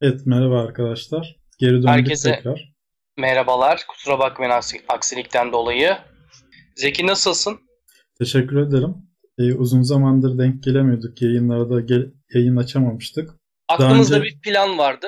[0.00, 1.36] Evet merhaba arkadaşlar.
[1.58, 2.72] Geri döndük Herkese tekrar.
[3.18, 3.84] merhabalar.
[3.88, 5.96] Kusura bakmayın aksi- aksilikten dolayı.
[6.76, 7.58] Zeki nasılsın?
[8.18, 8.94] Teşekkür ederim.
[9.38, 11.22] Ee, uzun zamandır denk gelemiyorduk.
[11.22, 13.30] Yayınlarda gel- yayın açamamıştık.
[13.68, 15.06] Aklımızda önce- bir plan vardı.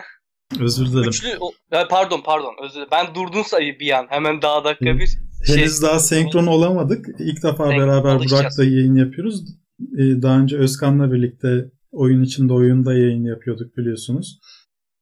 [0.60, 1.08] Özür dilerim.
[1.08, 1.52] Üçlü, o-
[1.90, 2.88] pardon pardon özür dilerim.
[2.92, 4.06] Ben durdun sayı bir an.
[4.10, 5.56] Hemen daha dakika bir şey.
[5.56, 7.06] Henüz daha senkron olamadık.
[7.18, 8.42] İlk defa Senkron beraber alışacağız.
[8.42, 9.44] Burak'la yayın yapıyoruz.
[9.80, 14.38] Ee, daha önce Özkan'la birlikte oyun içinde oyunda yayın yapıyorduk biliyorsunuz.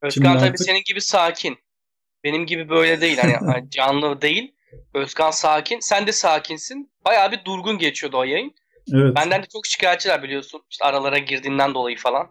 [0.03, 1.57] Özkan Şimdi tabii artık- senin gibi sakin.
[2.25, 3.19] Benim gibi böyle değil.
[3.19, 4.55] Hani hani canlı değil.
[4.95, 5.79] Özkan sakin.
[5.81, 6.91] Sen de sakinsin.
[7.05, 8.53] Bayağı bir durgun geçiyordu o yayın.
[8.93, 9.17] Evet.
[9.17, 10.61] Benden de çok şikayetçiler biliyorsun.
[10.71, 12.27] İşte aralara girdiğinden dolayı falan.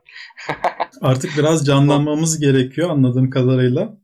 [1.02, 3.98] Artık biraz canlanmamız gerekiyor anladığım kadarıyla.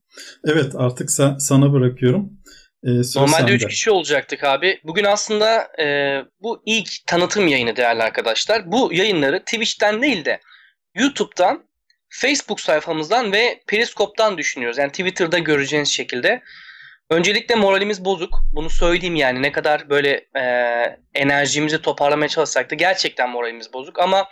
[0.45, 2.38] Evet artık sen, sana bırakıyorum.
[2.83, 3.51] Ee, Normalde sende.
[3.51, 4.79] 3 kişi olacaktık abi.
[4.83, 8.71] Bugün aslında e, bu ilk tanıtım yayını değerli arkadaşlar.
[8.71, 10.39] Bu yayınları Twitch'ten değil de
[10.95, 11.63] YouTube'dan,
[12.09, 14.77] Facebook sayfamızdan ve Periskop'tan düşünüyoruz.
[14.77, 16.41] Yani Twitter'da göreceğiniz şekilde.
[17.09, 18.39] Öncelikle moralimiz bozuk.
[18.53, 20.43] Bunu söyleyeyim yani ne kadar böyle e,
[21.13, 23.99] enerjimizi toparlamaya çalışsak da gerçekten moralimiz bozuk.
[23.99, 24.27] Ama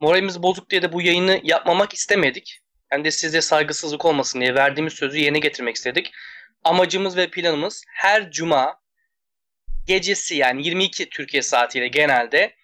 [0.00, 2.58] moralimiz bozuk diye de bu yayını yapmamak istemedik.
[2.88, 6.12] Hem de size saygısızlık olmasın diye verdiğimiz sözü yerine getirmek istedik
[6.64, 8.74] amacımız ve planımız her cuma
[9.86, 12.54] gecesi yani 22 Türkiye saatiyle genelde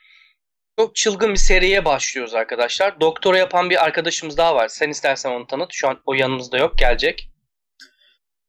[0.78, 3.00] çok çılgın bir seriye başlıyoruz arkadaşlar.
[3.00, 4.68] Doktora yapan bir arkadaşımız daha var.
[4.68, 5.68] Sen istersen onu tanıt.
[5.72, 6.78] Şu an o yanımızda yok.
[6.78, 7.32] Gelecek.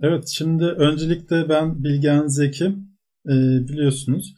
[0.01, 2.75] Evet şimdi öncelikle ben Bilgehan Zeki
[3.25, 4.35] Ee, biliyorsunuz.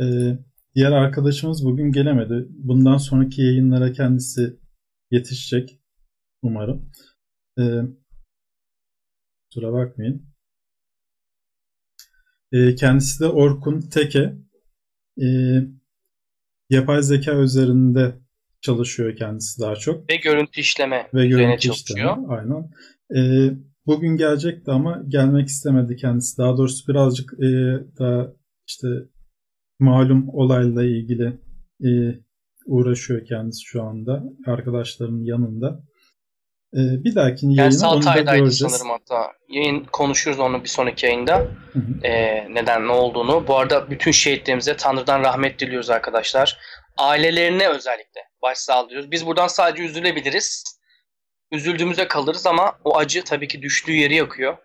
[0.00, 0.38] Ee,
[0.74, 2.46] diğer arkadaşımız bugün gelemedi.
[2.50, 4.56] Bundan sonraki yayınlara kendisi
[5.10, 5.80] yetişecek
[6.42, 6.90] umarım.
[7.58, 7.62] Ee,
[9.50, 10.31] kusura bakmayın.
[12.52, 14.34] Ee, kendisi de Orkun Teke.
[15.22, 15.26] Ee,
[16.70, 18.14] yapay zeka üzerinde
[18.60, 20.10] çalışıyor kendisi daha çok.
[20.10, 21.98] Ve görüntü işleme Ve görüntü çalışıyor.
[21.98, 22.26] işlemi.
[22.28, 22.70] Aynen.
[23.16, 23.54] Ee,
[23.86, 26.38] bugün gelecekti ama gelmek istemedi kendisi.
[26.38, 27.48] Daha doğrusu birazcık e,
[27.98, 28.32] daha
[28.68, 28.88] işte
[29.78, 31.38] malum olayla ilgili
[31.84, 31.90] e,
[32.66, 34.24] uğraşıyor kendisi şu anda.
[34.46, 35.84] Arkadaşlarının yanında.
[36.74, 38.58] Ee, bir dahaki yayını Kendisi onu da göreceğiz.
[38.58, 39.32] sanırım hatta.
[39.48, 41.38] Yayın konuşuruz onu bir sonraki yayında.
[41.38, 42.06] Hı hı.
[42.06, 43.48] Ee, neden ne olduğunu.
[43.48, 46.58] Bu arada bütün şehitlerimize Tanrı'dan rahmet diliyoruz arkadaşlar.
[46.96, 49.10] Ailelerine özellikle başsağlığı diliyoruz.
[49.10, 50.64] Biz buradan sadece üzülebiliriz.
[51.50, 54.56] Üzüldüğümüzde kalırız ama o acı tabii ki düştüğü yeri yakıyor.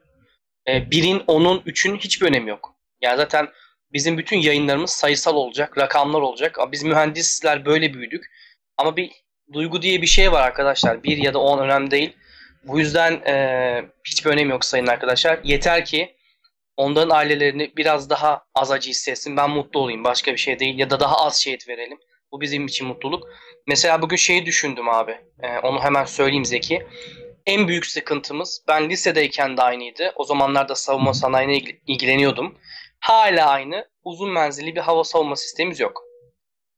[0.67, 2.75] Ee, birin, onun, üçün hiçbir önemi yok.
[3.01, 3.47] Yani zaten
[3.94, 6.57] bizim bütün yayınlarımız sayısal olacak, rakamlar olacak.
[6.72, 8.25] Biz mühendisler böyle büyüdük.
[8.78, 9.12] Ama bir
[9.53, 11.03] duygu diye bir şey var arkadaşlar.
[11.03, 12.13] Bir ya da on önemli değil.
[12.63, 15.40] Bu yüzden e, hiçbir önemi yok sayın arkadaşlar.
[15.44, 16.16] Yeter ki
[16.78, 19.38] onların ailelerini biraz daha az acı hissetsin.
[19.38, 20.03] Ben mutlu olayım.
[20.03, 20.80] Başka bir şey değil.
[20.80, 21.97] Ya da daha az şehit verelim.
[22.31, 23.28] Bu bizim için mutluluk.
[23.68, 25.18] Mesela bugün şeyi düşündüm abi.
[25.44, 26.88] E, onu hemen söyleyeyim Zeki.
[27.46, 30.14] En büyük sıkıntımız ben lisedeyken de aynıydı.
[30.16, 32.58] O zamanlarda savunma sanayine ilgi- ilgileniyordum.
[33.00, 33.85] Hala aynı.
[34.03, 36.03] Uzun menzilli bir hava savunma sistemimiz yok.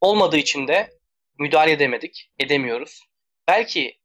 [0.01, 0.98] Olmadığı için de
[1.39, 2.31] müdahale edemedik.
[2.39, 3.03] Edemiyoruz.
[3.47, 4.00] Belki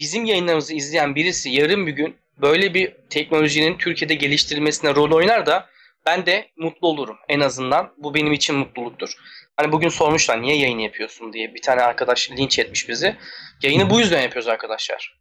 [0.00, 5.68] bizim yayınlarımızı izleyen birisi yarın bir gün böyle bir teknolojinin Türkiye'de geliştirilmesine rol oynar da
[6.06, 7.94] ben de mutlu olurum en azından.
[7.98, 9.14] Bu benim için mutluluktur.
[9.56, 13.16] Hani bugün sormuşlar niye yayın yapıyorsun diye bir tane arkadaş linç etmiş bizi.
[13.62, 15.18] Yayını bu yüzden yapıyoruz arkadaşlar.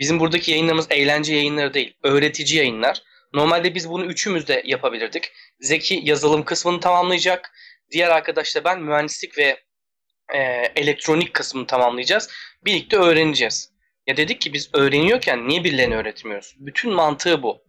[0.00, 3.02] Bizim buradaki yayınlarımız eğlence yayınları değil, öğretici yayınlar.
[3.32, 5.32] Normalde biz bunu üçümüz de yapabilirdik.
[5.60, 7.52] Zeki yazılım kısmını tamamlayacak.
[7.90, 9.60] Diğer arkadaşla ben mühendislik ve
[10.34, 10.38] e,
[10.76, 12.30] elektronik kısmını tamamlayacağız.
[12.64, 13.72] Birlikte öğreneceğiz.
[14.06, 16.54] Ya dedik ki biz öğreniyorken niye birilerine öğretmiyoruz?
[16.58, 17.66] Bütün mantığı bu.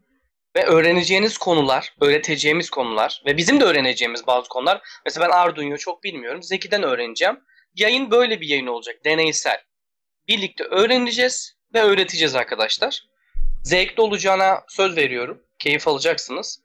[0.56, 4.81] Ve öğreneceğiniz konular, öğreteceğimiz konular ve bizim de öğreneceğimiz bazı konular.
[5.06, 6.44] Mesela ben Arduino'yu çok bilmiyorum.
[6.44, 7.40] Zeki'den öğreneceğim.
[7.75, 8.95] Yayın böyle bir yayın olacak.
[9.06, 9.62] Deneysel.
[10.28, 13.03] Birlikte öğreneceğiz ve öğreteceğiz arkadaşlar.
[13.63, 15.44] Zevkli olacağına söz veriyorum.
[15.59, 16.63] Keyif alacaksınız.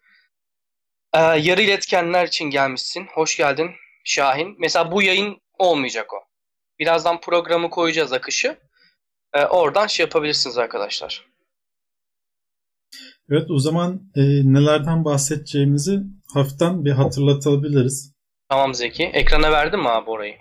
[1.14, 3.06] Ee, yarı iletkenler için gelmişsin.
[3.14, 3.70] Hoş geldin
[4.04, 4.56] Şahin.
[4.58, 6.16] Mesela bu yayın olmayacak o.
[6.78, 8.58] Birazdan programı koyacağız akışı.
[9.34, 11.26] Ee, oradan şey yapabilirsiniz arkadaşlar.
[13.30, 14.20] Evet o zaman e,
[14.52, 16.00] nelerden bahsedeceğimizi
[16.34, 18.14] hafiften bir hatırlatabiliriz.
[18.48, 19.04] Tamam Zeki.
[19.04, 20.36] Ekrana verdin mi abi orayı?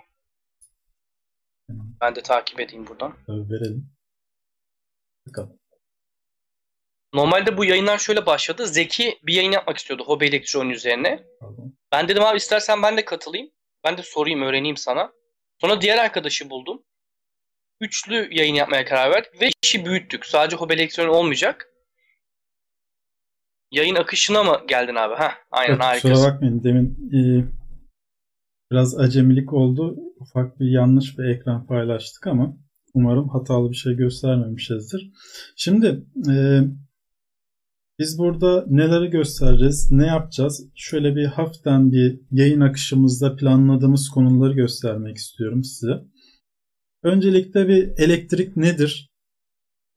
[1.68, 1.86] Tamam.
[2.00, 3.14] Ben de takip edeyim buradan.
[3.26, 3.90] Tabii verelim.
[5.28, 5.58] Bakalım.
[7.14, 8.66] Normalde bu yayınlar şöyle başladı.
[8.66, 11.24] Zeki bir yayın yapmak istiyordu hobi elektroniği üzerine.
[11.40, 11.74] Pardon.
[11.92, 13.50] Ben dedim abi istersen ben de katılayım.
[13.84, 15.12] Ben de sorayım öğreneyim sana.
[15.60, 16.82] Sonra diğer arkadaşı buldum.
[17.80, 20.26] Üçlü yayın yapmaya karar verdik ve işi büyüttük.
[20.26, 21.68] Sadece hobi elektroniği olmayacak.
[23.70, 25.14] Yayın akışına mı geldin abi?
[25.14, 26.14] Heh, aynen Evet, harikasın.
[26.14, 27.20] kusura bakmayın demin e,
[28.70, 29.96] biraz acemilik oldu.
[30.20, 32.56] Ufak bir yanlış bir ekran paylaştık ama
[32.94, 35.10] Umarım hatalı bir şey göstermemişizdir.
[35.56, 35.86] Şimdi
[36.30, 36.34] e,
[38.02, 40.66] biz burada neleri göstereceğiz, ne yapacağız?
[40.74, 45.92] Şöyle bir hafiften bir yayın akışımızda planladığımız konuları göstermek istiyorum size.
[47.02, 49.10] Öncelikle bir elektrik nedir?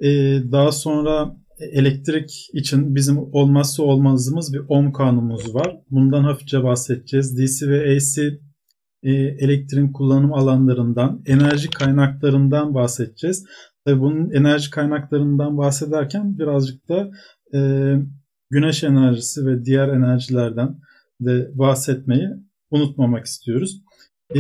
[0.04, 5.78] Ee, daha sonra elektrik için bizim olmazsa olmazımız bir ohm kanunumuz var.
[5.90, 7.38] Bundan hafifçe bahsedeceğiz.
[7.38, 8.18] DC ve AC
[9.04, 13.46] e, elektriğin kullanım alanlarından, enerji kaynaklarından bahsedeceğiz.
[13.86, 17.12] Tabii bunun enerji kaynaklarından bahsederken birazcık da
[17.56, 17.60] e,
[18.50, 20.80] güneş enerjisi ve diğer enerjilerden
[21.22, 22.30] de bahsetmeyi
[22.72, 23.82] unutmamak istiyoruz.
[24.36, 24.40] E,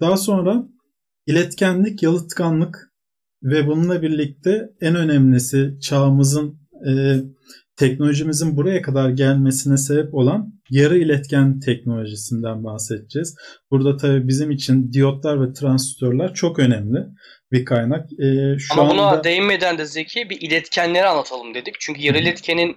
[0.00, 0.68] daha sonra
[1.26, 2.92] iletkenlik, yalıtkanlık
[3.42, 6.58] ve bununla birlikte en önemlisi çağımızın
[6.88, 7.16] e,
[7.76, 13.34] teknolojimizin buraya kadar gelmesine sebep olan yarı iletken teknolojisinden bahsedeceğiz.
[13.70, 17.06] Burada tabii bizim için diyotlar ve transistörler çok önemli
[17.54, 18.12] bir kaynak.
[18.12, 18.94] E, şu Ama anda...
[18.94, 21.74] buna değinmeden de Zeki bir iletkenleri anlatalım dedik.
[21.80, 22.76] Çünkü yarı iletkenin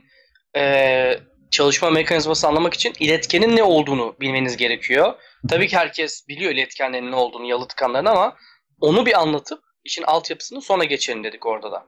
[0.58, 1.20] e,
[1.52, 5.14] çalışma mekanizması anlamak için iletkenin ne olduğunu bilmeniz gerekiyor.
[5.50, 8.36] Tabii ki herkes biliyor iletkenlerin ne olduğunu, yalıtkanların ama
[8.82, 11.84] onu bir anlatıp işin altyapısını sonra geçelim dedik orada da.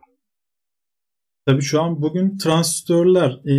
[1.47, 3.53] Tabii şu an bugün transistörler e,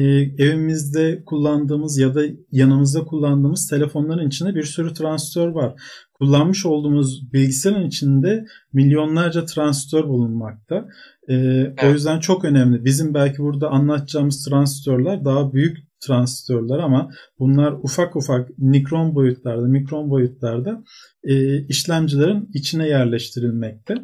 [0.45, 2.23] evimizde kullandığımız ya da
[2.53, 5.75] yanımızda kullandığımız telefonların içinde bir sürü transistör var.
[6.21, 10.89] Kullanmış olduğumuz bilgisayarın içinde milyonlarca transistör bulunmakta.
[11.29, 11.85] E, evet.
[11.85, 12.85] O yüzden çok önemli.
[12.85, 20.11] Bizim belki burada anlatacağımız transistörler daha büyük transistörler ama bunlar ufak ufak mikron boyutlarda, mikron
[20.11, 20.85] boyutlarda
[21.25, 23.95] e, işlemcilerin içine yerleştirilmekte.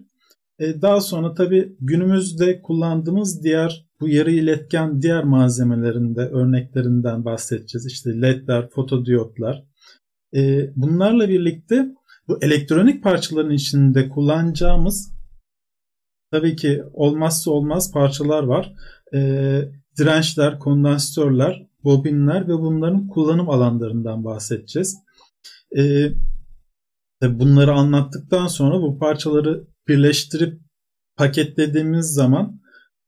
[0.58, 7.86] E, daha sonra tabi günümüzde kullandığımız diğer bu yarı iletken diğer malzemelerinde örneklerinden bahsedeceğiz.
[7.86, 9.64] İşte ledler, fotodiyotlar.
[10.36, 11.88] E, bunlarla birlikte
[12.28, 15.12] bu elektronik parçaların içinde kullanacağımız
[16.30, 18.72] tabii ki olmazsa olmaz parçalar var.
[19.14, 19.18] E,
[19.98, 24.96] dirençler, kondansatörler, bobinler ve bunların kullanım alanlarından bahsedeceğiz.
[25.76, 26.08] E,
[27.22, 30.60] bunları anlattıktan sonra bu parçaları birleştirip
[31.16, 32.60] paketlediğimiz zaman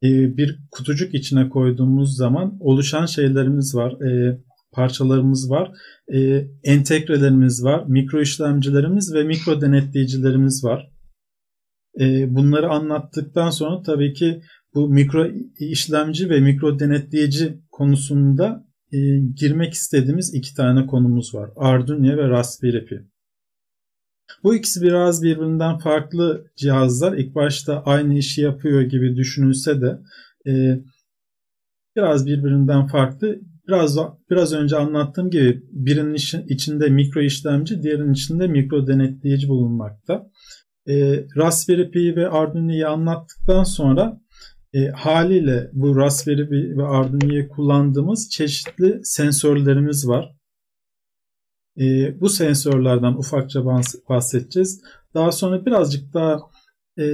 [0.03, 3.93] e, bir kutucuk içine koyduğumuz zaman oluşan şeylerimiz var.
[4.01, 4.41] E,
[4.73, 5.73] parçalarımız var.
[6.15, 7.85] E, entegrelerimiz var.
[7.87, 10.91] Mikro işlemcilerimiz ve mikro denetleyicilerimiz var.
[12.01, 14.43] E, bunları anlattıktan sonra tabii ki
[14.75, 15.27] bu mikro
[15.59, 18.99] işlemci ve mikro denetleyici konusunda e,
[19.35, 21.51] girmek istediğimiz iki tane konumuz var.
[21.57, 23.07] Arduino ve Raspberry Pi.
[24.43, 27.13] Bu ikisi biraz birbirinden farklı cihazlar.
[27.13, 29.99] İlk başta aynı işi yapıyor gibi düşünülse de
[30.47, 30.81] e,
[31.97, 33.41] biraz birbirinden farklı.
[33.69, 33.99] Biraz
[34.31, 40.31] biraz önce anlattığım gibi birinin içinde mikro işlemci, diğerinin içinde mikro denetleyici bulunmakta.
[40.87, 44.21] E, Raspberry Pi ve Arduino'yu anlattıktan sonra
[44.73, 50.35] e, haliyle bu Raspberry Pi ve Arduino'yu kullandığımız çeşitli sensörlerimiz var.
[51.81, 53.65] E, bu sensörlerden ufakça
[54.09, 54.83] bahsedeceğiz.
[55.15, 56.39] Daha sonra birazcık daha
[56.99, 57.05] e,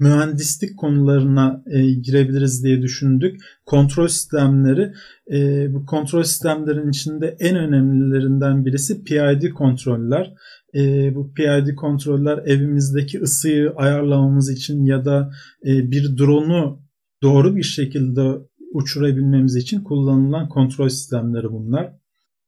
[0.00, 3.40] mühendislik konularına e, girebiliriz diye düşündük.
[3.66, 4.92] Kontrol sistemleri,
[5.32, 10.34] e, bu kontrol sistemlerin içinde en önemlilerinden birisi PID kontroller.
[10.74, 15.30] E, bu PID kontroller evimizdeki ısıyı ayarlamamız için ya da
[15.66, 16.82] e, bir drone'u
[17.22, 21.92] doğru bir şekilde uçurabilmemiz için kullanılan kontrol sistemleri bunlar.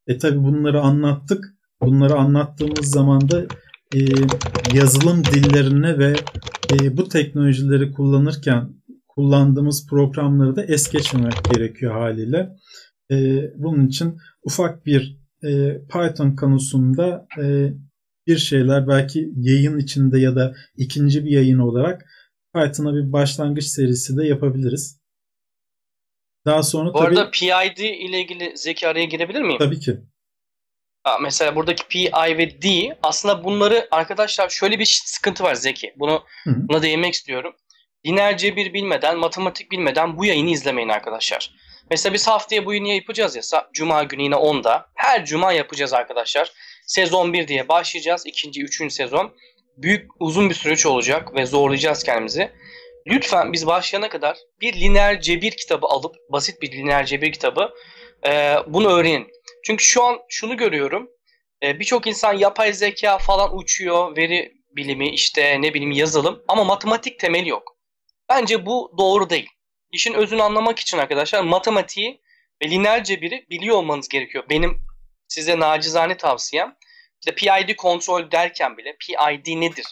[0.07, 1.45] E tabi bunları anlattık.
[1.83, 3.47] Bunları anlattığımız zaman da
[3.95, 4.01] e,
[4.75, 6.15] yazılım dillerine ve
[6.73, 8.69] e, bu teknolojileri kullanırken
[9.09, 12.49] kullandığımız programları da es geçmemek gerekiyor haliyle.
[13.11, 13.17] E,
[13.57, 17.73] bunun için ufak bir e, Python konusunda e,
[18.27, 22.03] bir şeyler belki yayın içinde ya da ikinci bir yayın olarak
[22.55, 25.03] Python'a bir başlangıç serisi de yapabiliriz.
[26.47, 27.19] Daha sonra Bu tabii...
[27.19, 29.59] arada PID ile ilgili Zeki araya girebilir miyim?
[29.59, 30.01] Tabii ki.
[31.21, 35.95] Mesela buradaki PI ve D aslında bunları arkadaşlar şöyle bir sıkıntı var Zeki.
[35.97, 36.51] Bunu Hı.
[36.69, 37.55] buna değinmek istiyorum.
[38.07, 41.51] Lineer cebir bilmeden, matematik bilmeden bu yayını izlemeyin arkadaşlar.
[41.91, 43.69] Mesela biz haftaya bu yayını yapacağız ya.
[43.73, 44.87] Cuma günü yine 10'da.
[44.95, 46.53] Her cuma yapacağız arkadaşlar.
[46.87, 48.27] Sezon 1 diye başlayacağız.
[48.27, 49.33] ikinci, üçüncü sezon.
[49.77, 52.51] Büyük, uzun bir süreç olacak ve zorlayacağız kendimizi.
[53.07, 57.71] Lütfen biz başlayana kadar bir lineer cebir kitabı alıp, basit bir lineer cebir kitabı
[58.27, 59.29] e, bunu öğrenin.
[59.65, 61.11] Çünkü şu an şunu görüyorum.
[61.63, 67.19] E, Birçok insan yapay zeka falan uçuyor, veri bilimi işte ne bileyim yazılım ama matematik
[67.19, 67.77] temeli yok.
[68.29, 69.49] Bence bu doğru değil.
[69.93, 72.21] İşin özünü anlamak için arkadaşlar matematiği
[72.63, 74.45] ve lineer cebiri biliyor olmanız gerekiyor.
[74.51, 74.79] Benim
[75.29, 76.77] size nacizane tavsiyem
[77.21, 79.87] işte PID kontrol derken bile PID nedir?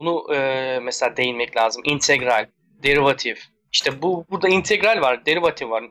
[0.00, 1.82] Bunu e, mesela değinmek lazım.
[1.86, 2.46] İntegral,
[2.82, 3.44] derivatif.
[3.72, 5.84] İşte bu burada integral var, derivatif var.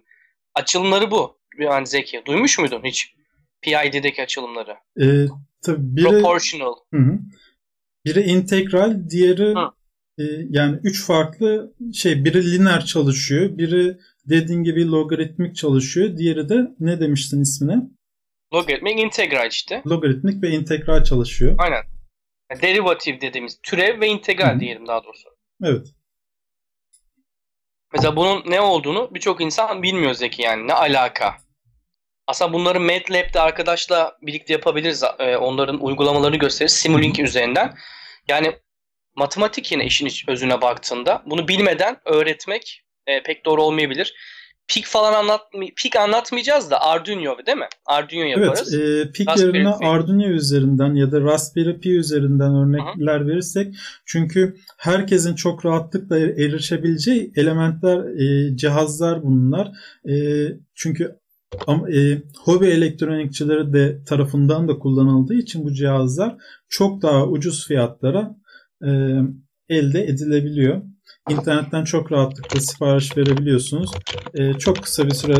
[0.55, 1.42] Açılımları bu.
[1.59, 2.21] Yani Zeki.
[2.25, 3.13] Duymuş muydun hiç?
[3.61, 4.77] PID'deki açılımları.
[5.01, 5.05] E,
[5.61, 6.73] tabii biri, Proportional.
[6.93, 7.19] Hı hı.
[8.05, 9.55] Biri integral, diğeri
[10.17, 12.25] e, yani üç farklı şey.
[12.25, 16.17] Biri lineer çalışıyor, biri dediğin gibi logaritmik çalışıyor.
[16.17, 17.77] Diğeri de ne demiştin ismine?
[18.53, 19.81] Logaritmik integral işte.
[19.87, 21.55] Logaritmik ve integral çalışıyor.
[21.57, 21.83] Aynen.
[22.61, 24.59] Derivatif dediğimiz türev ve integral Hı-hı.
[24.59, 25.29] diyelim daha doğrusu.
[25.63, 25.87] Evet.
[27.93, 31.42] Mesela bunun ne olduğunu birçok insan bilmiyor Zeki yani ne alaka.
[32.27, 35.03] Aslında bunları MATLab'de arkadaşla birlikte yapabiliriz.
[35.19, 37.73] Ee, onların uygulamalarını gösteririz Simulink üzerinden.
[38.27, 38.55] Yani
[39.15, 44.13] matematik yine işin özüne baktığında bunu bilmeden öğretmek e, pek doğru olmayabilir.
[44.67, 45.41] Pik falan anlat
[45.75, 47.67] pik anlatmayacağız da Arduino değil mi?
[47.85, 48.73] Arduino yaparız.
[48.73, 49.85] Evet, e, pik Raspberry yerine Pi.
[49.85, 53.27] Arduino üzerinden ya da Raspberry Pi üzerinden örnekler Hı-hı.
[53.27, 53.75] verirsek
[54.05, 59.71] çünkü herkesin çok rahatlıkla erişebileceği elementler, e, cihazlar bunlar.
[60.09, 60.13] E,
[60.75, 61.22] çünkü
[61.67, 66.35] ama e, hobi elektronikçileri de tarafından da kullanıldığı için bu cihazlar
[66.69, 68.35] çok daha ucuz fiyatlara
[68.85, 68.89] e,
[69.69, 70.81] elde edilebiliyor.
[71.29, 73.91] İnternetten çok rahatlıkla sipariş verebiliyorsunuz.
[74.33, 75.35] E, çok kısa bir süre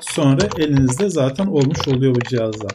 [0.00, 2.72] sonra elinizde zaten olmuş oluyor bu cihazlar.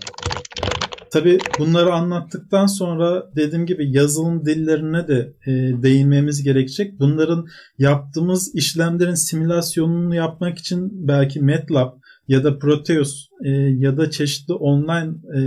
[1.14, 5.52] Tabi bunları anlattıktan sonra dediğim gibi yazılım dillerine de e,
[5.84, 7.00] değinmemiz gerekecek.
[7.00, 7.46] Bunların
[7.78, 11.94] yaptığımız işlemlerin simülasyonunu yapmak için belki MATLAB
[12.28, 15.42] ya da Proteus e, ya da çeşitli online e,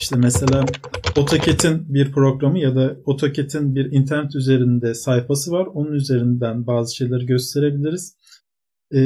[0.00, 0.64] işte mesela
[1.16, 5.66] AutoCAD'in bir programı ya da AutoCAD'in bir internet üzerinde sayfası var.
[5.66, 8.16] Onun üzerinden bazı şeyleri gösterebiliriz.
[8.94, 9.00] E,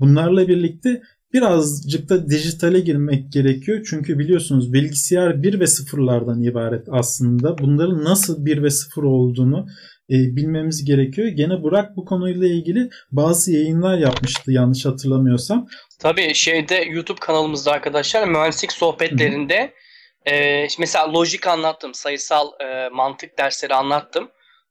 [0.00, 3.86] bunlarla birlikte birazcık da dijitale girmek gerekiyor.
[3.90, 7.58] Çünkü biliyorsunuz bilgisayar 1 ve sıfırlardan ibaret aslında.
[7.58, 9.66] Bunların nasıl 1 ve 0 olduğunu
[10.10, 11.28] e, bilmemiz gerekiyor.
[11.28, 15.68] Gene Burak bu konuyla ilgili bazı yayınlar yapmıştı yanlış hatırlamıyorsam.
[15.98, 19.72] Tabii şeyde YouTube kanalımızda arkadaşlar mühendislik sohbetlerinde
[20.26, 24.30] e, mesela lojik anlattım, sayısal e, mantık dersleri anlattım.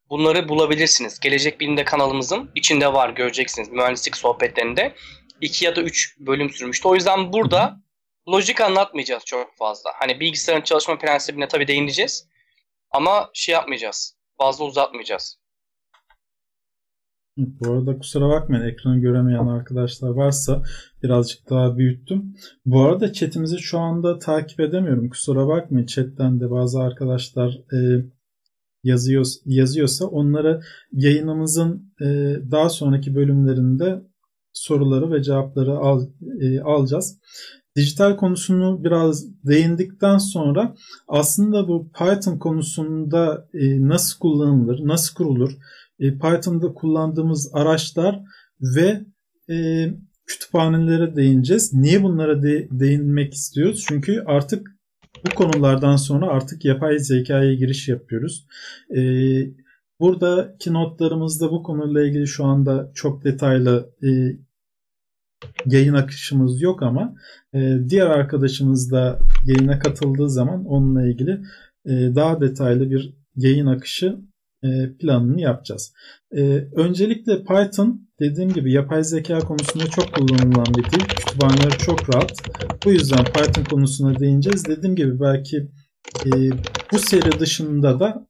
[0.09, 1.19] Bunları bulabilirsiniz.
[1.19, 4.93] Gelecek Bilim'de kanalımızın içinde var göreceksiniz mühendislik sohbetlerinde.
[5.41, 6.87] 2 ya da 3 bölüm sürmüştü.
[6.87, 7.77] O yüzden burada
[8.29, 9.91] lojik anlatmayacağız çok fazla.
[9.95, 12.27] Hani bilgisayarın çalışma prensibine tabii değineceğiz.
[12.91, 14.15] Ama şey yapmayacağız.
[14.37, 15.37] Fazla uzatmayacağız.
[17.37, 20.63] Bu arada kusura bakmayın ekranı göremeyen arkadaşlar varsa
[21.03, 22.35] birazcık daha büyüttüm.
[22.65, 25.09] Bu arada chatimizi şu anda takip edemiyorum.
[25.09, 28.05] Kusura bakmayın chatten de bazı arkadaşlar e,
[28.83, 30.61] yazıyor, yazıyorsa onlara
[30.91, 32.05] yayınımızın e,
[32.51, 34.01] daha sonraki bölümlerinde
[34.53, 36.07] soruları ve cevapları al,
[36.41, 37.19] e, alacağız.
[37.75, 40.75] Dijital konusunu biraz değindikten sonra
[41.07, 45.51] aslında bu Python konusunda e, nasıl kullanılır, nasıl kurulur,
[45.99, 48.19] e, Python'da kullandığımız araçlar
[48.75, 49.01] ve
[49.49, 49.87] e,
[50.25, 51.73] kütüphanelere değineceğiz.
[51.73, 53.85] Niye bunlara de, değinmek istiyoruz?
[53.87, 54.67] Çünkü artık
[55.25, 58.45] bu konulardan sonra artık yapay zekaya giriş yapıyoruz.
[58.97, 59.01] E,
[59.99, 64.07] buradaki notlarımızda bu konuyla ilgili şu anda çok detaylı e,
[65.65, 67.15] yayın akışımız yok ama
[67.53, 71.41] e, diğer arkadaşımız da yayına katıldığı zaman onunla ilgili
[71.85, 74.17] e, daha detaylı bir yayın akışı
[74.63, 75.93] e, planını yapacağız.
[76.31, 76.41] E,
[76.75, 81.05] öncelikle Python dediğim gibi yapay zeka konusunda çok kullanılan bir dil.
[81.05, 82.31] Kütüphaneleri çok rahat.
[82.85, 84.65] Bu yüzden Python konusuna değineceğiz.
[84.65, 85.57] Dediğim gibi belki
[86.25, 86.31] e,
[86.91, 88.27] bu seri dışında da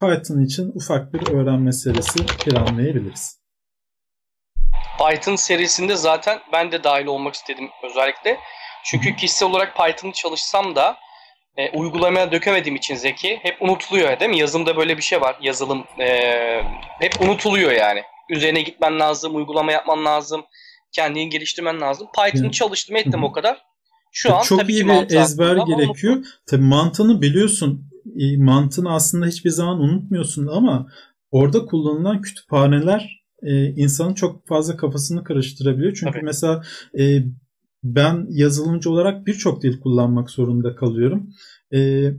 [0.00, 3.45] Python için ufak bir öğrenme serisi planlayabiliriz.
[4.98, 8.38] Python serisinde zaten ben de dahil olmak istedim özellikle.
[8.84, 10.96] Çünkü kişisel olarak Python'ı çalışsam da
[11.56, 14.38] e, uygulamaya dökemediğim için Zeki hep unutuluyor değil mi?
[14.38, 15.36] Yazımda böyle bir şey var.
[15.42, 16.08] Yazılım e,
[17.00, 18.02] hep unutuluyor yani.
[18.30, 20.44] Üzerine gitmen lazım, uygulama yapman lazım,
[20.92, 22.08] kendini geliştirmen lazım.
[22.16, 23.62] Python'ı çalıştım ettim o kadar.
[24.12, 26.24] Şu an çok tabii iyi bir ezber gerekiyor.
[26.50, 27.90] Tabii mantığını biliyorsun.
[28.20, 30.86] E, mantığını aslında hiçbir zaman unutmuyorsun ama
[31.30, 35.92] orada kullanılan kütüphaneler e, insanın çok fazla kafasını karıştırabiliyor.
[35.94, 36.24] Çünkü Tabii.
[36.24, 36.62] mesela
[36.98, 37.24] e,
[37.84, 41.30] ben yazılımcı olarak birçok dil kullanmak zorunda kalıyorum.
[41.74, 42.10] E,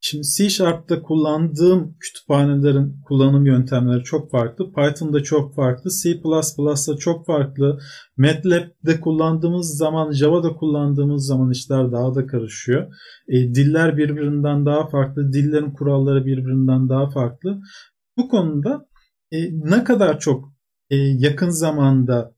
[0.00, 4.72] şimdi C Sharp'ta kullandığım kütüphanelerin kullanım yöntemleri çok farklı.
[4.72, 5.90] Python'da çok farklı.
[6.02, 7.78] C++'da çok farklı.
[8.16, 12.94] MATLAB'de kullandığımız zaman, Java'da kullandığımız zaman işler daha da karışıyor.
[13.28, 15.32] E, diller birbirinden daha farklı.
[15.32, 17.60] Dillerin kuralları birbirinden daha farklı.
[18.16, 18.86] Bu konuda
[19.32, 20.53] e, ne kadar çok
[20.90, 22.34] e, yakın zamanda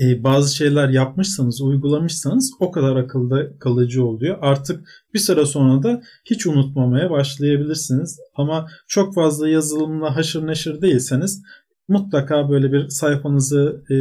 [0.00, 4.38] e, bazı şeyler yapmışsanız, uygulamışsanız o kadar akılda kalıcı oluyor.
[4.40, 8.20] Artık bir süre sonra da hiç unutmamaya başlayabilirsiniz.
[8.34, 11.42] Ama çok fazla yazılımla haşır neşir değilseniz
[11.88, 13.96] mutlaka böyle bir sayfanızı e,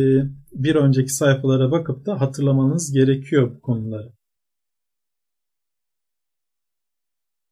[0.64, 4.19] bir önceki sayfalara bakıp da hatırlamanız gerekiyor bu konuları.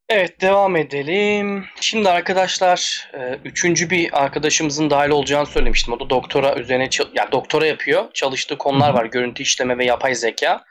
[0.09, 1.65] Evet devam edelim.
[1.81, 5.93] Şimdi arkadaşlar e, üçüncü bir arkadaşımızın dahil olacağını söylemiştim.
[5.93, 8.13] O da doktora üzerine yani doktora yapıyor.
[8.13, 9.05] Çalıştığı konular var.
[9.05, 10.63] Görüntü işleme ve yapay zeka.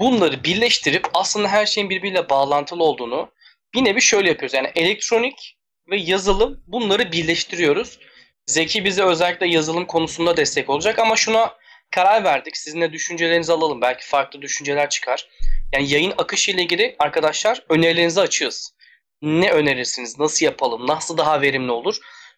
[0.00, 3.30] Bunları birleştirip aslında her şeyin birbiriyle bağlantılı olduğunu
[3.74, 4.54] bir nevi şöyle yapıyoruz.
[4.54, 5.56] Yani elektronik
[5.90, 7.98] ve yazılım bunları birleştiriyoruz.
[8.46, 11.54] Zeki bize özellikle yazılım konusunda destek olacak ama şuna
[11.90, 12.56] karar verdik.
[12.56, 13.80] Sizin de düşüncelerinizi alalım.
[13.80, 15.28] Belki farklı düşünceler çıkar.
[15.74, 18.74] Yani yayın akışı ile ilgili arkadaşlar önerilerinizi açığız.
[19.22, 20.18] Ne önerirsiniz?
[20.18, 20.86] Nasıl yapalım?
[20.86, 21.96] Nasıl daha verimli olur?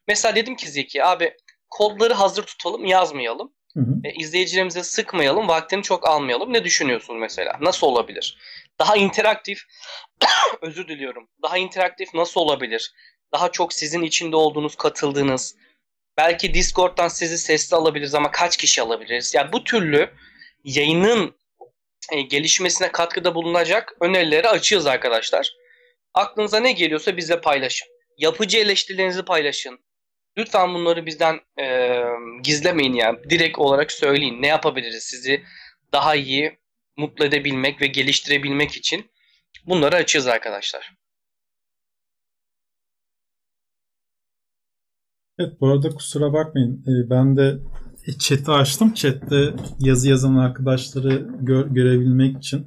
[0.09, 1.37] Mesela dedim ki Zeki abi
[1.71, 3.53] kodları hazır tutalım yazmayalım.
[3.75, 3.95] Hı hı.
[4.05, 5.49] E, izleyicilerimize sıkmayalım.
[5.49, 6.53] Vaktini çok almayalım.
[6.53, 7.59] Ne düşünüyorsunuz mesela?
[7.61, 8.39] Nasıl olabilir?
[8.79, 9.63] Daha interaktif
[10.63, 11.29] özür diliyorum.
[11.43, 12.95] Daha interaktif nasıl olabilir?
[13.33, 15.57] Daha çok sizin içinde olduğunuz, katıldığınız,
[16.17, 19.35] belki Discord'dan sizi sesli alabiliriz ama kaç kişi alabiliriz?
[19.35, 20.11] Yani bu türlü
[20.65, 21.35] yayının
[22.13, 25.53] e, gelişmesine katkıda bulunacak önerileri açığız arkadaşlar.
[26.15, 27.89] Aklınıza ne geliyorsa bizle paylaşın.
[28.19, 29.79] Yapıcı eleştirilerinizi paylaşın.
[30.39, 32.03] Lütfen bunları bizden e,
[32.43, 33.19] gizlemeyin yani.
[33.31, 34.43] Direkt olarak söyleyin.
[34.43, 35.43] Ne yapabiliriz sizi
[35.93, 36.59] daha iyi
[36.97, 39.11] mutlu edebilmek ve geliştirebilmek için
[39.67, 40.95] bunları açığız arkadaşlar.
[45.39, 46.85] Evet bu arada kusura bakmayın.
[46.87, 47.59] E, ben de
[48.19, 48.95] chat'i açtım.
[48.95, 52.67] Chat'te yazı yazan arkadaşları gö- görebilmek için.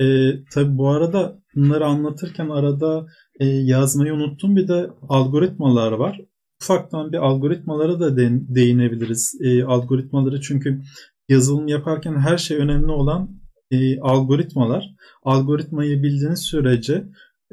[0.00, 0.04] E,
[0.52, 3.06] tabi bu arada bunları anlatırken arada
[3.40, 4.56] e, yazmayı unuttum.
[4.56, 6.20] Bir de algoritmalar var.
[6.62, 9.34] Ufaktan bir algoritmalara da de- değinebiliriz.
[9.40, 10.82] E, algoritmaları çünkü
[11.28, 13.40] yazılım yaparken her şey önemli olan
[13.70, 14.94] e, algoritmalar.
[15.24, 17.04] Algoritmayı bildiğiniz sürece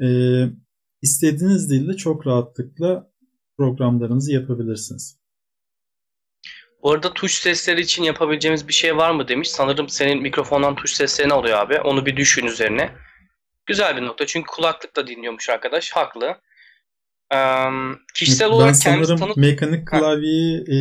[0.02, 0.08] e,
[1.02, 3.10] istediğiniz dilde çok rahatlıkla
[3.58, 5.23] programlarınızı yapabilirsiniz.
[6.84, 9.50] Bu arada tuş sesleri için yapabileceğimiz bir şey var mı demiş.
[9.50, 11.80] Sanırım senin mikrofondan tuş sesleri ne oluyor abi.
[11.80, 12.90] Onu bir düşün üzerine.
[13.66, 14.26] Güzel bir nokta.
[14.26, 15.92] Çünkü kulaklıkla dinliyormuş arkadaş.
[15.92, 16.36] Haklı.
[17.34, 17.68] Ee,
[18.14, 19.36] kişisel ben olarak kendisi tanıt...
[19.36, 20.76] mekanik klavyeyi e,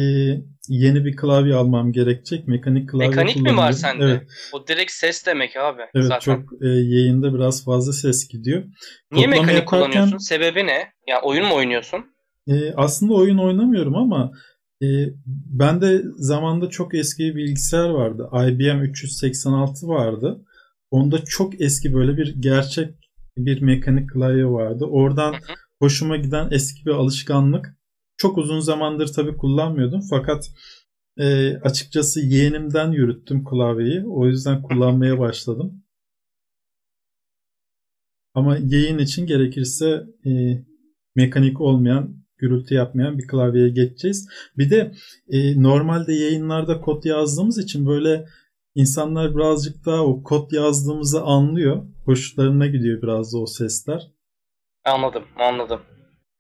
[0.68, 2.48] yeni bir klavye almam gerekecek.
[2.48, 4.04] Mekanik klavye Mekanik mi var sende?
[4.04, 4.22] Evet.
[4.52, 5.82] O direkt ses demek abi.
[5.96, 6.20] Evet zaten.
[6.20, 8.64] çok e, yayında biraz fazla ses gidiyor.
[9.12, 9.92] Niye Toplama mekanik yaparken...
[9.92, 10.18] kullanıyorsun?
[10.18, 10.72] Sebebi ne?
[10.74, 12.06] Ya yani oyun mu oynuyorsun?
[12.48, 14.32] E, aslında oyun oynamıyorum ama
[15.26, 18.30] ben de zamanda çok eski bir bilgisayar vardı.
[18.34, 20.46] IBM 386 vardı.
[20.92, 22.96] Onda çok eski böyle bir gerçek
[23.38, 24.86] bir mekanik klavye vardı.
[24.86, 25.36] Oradan
[25.82, 27.78] hoşuma giden eski bir alışkanlık.
[28.18, 30.50] Çok uzun zamandır tabii kullanmıyordum fakat
[31.18, 34.04] e, açıkçası yeğenimden yürüttüm klavyeyi.
[34.08, 35.84] O yüzden kullanmaya başladım.
[38.34, 40.64] Ama yayın için gerekirse e,
[41.16, 44.30] mekanik olmayan gürültü yapmayan bir klavyeye geçeceğiz.
[44.58, 44.92] Bir de
[45.30, 48.26] e, normalde yayınlarda kod yazdığımız için böyle
[48.76, 51.84] insanlar birazcık daha o kod yazdığımızı anlıyor.
[52.06, 54.02] Hoşlarına gidiyor biraz da o sesler.
[54.86, 55.82] Anladım, anladım.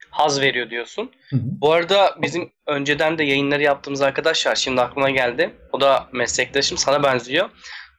[0.09, 1.11] Haz veriyor diyorsun.
[1.29, 1.41] Hı hı.
[1.61, 5.53] Bu arada bizim önceden de yayınları yaptığımız arkadaşlar şimdi aklıma geldi.
[5.71, 7.49] O da meslektaşım sana benziyor.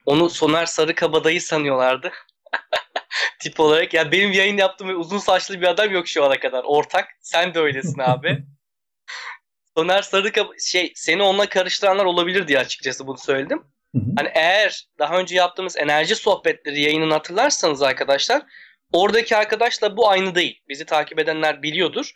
[0.07, 2.11] Onu Soner Sarıkabadayı sanıyorlardı.
[3.41, 3.95] tip olarak.
[3.95, 6.65] Ya benim yayın yaptığım uzun saçlı bir adam yok şu ana kadar.
[6.65, 7.09] Ortak.
[7.21, 8.39] Sen de öylesin abi.
[9.77, 13.63] Soner Sarıkap şey seni onunla karıştıranlar olabilir diye açıkçası bunu söyledim.
[14.17, 18.43] Hani eğer daha önce yaptığımız enerji sohbetleri yayınını hatırlarsanız arkadaşlar
[18.93, 20.61] oradaki arkadaşla bu aynı değil.
[20.69, 22.13] Bizi takip edenler biliyordur.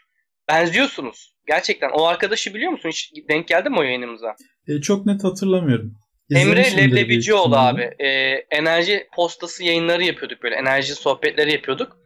[0.48, 1.34] Benziyorsunuz.
[1.46, 1.90] Gerçekten.
[1.90, 2.88] O arkadaşı biliyor musun?
[2.88, 4.36] Hiç denk geldi mi o yayınımıza?
[4.68, 5.94] E, çok net hatırlamıyorum.
[6.30, 7.82] Emre Leblebicioğlu abi.
[7.82, 8.08] E,
[8.50, 10.54] enerji postası yayınları yapıyorduk böyle.
[10.54, 11.96] Enerji sohbetleri yapıyorduk.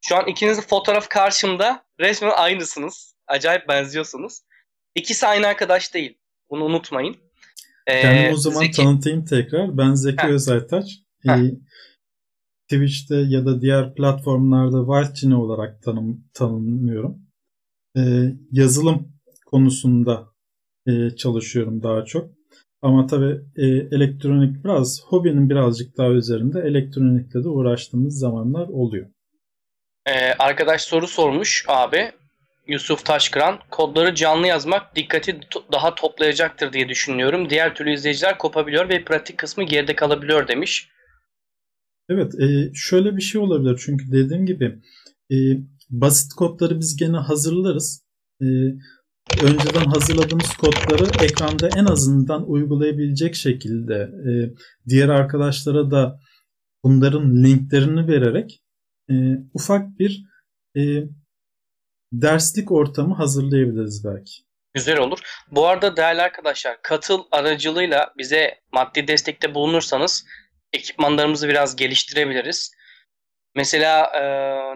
[0.00, 3.14] Şu an ikinizin fotoğraf karşımda resmen aynısınız.
[3.26, 4.40] Acayip benziyorsunuz.
[4.94, 6.18] İkisi aynı arkadaş değil.
[6.50, 7.16] Bunu unutmayın.
[7.86, 8.82] Ee, Kendimi o zaman Zeki...
[8.82, 9.78] tanıtayım tekrar.
[9.78, 10.28] Ben Zeki Heh.
[10.28, 10.86] Özaytaç.
[11.28, 11.30] Ee,
[12.72, 17.18] Twitch'te ya da diğer platformlarda White olarak tanım, tanımlıyorum.
[17.96, 18.00] Ee,
[18.52, 19.12] yazılım
[19.46, 20.26] konusunda
[20.86, 22.37] e, çalışıyorum daha çok.
[22.82, 29.06] Ama tabii e, elektronik biraz hobinin birazcık daha üzerinde elektronikle de uğraştığımız zamanlar oluyor.
[30.06, 32.12] Ee, arkadaş soru sormuş abi.
[32.68, 33.58] Yusuf Taşkıran.
[33.70, 35.40] Kodları canlı yazmak dikkati
[35.72, 37.50] daha toplayacaktır diye düşünüyorum.
[37.50, 40.88] Diğer türlü izleyiciler kopabiliyor ve pratik kısmı geride kalabiliyor demiş.
[42.08, 43.82] Evet e, şöyle bir şey olabilir.
[43.84, 44.78] Çünkü dediğim gibi
[45.30, 45.36] e,
[45.90, 48.04] basit kodları biz gene hazırlarız.
[48.40, 48.46] E,
[49.42, 54.30] önceden hazırladığımız kodları ekranda en azından uygulayabilecek şekilde e,
[54.88, 56.20] diğer arkadaşlara da
[56.84, 58.62] bunların linklerini vererek
[59.10, 59.14] e,
[59.54, 60.24] ufak bir
[60.76, 60.80] e,
[62.12, 64.32] derslik ortamı hazırlayabiliriz belki.
[64.74, 65.18] Güzel olur.
[65.50, 70.24] Bu arada değerli arkadaşlar katıl aracılığıyla bize maddi destekte bulunursanız
[70.72, 72.77] ekipmanlarımızı biraz geliştirebiliriz.
[73.58, 74.22] Mesela e,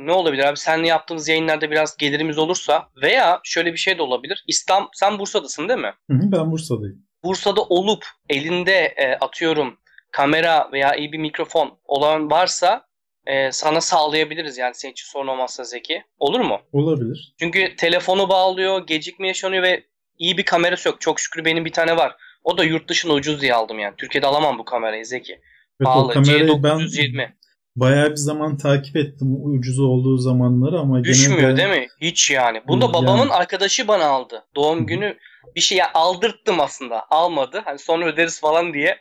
[0.07, 0.57] ne olabilir abi?
[0.57, 4.45] Seninle yaptığımız yayınlarda biraz gelirimiz olursa veya şöyle bir şey de olabilir.
[4.49, 5.93] İstanbul, sen Bursa'dasın değil mi?
[6.11, 7.07] Hı hı, ben Bursa'dayım.
[7.25, 9.79] Bursa'da olup elinde e, atıyorum
[10.11, 12.87] kamera veya iyi bir mikrofon olan varsa
[13.27, 16.03] e, sana sağlayabiliriz yani senin için sorun olmazsa Zeki.
[16.19, 16.61] Olur mu?
[16.73, 17.35] Olabilir.
[17.39, 19.85] Çünkü telefonu bağlıyor, gecikme yaşanıyor ve
[20.19, 21.01] iyi bir kamerası yok.
[21.01, 22.17] Çok şükür benim bir tane var.
[22.45, 23.95] O da yurt dışına ucuz diye aldım yani.
[23.97, 25.33] Türkiye'de alamam bu kamerayı Zeki.
[25.33, 25.43] Evet,
[25.85, 26.05] Pahalı.
[26.05, 27.19] O kamerayı C920.
[27.19, 27.42] ben
[27.77, 31.57] bayağı bir zaman takip ettim ucuz olduğu zamanları ama Düşmüyor gene de...
[31.57, 31.87] değil mi?
[32.01, 32.63] Hiç yani.
[32.69, 33.33] Bunu da babamın yani...
[33.33, 34.45] arkadaşı bana aldı.
[34.55, 35.17] Doğum günü
[35.57, 37.07] bir şey yani aldırttım aslında.
[37.11, 37.63] Almadı.
[37.65, 38.99] Hani sonra öderiz falan diye.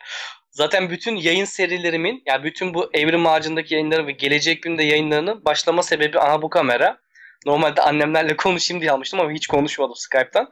[0.52, 5.84] Zaten bütün yayın serilerimin yani bütün bu Evrim Ağacı'ndaki yayınları ve gelecek günde yayınlarının başlama
[5.84, 6.98] sebebi ana bu kamera.
[7.46, 10.50] Normalde annemlerle konuşayım diye almıştım ama hiç konuşmadım Skype'tan.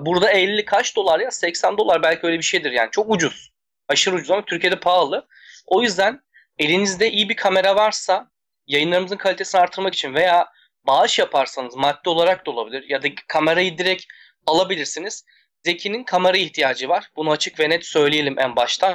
[0.00, 1.30] Burada 50 kaç dolar ya?
[1.30, 2.88] 80 dolar belki öyle bir şeydir yani.
[2.90, 3.52] Çok ucuz.
[3.88, 5.26] Aşırı ucuz ama Türkiye'de pahalı.
[5.66, 6.20] O yüzden
[6.58, 8.30] elinizde iyi bir kamera varsa
[8.66, 10.46] yayınlarımızın kalitesini artırmak için veya
[10.86, 14.04] bağış yaparsanız maddi olarak da olabilir ya da kamerayı direkt
[14.46, 15.24] alabilirsiniz.
[15.64, 17.08] Zeki'nin kamera ihtiyacı var.
[17.16, 18.94] Bunu açık ve net söyleyelim en baştan.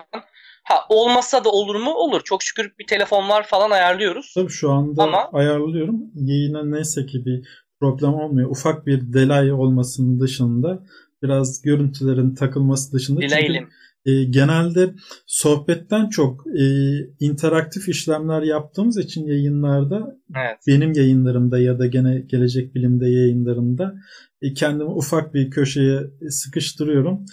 [0.63, 1.93] Ha olmasa da olur mu?
[1.93, 2.21] Olur.
[2.23, 4.33] Çok şükür bir telefon var falan ayarlıyoruz.
[4.35, 5.95] Tabii şu anda Ama, ayarlıyorum.
[6.15, 7.47] Yayına neyse ki bir
[7.79, 8.49] problem olmuyor.
[8.49, 10.79] Ufak bir delay olmasının dışında
[11.23, 13.21] biraz görüntülerin takılması dışında.
[13.21, 13.63] Delay'lim.
[13.63, 13.75] Çünkü
[14.07, 14.93] e, genelde
[15.25, 16.63] sohbetten çok e,
[17.19, 20.57] interaktif işlemler yaptığımız için yayınlarda evet.
[20.67, 23.93] benim yayınlarımda ya da gene gelecek bilimde yayınlarında
[24.41, 27.25] e, kendimi ufak bir köşeye sıkıştırıyorum.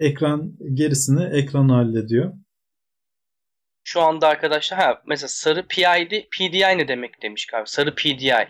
[0.00, 2.32] Ekran gerisini ekran hallediyor.
[3.84, 7.68] Şu anda arkadaşlar ha mesela sarı PID PDI ne demek demiş abi.
[7.68, 8.48] Sarı PDI.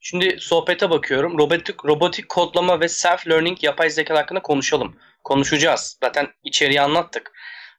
[0.00, 1.38] Şimdi sohbete bakıyorum.
[1.38, 5.98] Robotik robotik kodlama ve self learning yapay zeka hakkında konuşalım konuşacağız.
[6.04, 7.32] Zaten içeriği anlattık.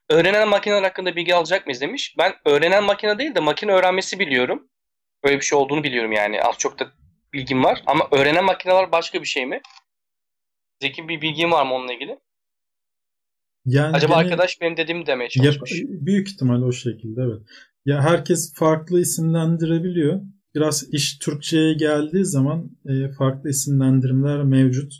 [0.08, 2.14] Öğrenen makineler hakkında bilgi alacak mıyız demiş.
[2.18, 4.68] Ben öğrenen makine değil de makine öğrenmesi biliyorum.
[5.24, 6.42] Böyle bir şey olduğunu biliyorum yani.
[6.42, 6.92] Az çok da
[7.32, 7.82] bilgim var.
[7.86, 9.60] Ama öğrenen makineler başka bir şey mi?
[10.82, 12.18] Zeki bir bilgin var mı onunla ilgili?
[13.64, 15.80] Yani Acaba gene, arkadaş benim dediğimi demeye çalışmış.
[15.80, 17.40] Yap, büyük ihtimal o şekilde evet.
[17.84, 20.20] Ya herkes farklı isimlendirebiliyor.
[20.54, 24.92] Biraz iş Türkçe'ye geldiği zaman e, farklı isimlendirmeler mevcut.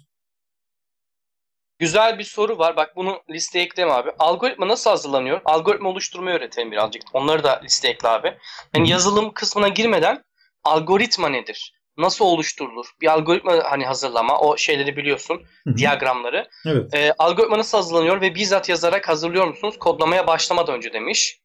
[1.80, 2.76] Güzel bir soru var.
[2.76, 4.10] Bak bunu listeye ekleme abi.
[4.18, 5.40] Algoritma nasıl hazırlanıyor?
[5.44, 7.02] Algoritma oluşturmayı öğretelim birazcık.
[7.12, 8.36] Onları da listeye ekle abi.
[8.74, 10.22] Yani yazılım kısmına girmeden
[10.64, 11.72] algoritma nedir?
[11.98, 12.86] Nasıl oluşturulur?
[13.00, 14.38] Bir algoritma hani hazırlama.
[14.40, 15.42] O şeyleri biliyorsun.
[15.76, 16.48] Diyagramları.
[16.66, 16.94] Evet.
[16.94, 19.78] Ee, algoritma nasıl hazırlanıyor ve bizzat yazarak hazırlıyor musunuz?
[19.78, 21.40] Kodlamaya başlamadan önce demiş.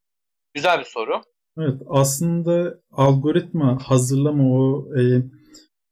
[0.54, 1.22] Güzel bir soru.
[1.60, 1.82] Evet.
[1.90, 5.02] Aslında algoritma hazırlama o e,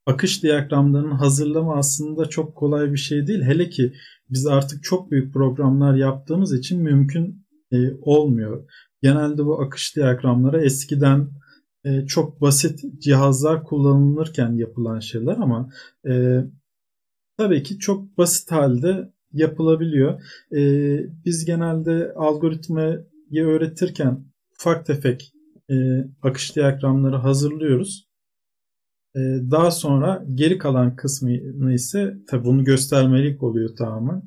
[0.06, 3.44] akış diyagramlarının hazırlama aslında çok kolay bir şey değil.
[3.44, 3.94] Hele ki
[4.30, 8.64] biz artık çok büyük programlar yaptığımız için mümkün e, olmuyor.
[9.02, 11.30] Genelde bu akış diyagramları eskiden
[11.86, 15.70] e, çok basit cihazlar kullanılırken yapılan şeyler ama
[16.08, 16.44] e,
[17.38, 20.22] tabii ki çok basit halde yapılabiliyor.
[20.56, 20.62] E,
[21.26, 23.06] biz genelde algoritmayı
[23.46, 24.26] öğretirken
[24.60, 25.34] ufak tefek
[25.70, 25.76] e,
[26.22, 28.13] akış diyagramları hazırlıyoruz.
[29.16, 29.20] Ee,
[29.52, 34.24] daha sonra geri kalan kısmını ise tabi bunu göstermelik oluyor tamamen.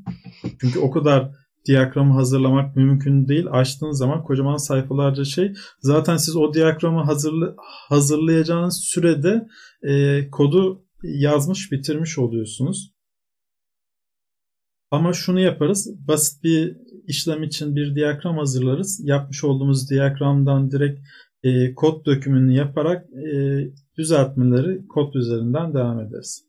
[0.61, 1.31] Çünkü o kadar
[1.67, 3.47] diyagramı hazırlamak mümkün değil.
[3.51, 5.53] Açtığınız zaman kocaman sayfalarca şey.
[5.81, 7.55] Zaten siz o diyagramı hazırla,
[7.89, 9.47] hazırlayacağınız sürede
[9.83, 12.93] e, kodu yazmış bitirmiş oluyorsunuz.
[14.91, 16.09] Ama şunu yaparız.
[16.09, 19.01] Basit bir işlem için bir diyagram hazırlarız.
[19.05, 21.01] Yapmış olduğumuz diyagramdan direkt
[21.43, 23.61] e, kod dökümünü yaparak e,
[23.99, 26.45] düzeltmeleri kod üzerinden devam ederiz.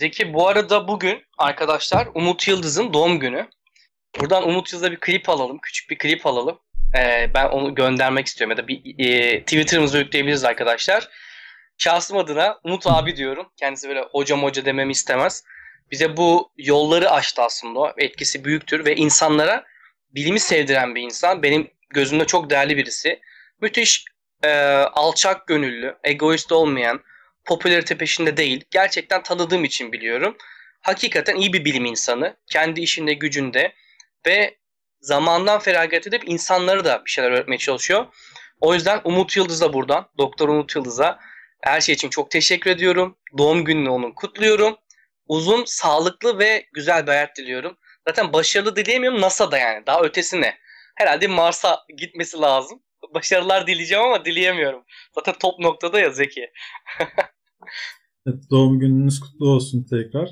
[0.00, 3.48] Zeki bu arada bugün arkadaşlar Umut Yıldız'ın doğum günü.
[4.20, 5.58] Buradan Umut Yıldız'a bir klip alalım.
[5.62, 6.58] Küçük bir klip alalım.
[6.98, 11.08] Ee, ben onu göndermek istiyorum ya da bir e, Twitter'ımıza yükleyebiliriz arkadaşlar.
[11.78, 13.46] Şahsım adına Umut abi diyorum.
[13.56, 15.44] Kendisi böyle hocam hoca dememi istemez.
[15.90, 17.94] Bize bu yolları açtı aslında.
[17.98, 19.64] Etkisi büyüktür ve insanlara
[20.14, 21.42] bilimi sevdiren bir insan.
[21.42, 23.20] Benim gözümde çok değerli birisi.
[23.60, 24.04] Müthiş
[24.44, 24.48] e,
[24.92, 27.00] alçak gönüllü, egoist olmayan,
[27.44, 28.64] popülarite peşinde değil.
[28.70, 30.36] Gerçekten tanıdığım için biliyorum.
[30.82, 32.36] Hakikaten iyi bir bilim insanı.
[32.50, 33.72] Kendi işinde, gücünde
[34.26, 34.56] ve
[35.00, 38.06] zamandan feragat edip insanları da bir şeyler öğretmeye çalışıyor.
[38.60, 41.18] O yüzden Umut Yıldız'a buradan, Doktor Umut Yıldız'a
[41.62, 43.18] her şey için çok teşekkür ediyorum.
[43.38, 44.76] Doğum gününü onun kutluyorum.
[45.28, 47.78] uzun, sağlıklı ve güzel bir hayat diliyorum.
[48.08, 49.86] Zaten başarılı dileyemiyorum NASA'da yani.
[49.86, 50.58] Daha ötesine.
[50.96, 52.82] Herhalde Mars'a gitmesi lazım.
[53.14, 54.84] Başarılar dileyeceğim ama dileyemiyorum.
[55.14, 56.50] Zaten top noktada ya Zeki.
[58.26, 60.30] evet, doğum gününüz kutlu olsun tekrar.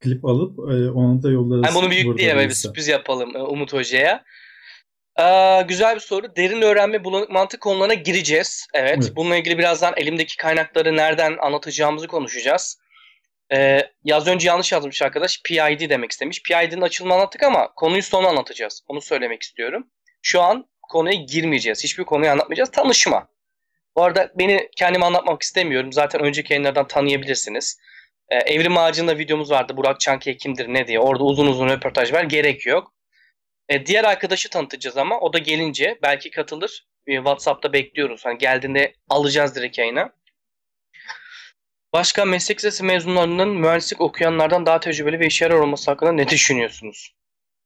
[0.00, 1.64] Klip alıp e, ona da yollarız.
[1.64, 4.24] Yani bunu büyük diye bir sürpriz yapalım e, Umut Hoca'ya.
[5.20, 6.36] Ee, güzel bir soru.
[6.36, 8.66] Derin öğrenme bulanık mantık konularına gireceğiz.
[8.74, 8.98] Evet.
[9.02, 9.12] evet.
[9.16, 12.78] Bununla ilgili birazdan elimdeki kaynakları nereden anlatacağımızı konuşacağız.
[13.52, 15.42] Ee, yaz önce yanlış yazmış arkadaş.
[15.44, 16.42] PID demek istemiş.
[16.42, 18.82] PID'nin açılımı anlattık ama konuyu sonra anlatacağız.
[18.88, 19.90] Onu söylemek istiyorum.
[20.22, 21.84] Şu an konuya girmeyeceğiz.
[21.84, 22.70] Hiçbir konuyu anlatmayacağız.
[22.70, 23.28] Tanışma.
[23.96, 25.92] Bu arada beni kendimi anlatmak istemiyorum.
[25.92, 27.78] Zaten önceki yayınlardan tanıyabilirsiniz.
[28.28, 29.76] Ee, Evrim Ağacı'nda videomuz vardı.
[29.76, 31.00] Burak Çankaya kimdir ne diye.
[31.00, 32.24] Orada uzun uzun röportaj var.
[32.24, 32.92] Gerek yok.
[33.68, 36.86] Ee, diğer arkadaşı tanıtacağız ama o da gelince belki katılır.
[37.06, 38.24] Ee, WhatsApp'ta bekliyoruz.
[38.24, 40.12] Hani geldiğinde alacağız direkt yayına.
[41.92, 47.14] Başka meslek lisesi mezunlarının mühendislik okuyanlardan daha tecrübeli ve işe yarar olması hakkında ne düşünüyorsunuz?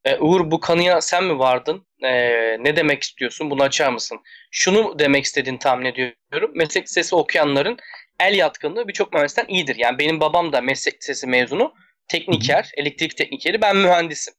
[0.05, 1.87] Ee, Uğur bu kanıya sen mi vardın?
[2.03, 3.51] Ee, ne demek istiyorsun?
[3.51, 4.21] Bunu açar mısın?
[4.51, 6.53] Şunu demek istediğini tahmin ediyorum.
[6.55, 7.77] Meslek lisesi okuyanların
[8.21, 9.77] el yatkınlığı birçok mühendisten iyidir.
[9.77, 11.75] Yani benim babam da meslek lisesi mezunu.
[12.09, 13.63] Tekniker, elektrik teknikeri.
[13.63, 14.35] Ben mühendisim.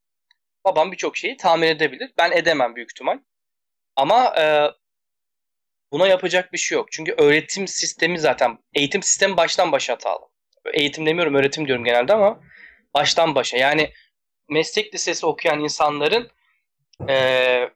[0.65, 2.11] Babam birçok şeyi tahmin edebilir.
[2.17, 3.17] Ben edemem büyük ihtimal.
[3.95, 4.43] Ama e,
[5.91, 6.91] buna yapacak bir şey yok.
[6.91, 10.25] Çünkü öğretim sistemi zaten, eğitim sistemi baştan başa hatalı.
[10.73, 12.39] Eğitim demiyorum, öğretim diyorum genelde ama
[12.93, 13.57] baştan başa.
[13.57, 13.93] Yani
[14.51, 16.31] meslek lisesi okuyan insanların
[17.09, 17.15] e,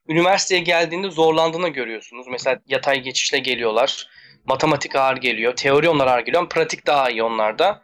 [0.07, 2.27] üniversiteye geldiğinde zorlandığını görüyorsunuz.
[2.27, 4.07] Mesela yatay geçişle geliyorlar.
[4.45, 5.55] Matematik ağır geliyor.
[5.55, 7.83] Teori onlar ağır geliyor ama pratik daha iyi onlarda.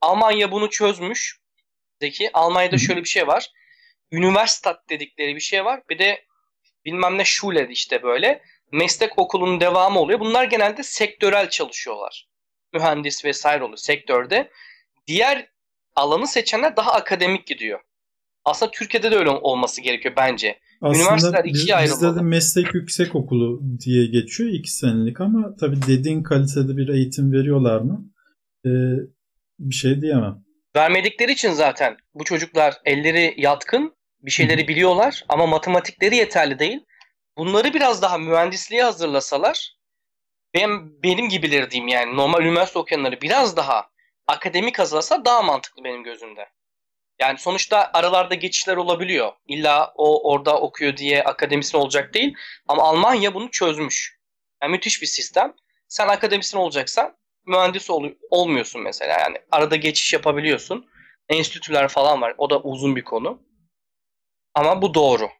[0.00, 1.38] Almanya bunu çözmüş.
[2.00, 2.30] Zeki.
[2.32, 3.50] Almanya'da şöyle bir şey var.
[4.12, 5.82] Üniversitat dedikleri bir şey var.
[5.90, 6.24] Bir de
[6.84, 8.42] bilmem ne Schule işte böyle.
[8.72, 10.20] Meslek okulunun devamı oluyor.
[10.20, 12.28] Bunlar genelde sektörel çalışıyorlar.
[12.72, 14.50] Mühendis vesaire oluyor sektörde.
[15.06, 15.48] Diğer
[15.96, 17.80] alanı seçenler daha akademik gidiyor.
[18.44, 20.58] Aslında Türkiye'de de öyle olması gerekiyor bence.
[20.80, 22.08] Aslında Üniversiteler ikiye ayrılmalı.
[22.08, 27.32] Bizde de meslek yüksek okulu diye geçiyor iki senelik ama tabii dediğin kalitede bir eğitim
[27.32, 28.10] veriyorlar mı?
[28.66, 28.70] Ee,
[29.58, 30.44] bir şey diyemem.
[30.76, 36.80] Vermedikleri için zaten bu çocuklar elleri yatkın, bir şeyleri biliyorlar ama matematikleri yeterli değil.
[37.38, 39.76] Bunları biraz daha mühendisliğe hazırlasalar
[40.54, 43.84] ben benim gibileri diyeyim yani normal üniversite okuyanları biraz daha
[44.26, 46.46] akademik hazırlasa daha mantıklı benim gözümde.
[47.20, 49.32] Yani sonuçta aralarda geçişler olabiliyor.
[49.46, 52.34] İlla o orada okuyor diye akademisyen olacak değil.
[52.68, 54.18] Ama Almanya bunu çözmüş.
[54.62, 55.54] Yani müthiş bir sistem.
[55.88, 59.20] Sen akademisyen olacaksan mühendis ol, olmuyorsun mesela.
[59.20, 60.86] Yani arada geçiş yapabiliyorsun.
[61.28, 62.34] Enstitüler falan var.
[62.38, 63.42] O da uzun bir konu.
[64.54, 65.30] Ama bu doğru.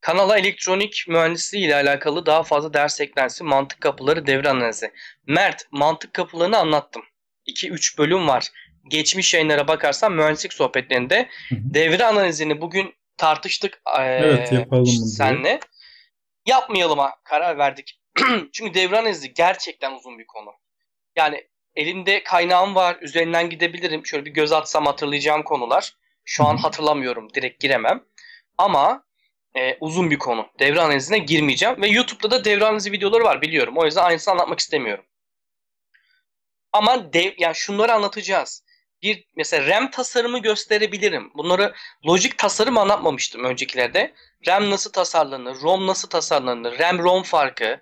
[0.00, 3.46] Kanala elektronik mühendisliği ile alakalı daha fazla ders eklensin.
[3.46, 4.92] Mantık kapıları devre analizi.
[5.26, 7.02] Mert mantık kapılarını anlattım.
[7.46, 8.50] 2-3 bölüm var
[8.88, 11.58] geçmiş yayınlara bakarsan mühendislik sohbetlerinde hı hı.
[11.64, 15.60] devre analizini bugün tartıştık evet, yapalım senle.
[16.46, 18.00] Yapmayalım'a karar verdik.
[18.52, 20.50] Çünkü devre analizi gerçekten uzun bir konu.
[21.16, 22.96] Yani elimde kaynağım var.
[23.00, 24.06] Üzerinden gidebilirim.
[24.06, 25.96] Şöyle bir göz atsam hatırlayacağım konular.
[26.24, 27.34] Şu an hatırlamıyorum.
[27.34, 28.04] Direkt giremem.
[28.58, 29.04] Ama
[29.56, 30.48] e, uzun bir konu.
[30.58, 31.82] Devre analizine girmeyeceğim.
[31.82, 33.74] Ve YouTube'da da devre analizi videoları var biliyorum.
[33.76, 35.04] O yüzden aynısını anlatmak istemiyorum.
[36.72, 38.64] Ama dev, yani şunları anlatacağız
[39.02, 41.30] bir mesela RAM tasarımı gösterebilirim.
[41.34, 41.74] Bunları
[42.08, 44.14] lojik tasarım anlatmamıştım öncekilerde.
[44.46, 47.80] RAM nasıl tasarlanır, ROM nasıl tasarlanır, RAM ROM farkı,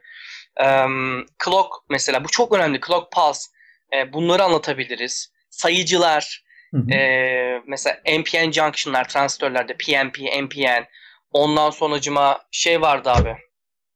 [0.60, 2.80] um, clock mesela bu çok önemli.
[2.86, 3.50] Clock pulse
[3.92, 5.32] e, bunları anlatabiliriz.
[5.50, 6.90] Sayıcılar, hı hı.
[6.94, 10.84] E, mesela NPN junction'lar transistörlerde PNP, NPN.
[11.32, 13.36] Ondan sonracıma şey vardı abi.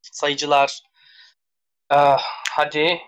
[0.02, 0.80] Sayıcılar.
[1.92, 3.00] Uh, hadi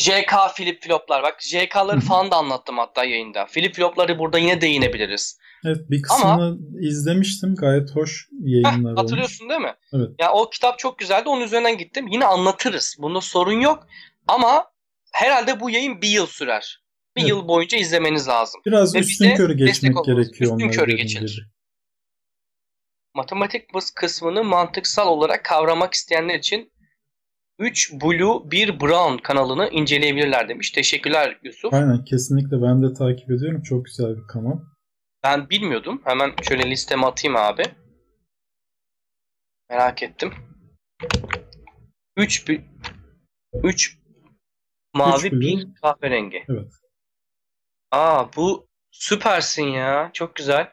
[0.00, 3.46] JK flip floplar bak JK'ları falan da anlattım hatta yayında.
[3.46, 5.38] Flip flopları burada yine değinebiliriz.
[5.64, 9.56] Evet bir kısmını Ama, izlemiştim gayet hoş yayınlar heh, Hatırlıyorsun olmuş.
[9.56, 9.74] değil mi?
[9.92, 10.08] Evet.
[10.08, 12.08] Ya yani o kitap çok güzeldi onun üzerinden gittim.
[12.08, 12.96] Yine anlatırız.
[12.98, 13.86] Bunda sorun yok.
[14.28, 14.64] Ama
[15.12, 16.82] herhalde bu yayın bir yıl sürer.
[17.16, 17.30] Bir evet.
[17.30, 18.60] yıl boyunca izlemeniz lazım.
[18.66, 20.52] Biraz Ve üstün körü geçmek gerekiyor.
[20.52, 21.48] Üstün körü geçilir.
[23.14, 26.72] Matematik kısmını mantıksal olarak kavramak isteyenler için
[27.60, 30.70] 3 Blue 1 Brown kanalını inceleyebilirler demiş.
[30.70, 31.74] Teşekkürler Yusuf.
[31.74, 33.62] Aynen kesinlikle ben de takip ediyorum.
[33.62, 34.58] Çok güzel bir kanal.
[35.22, 36.02] Ben bilmiyordum.
[36.04, 37.62] Hemen şöyle listeme atayım abi.
[39.70, 40.34] Merak ettim.
[42.16, 42.44] 3
[43.62, 43.98] 3
[44.94, 46.44] mavi bir kahverengi.
[46.48, 46.72] Evet.
[47.90, 50.10] Aa bu süpersin ya.
[50.12, 50.72] Çok güzel.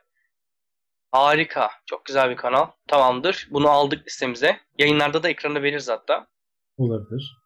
[1.11, 1.69] Harika.
[1.85, 2.67] Çok güzel bir kanal.
[2.87, 3.47] Tamamdır.
[3.51, 4.59] Bunu aldık listemize.
[4.79, 6.27] Yayınlarda da ekranda veririz hatta.
[6.77, 7.37] Olabilir.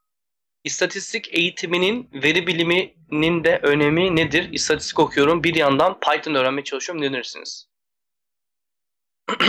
[0.63, 4.49] İstatistik eğitiminin veri biliminin de önemi nedir?
[4.53, 5.43] İstatistik okuyorum.
[5.43, 7.01] Bir yandan Python öğrenmeye çalışıyorum.
[7.01, 7.69] Ne denirsiniz?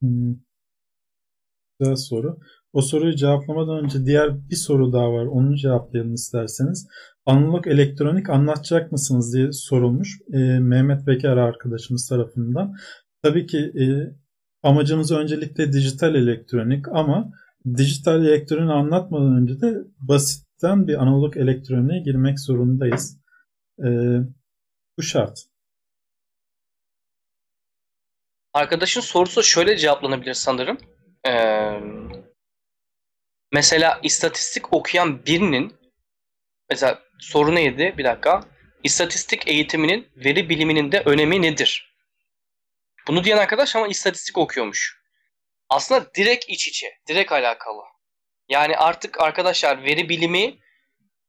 [0.00, 0.36] hmm.
[1.80, 2.38] Güzel soru.
[2.72, 5.26] O soruyu cevaplamadan önce diğer bir soru daha var.
[5.26, 6.88] Onu cevaplayalım isterseniz.
[7.26, 12.74] Analog elektronik anlatacak mısınız diye sorulmuş e, Mehmet Bekar arkadaşımız tarafından.
[13.22, 13.84] Tabii ki e,
[14.62, 17.32] amacımız öncelikle dijital elektronik ama
[17.76, 23.18] dijital elektroniği anlatmadan önce de basitten bir analog elektroniğe girmek zorundayız.
[23.84, 23.88] E,
[24.98, 25.38] bu şart.
[28.54, 30.78] Arkadaşın sorusu şöyle cevaplanabilir sanırım.
[31.28, 31.80] Ee,
[33.52, 35.74] mesela istatistik okuyan birinin
[36.70, 37.94] mesela soru neydi?
[37.98, 38.40] Bir dakika.
[38.84, 41.87] İstatistik eğitiminin veri biliminin de önemi nedir?
[43.08, 44.98] Bunu diyen arkadaş ama istatistik okuyormuş.
[45.68, 47.82] Aslında direkt iç içe, direkt alakalı.
[48.48, 50.58] Yani artık arkadaşlar veri bilimi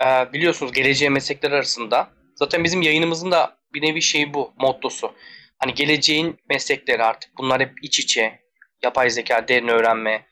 [0.06, 2.10] e, biliyorsunuz geleceğe meslekler arasında.
[2.36, 5.16] Zaten bizim yayınımızın da bir nevi şey bu, mottosu.
[5.58, 8.40] Hani geleceğin meslekleri artık bunlar hep iç içe.
[8.84, 10.26] Yapay zeka, derin öğrenme,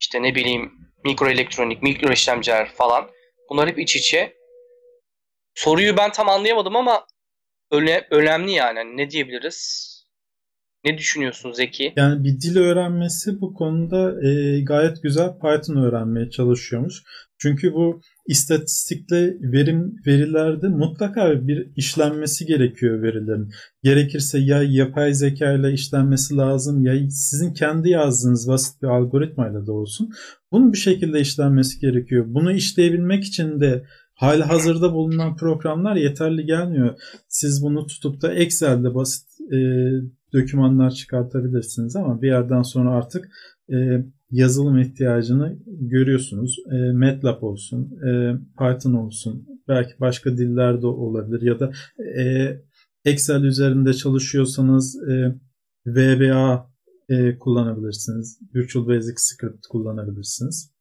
[0.00, 0.72] işte ne bileyim
[1.04, 3.10] mikro elektronik, mikro işlemciler falan.
[3.50, 4.36] Bunlar hep iç içe.
[5.54, 7.06] Soruyu ben tam anlayamadım ama
[7.70, 8.78] öyle önemli yani.
[8.78, 9.95] Hani ne diyebiliriz?
[10.84, 11.92] Ne düşünüyorsun Zeki?
[11.96, 17.02] Yani bir dil öğrenmesi bu konuda e, gayet güzel Python öğrenmeye çalışıyormuş.
[17.38, 23.50] Çünkü bu istatistikle verim verilerde mutlaka bir işlenmesi gerekiyor verilerin.
[23.82, 29.72] Gerekirse ya yapay zeka ile işlenmesi lazım ya sizin kendi yazdığınız basit bir algoritmayla da
[29.72, 30.10] olsun.
[30.52, 32.24] Bunun bir şekilde işlenmesi gerekiyor.
[32.28, 33.84] Bunu işleyebilmek için de
[34.14, 36.94] hali hazırda bulunan programlar yeterli gelmiyor.
[37.28, 39.58] Siz bunu tutup da Excel'de basit e,
[40.36, 43.28] dokümanlar çıkartabilirsiniz ama bir yerden sonra artık
[43.72, 46.56] e, yazılım ihtiyacını görüyorsunuz.
[46.72, 51.72] E, MATLAB olsun, e, Python olsun, belki başka diller de olabilir ya da
[52.20, 52.56] e,
[53.04, 55.34] Excel üzerinde çalışıyorsanız e,
[55.86, 56.70] VBA
[57.08, 58.40] e, kullanabilirsiniz.
[58.54, 60.72] Virtual Basic Script kullanabilirsiniz.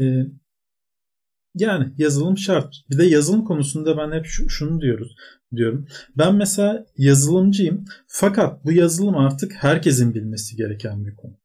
[0.00, 0.04] E,
[1.54, 2.74] yani yazılım şart.
[2.90, 5.16] Bir de yazılım konusunda ben hep şunu diyoruz
[5.56, 5.86] diyorum.
[6.16, 11.36] Ben mesela yazılımcıyım fakat bu yazılım artık herkesin bilmesi gereken bir konu.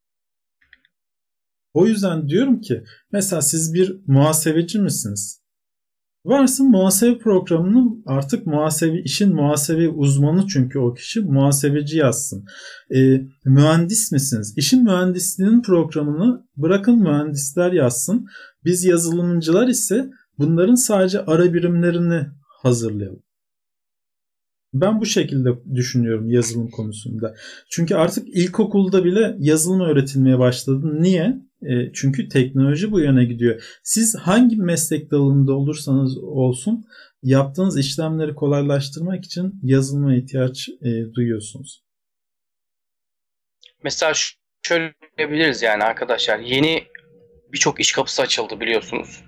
[1.74, 5.39] O yüzden diyorum ki mesela siz bir muhasebeci misiniz?
[6.26, 12.46] Varsın muhasebe programının artık muhasebe işin muhasebe uzmanı çünkü o kişi muhasebeci yazsın.
[12.96, 14.54] E, mühendis misiniz?
[14.58, 18.28] İşin mühendisliğinin programını bırakın mühendisler yazsın.
[18.66, 22.28] Biz yazılımcılar ise bunların sadece ara birimlerini
[22.62, 23.24] hazırlayalım.
[24.74, 27.36] Ben bu şekilde düşünüyorum yazılım konusunda.
[27.70, 31.02] Çünkü artık ilkokulda bile yazılım öğretilmeye başladı.
[31.02, 31.49] Niye?
[31.62, 33.80] E, çünkü teknoloji bu yöne gidiyor.
[33.84, 36.86] Siz hangi meslek dalında olursanız olsun
[37.24, 41.84] yaptığınız işlemleri kolaylaştırmak için yazılıma ihtiyaç e, duyuyorsunuz.
[43.84, 44.14] Mesela
[44.62, 46.40] şöyle diyebiliriz yani arkadaşlar.
[46.40, 46.84] Yeni
[47.54, 49.24] birçok iş kapısı açıldı biliyorsunuz.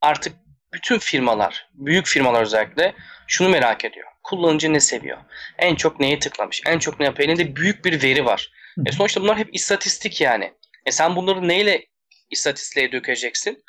[0.00, 0.32] Artık
[0.72, 2.94] bütün firmalar, büyük firmalar özellikle
[3.26, 4.06] şunu merak ediyor.
[4.22, 5.18] Kullanıcı ne seviyor?
[5.58, 6.62] En çok neye tıklamış?
[6.66, 7.28] En çok ne yapıyor?
[7.28, 8.52] Elinde büyük bir veri var.
[8.86, 10.52] E sonuçta bunlar hep istatistik yani.
[10.86, 11.86] E sen bunları neyle
[12.30, 13.64] istatistiğe dökeceksin?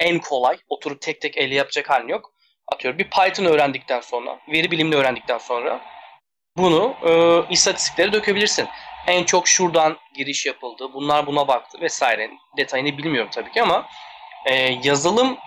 [0.00, 0.58] En kolay.
[0.68, 2.32] Oturup tek tek elle yapacak halin yok.
[2.72, 5.80] Atıyorum bir Python öğrendikten sonra, veri bilimini öğrendikten sonra
[6.56, 8.68] bunu e, istatistiklere dökebilirsin.
[9.06, 12.30] En çok şuradan giriş yapıldı, bunlar buna baktı vesaire.
[12.56, 13.88] Detayını bilmiyorum tabii ki ama
[14.46, 15.38] e, yazılım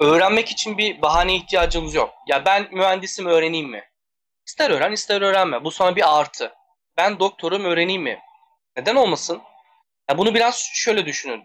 [0.00, 2.14] öğrenmek için bir bahane ihtiyacımız yok.
[2.26, 3.84] Ya ben mühendisim öğreneyim mi?
[4.46, 5.64] İster öğren ister öğrenme.
[5.64, 6.52] Bu sana bir artı.
[6.96, 8.18] Ben doktorum öğreneyim mi?
[8.76, 9.42] Neden olmasın?
[10.10, 11.42] Ya bunu biraz şöyle düşünün.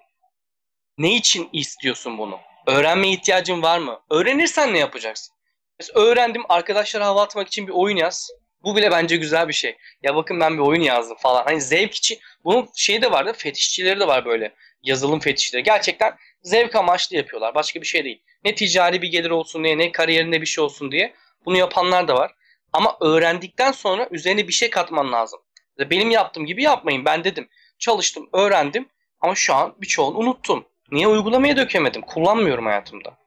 [0.97, 2.39] Ne için istiyorsun bunu?
[2.67, 3.99] Öğrenmeye ihtiyacın var mı?
[4.09, 5.35] Öğrenirsen ne yapacaksın?
[5.79, 8.29] Mesela öğrendim arkadaşlara hava atmak için bir oyun yaz.
[8.63, 9.77] Bu bile bence güzel bir şey.
[10.03, 11.43] Ya bakın ben bir oyun yazdım falan.
[11.43, 12.19] Hani zevk için.
[12.43, 14.53] Bunun şeyi de var da fetişçileri de var böyle.
[14.83, 15.63] Yazılım fetişçileri.
[15.63, 17.55] Gerçekten zevk amaçlı yapıyorlar.
[17.55, 18.23] Başka bir şey değil.
[18.45, 21.13] Ne ticari bir gelir olsun diye ne kariyerinde bir şey olsun diye.
[21.45, 22.31] Bunu yapanlar da var.
[22.73, 25.39] Ama öğrendikten sonra üzerine bir şey katman lazım.
[25.79, 27.05] Benim yaptığım gibi yapmayın.
[27.05, 27.49] Ben dedim
[27.83, 28.85] çalıştım, öğrendim
[29.21, 30.65] ama şu an birçoğunu unuttum.
[30.91, 32.01] Niye uygulamaya dökemedim?
[32.01, 33.17] Kullanmıyorum hayatımda.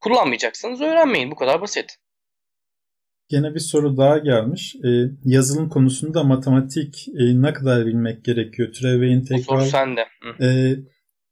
[0.00, 1.30] Kullanmayacaksanız öğrenmeyin.
[1.30, 1.96] Bu kadar basit.
[3.28, 4.74] Gene bir soru daha gelmiş.
[4.74, 4.88] Ee,
[5.24, 8.72] yazılım konusunda matematik e, ne kadar bilmek gerekiyor?
[8.72, 9.42] Türev ve integral.
[9.42, 10.06] Soru sende.
[10.40, 10.76] E,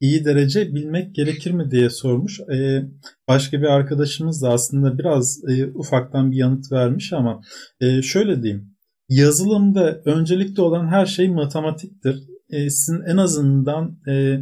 [0.01, 2.41] iyi derece bilmek gerekir mi diye sormuş.
[2.41, 2.83] E,
[3.28, 7.41] başka bir arkadaşımız da aslında biraz e, ufaktan bir yanıt vermiş ama
[7.81, 8.76] e, şöyle diyeyim.
[9.11, 12.16] Yazılımda öncelikli olan her şey matematiktir.
[12.50, 14.40] E, sizin en azından e,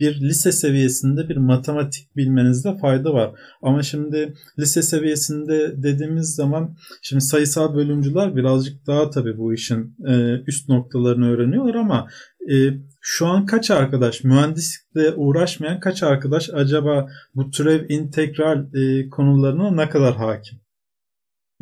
[0.00, 3.30] bir lise seviyesinde bir matematik bilmenizde fayda var.
[3.62, 10.42] Ama şimdi lise seviyesinde dediğimiz zaman şimdi sayısal bölümcüler birazcık daha tabii bu işin e,
[10.46, 12.08] üst noktalarını öğreniyorlar ama
[12.52, 12.54] e,
[13.00, 19.88] şu an kaç arkadaş mühendislikle uğraşmayan kaç arkadaş acaba bu türev integral e, konularına ne
[19.88, 20.61] kadar hakim?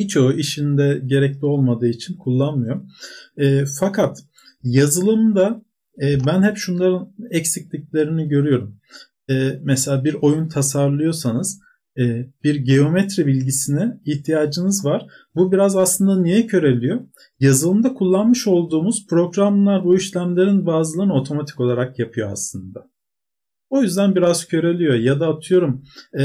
[0.01, 2.81] Birçoğu işinde gerekli olmadığı için kullanmıyor.
[3.37, 4.19] E, fakat
[4.63, 5.63] yazılımda
[6.03, 8.81] e, ben hep şunların eksikliklerini görüyorum.
[9.31, 11.61] E, mesela bir oyun tasarlıyorsanız
[11.99, 15.07] e, bir geometri bilgisine ihtiyacınız var.
[15.35, 17.01] Bu biraz aslında niye köreliyor?
[17.41, 22.91] Yazılımda kullanmış olduğumuz programlar bu işlemlerin bazılarını otomatik olarak yapıyor aslında.
[23.71, 24.95] O yüzden biraz köreliyor.
[24.95, 25.85] Ya da atıyorum
[26.19, 26.23] e,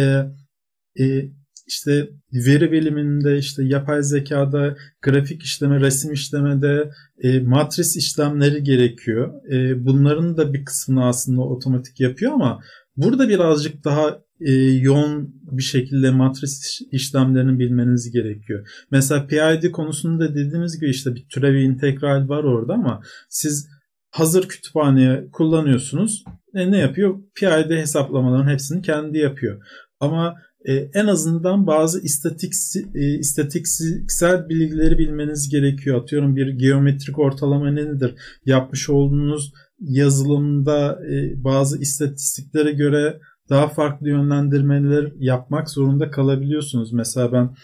[1.00, 1.32] e,
[1.68, 6.92] işte veri biliminde işte yapay zekada grafik işleme, resim işlemede
[7.24, 9.52] e, matris işlemleri gerekiyor.
[9.52, 12.60] E, bunların da bir kısmını aslında otomatik yapıyor ama
[12.98, 18.68] burada birazcık daha e, yoğun bir şekilde matris işlemlerini bilmeniz gerekiyor.
[18.92, 23.68] Mesela PID konusunda dediğimiz gibi işte bir türevi integral var orada ama siz
[24.12, 26.24] hazır kütüphaneye kullanıyorsunuz.
[26.54, 27.16] E, ne yapıyor?
[27.36, 29.64] PID hesaplamaların hepsini kendi yapıyor.
[30.00, 30.36] Ama
[30.68, 32.54] e, en azından bazı istatik,
[32.96, 36.02] e, istatistiksel bilgileri bilmeniz gerekiyor.
[36.02, 38.16] Atıyorum bir geometrik ortalama nedir?
[38.46, 46.94] Yapmış olduğunuz yazılımda e, bazı istatistiklere göre daha farklı yönlendirmeler yapmak zorunda kalabiliyorsunuz.
[46.94, 47.56] Mesela ben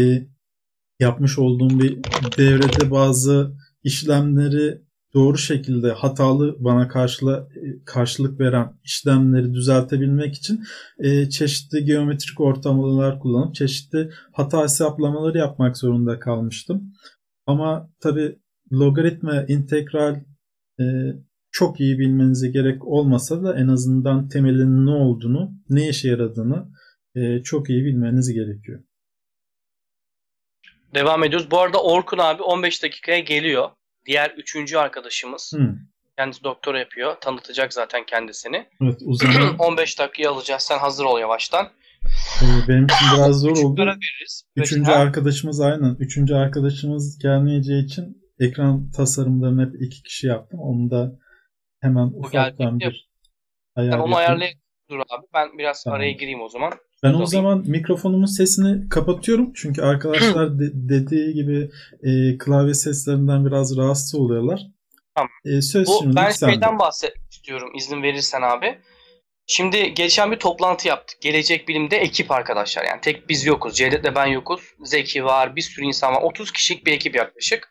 [0.00, 0.28] e,
[1.00, 1.98] yapmış olduğum bir
[2.38, 3.52] devrede bazı
[3.84, 4.85] işlemleri
[5.16, 7.48] doğru şekilde hatalı bana karşıla,
[7.86, 10.64] karşılık veren işlemleri düzeltebilmek için
[10.98, 16.92] e, çeşitli geometrik ortamlar kullanıp çeşitli hata hesaplamaları yapmak zorunda kalmıştım.
[17.46, 18.38] Ama tabi
[18.72, 20.14] logaritma, integral
[20.80, 20.84] e,
[21.50, 26.68] çok iyi bilmenize gerek olmasa da en azından temelinin ne olduğunu, ne işe yaradığını
[27.14, 28.82] e, çok iyi bilmeniz gerekiyor.
[30.94, 31.50] Devam ediyoruz.
[31.50, 33.70] Bu arada Orkun abi 15 dakikaya geliyor.
[34.06, 35.52] Diğer üçüncü arkadaşımız.
[35.56, 35.74] Hmm.
[36.18, 37.16] Kendisi doktora yapıyor.
[37.20, 38.68] Tanıtacak zaten kendisini.
[38.82, 39.28] Evet uzun.
[39.58, 40.62] 15 dakikayı alacağız.
[40.62, 41.66] Sen hazır ol yavaştan.
[42.42, 43.94] Ee, benim için biraz zor oldu.
[44.56, 45.96] Üçüncü arkadaşımız aynen.
[45.98, 50.60] Üçüncü arkadaşımız gelmeyeceği için ekran tasarımlarını hep iki kişi yaptım.
[50.60, 51.12] Onu da
[51.80, 53.10] hemen Bu ufaktan bir
[53.74, 54.58] ayar onu ayarlayın.
[54.90, 55.26] Dur abi.
[55.34, 55.96] Ben biraz tamam.
[55.98, 56.72] araya gireyim o zaman.
[57.02, 59.52] Ben o zaman mikrofonumun sesini kapatıyorum.
[59.54, 61.70] Çünkü arkadaşlar de, dediği gibi
[62.02, 64.60] e, klavye seslerinden biraz rahatsız oluyorlar.
[65.14, 65.30] Tamam.
[65.44, 68.78] E, söz Bu, ben şeyden bahsetmek istiyorum izin verirsen abi.
[69.46, 71.20] Şimdi geçen bir toplantı yaptık.
[71.20, 72.84] Gelecek Bilim'de ekip arkadaşlar.
[72.84, 73.76] Yani tek biz yokuz.
[73.76, 74.60] Cevdet'le ben yokuz.
[74.84, 75.56] Zeki var.
[75.56, 76.22] Bir sürü insan var.
[76.22, 77.68] 30 kişilik bir ekip yaklaşık.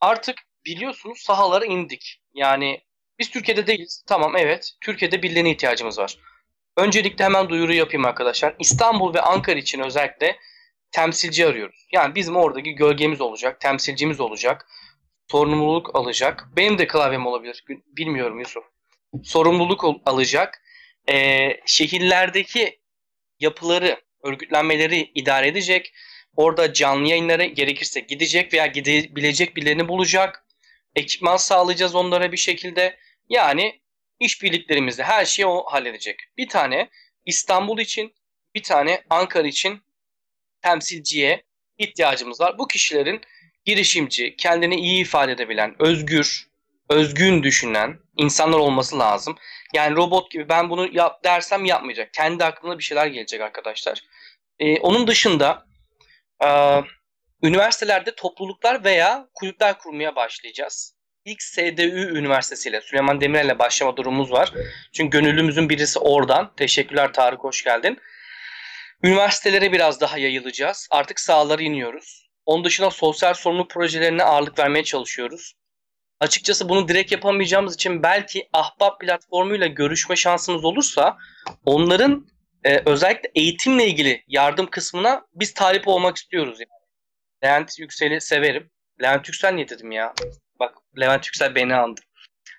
[0.00, 2.22] Artık biliyorsunuz sahalara indik.
[2.34, 2.80] Yani
[3.18, 4.04] biz Türkiye'de değiliz.
[4.06, 4.72] Tamam evet.
[4.80, 6.18] Türkiye'de birilerine ihtiyacımız var.
[6.76, 8.54] Öncelikle hemen duyuru yapayım arkadaşlar.
[8.58, 10.36] İstanbul ve Ankara için özellikle
[10.92, 11.86] temsilci arıyoruz.
[11.92, 14.66] Yani bizim oradaki gölgemiz olacak, temsilcimiz olacak,
[15.30, 16.48] sorumluluk alacak.
[16.56, 18.64] Benim de klavyem olabilir, bilmiyorum Yusuf.
[19.24, 20.62] Sorumluluk alacak.
[21.08, 22.80] Ee, şehirlerdeki
[23.40, 25.92] yapıları, örgütlenmeleri idare edecek.
[26.36, 30.46] Orada canlı yayınlara gerekirse gidecek veya gidebilecek birilerini bulacak.
[30.96, 32.96] Ekipman sağlayacağız onlara bir şekilde.
[33.28, 33.80] Yani
[34.20, 36.16] işbirliklerimizde her şeyi o halledecek.
[36.36, 36.90] Bir tane
[37.26, 38.14] İstanbul için,
[38.54, 39.82] bir tane Ankara için
[40.62, 41.42] temsilciye
[41.78, 42.58] ihtiyacımız var.
[42.58, 43.20] Bu kişilerin
[43.64, 46.46] girişimci, kendini iyi ifade edebilen, özgür,
[46.90, 49.36] özgün düşünen insanlar olması lazım.
[49.74, 52.14] Yani robot gibi ben bunu yap dersem yapmayacak.
[52.14, 54.00] Kendi aklına bir şeyler gelecek arkadaşlar.
[54.58, 55.66] Ee, onun dışında
[56.44, 56.80] e,
[57.42, 60.93] üniversitelerde topluluklar veya kulüpler kurmaya başlayacağız
[61.24, 64.52] ilk SDÜ Üniversitesi ile Süleyman Demirel ile başlama durumumuz var.
[64.92, 66.52] Çünkü gönüllümüzün birisi oradan.
[66.56, 67.98] Teşekkürler Tarık hoş geldin.
[69.02, 70.88] Üniversitelere biraz daha yayılacağız.
[70.90, 72.28] Artık sahalara iniyoruz.
[72.46, 75.54] Onun dışında sosyal sorumluluk projelerine ağırlık vermeye çalışıyoruz.
[76.20, 81.16] Açıkçası bunu direkt yapamayacağımız için belki Ahbap platformuyla görüşme şansımız olursa
[81.64, 82.26] onların
[82.64, 86.58] e, özellikle eğitimle ilgili yardım kısmına biz talip olmak istiyoruz.
[86.60, 86.84] Yani.
[87.44, 88.70] Levent Yüksel'i severim.
[89.02, 90.14] Levent Yüksel niye dedim ya?
[90.64, 92.00] Bak Levent Yüksel beni andı.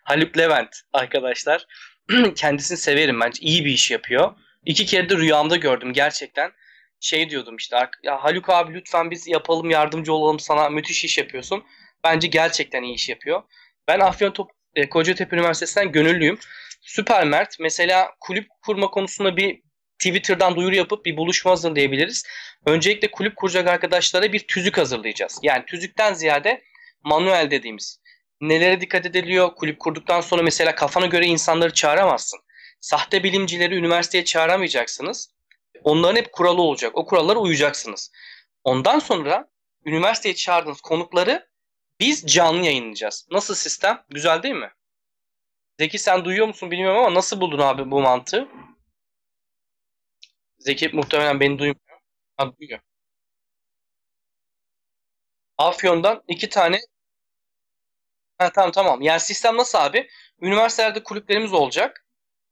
[0.03, 1.65] Haluk Levent arkadaşlar.
[2.35, 3.41] Kendisini severim bence.
[3.41, 4.31] iyi bir iş yapıyor.
[4.65, 6.51] İki kere de rüyamda gördüm gerçekten.
[6.99, 11.63] Şey diyordum işte ya Haluk abi lütfen biz yapalım yardımcı olalım sana müthiş iş yapıyorsun.
[12.03, 13.43] Bence gerçekten iyi iş yapıyor.
[13.87, 16.39] Ben Afyon Top, e, Kocatepe Üniversitesi'nden gönüllüyüm.
[16.81, 19.61] Süper Mert mesela kulüp kurma konusunda bir
[19.99, 22.23] Twitter'dan duyuru yapıp bir buluşma hazırlayabiliriz.
[22.65, 25.39] Öncelikle kulüp kuracak arkadaşlara bir tüzük hazırlayacağız.
[25.43, 26.61] Yani tüzükten ziyade
[27.05, 27.99] manuel dediğimiz.
[28.41, 29.55] Nelere dikkat ediliyor?
[29.55, 32.39] Kulüp kurduktan sonra mesela kafana göre insanları çağıramazsın.
[32.79, 35.29] Sahte bilimcileri üniversiteye çağıramayacaksınız.
[35.83, 36.91] Onların hep kuralı olacak.
[36.97, 38.11] O kurallara uyacaksınız.
[38.63, 39.49] Ondan sonra
[39.85, 41.49] üniversiteye çağırdığınız konukları
[41.99, 43.27] biz canlı yayınlayacağız.
[43.31, 44.05] Nasıl sistem?
[44.09, 44.71] Güzel değil mi?
[45.79, 48.47] Zeki sen duyuyor musun bilmiyorum ama nasıl buldun abi bu mantığı?
[50.57, 51.99] Zeki muhtemelen beni duymuyor.
[52.37, 52.79] Ha, duyuyor.
[55.57, 56.79] Afyon'dan iki tane
[58.37, 59.01] ha, tamam tamam.
[59.01, 60.07] Yani sistem nasıl abi?
[60.41, 62.05] Üniversitelerde kulüplerimiz olacak.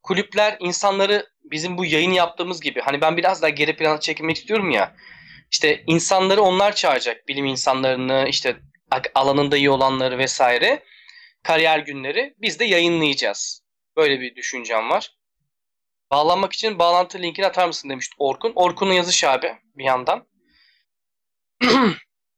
[0.03, 4.71] Kulüpler insanları bizim bu yayın yaptığımız gibi hani ben biraz daha geri plana çekilmek istiyorum
[4.71, 4.95] ya.
[5.51, 7.27] İşte insanları onlar çağıracak.
[7.27, 8.57] Bilim insanlarını, işte
[9.15, 10.83] alanında iyi olanları vesaire.
[11.43, 13.63] Kariyer günleri biz de yayınlayacağız.
[13.97, 15.11] Böyle bir düşüncem var.
[16.11, 18.51] Bağlanmak için bağlantı linkini atar mısın demişti Orkun.
[18.55, 20.27] Orkun'un yazış abi bir yandan.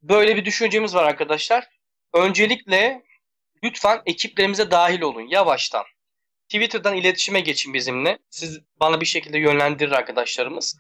[0.02, 1.68] Böyle bir düşüncemiz var arkadaşlar.
[2.14, 3.04] Öncelikle
[3.64, 5.84] lütfen ekiplerimize dahil olun yavaştan.
[6.50, 8.20] Twitter'dan iletişime geçin bizimle.
[8.30, 10.78] Siz bana bir şekilde yönlendirir arkadaşlarımız.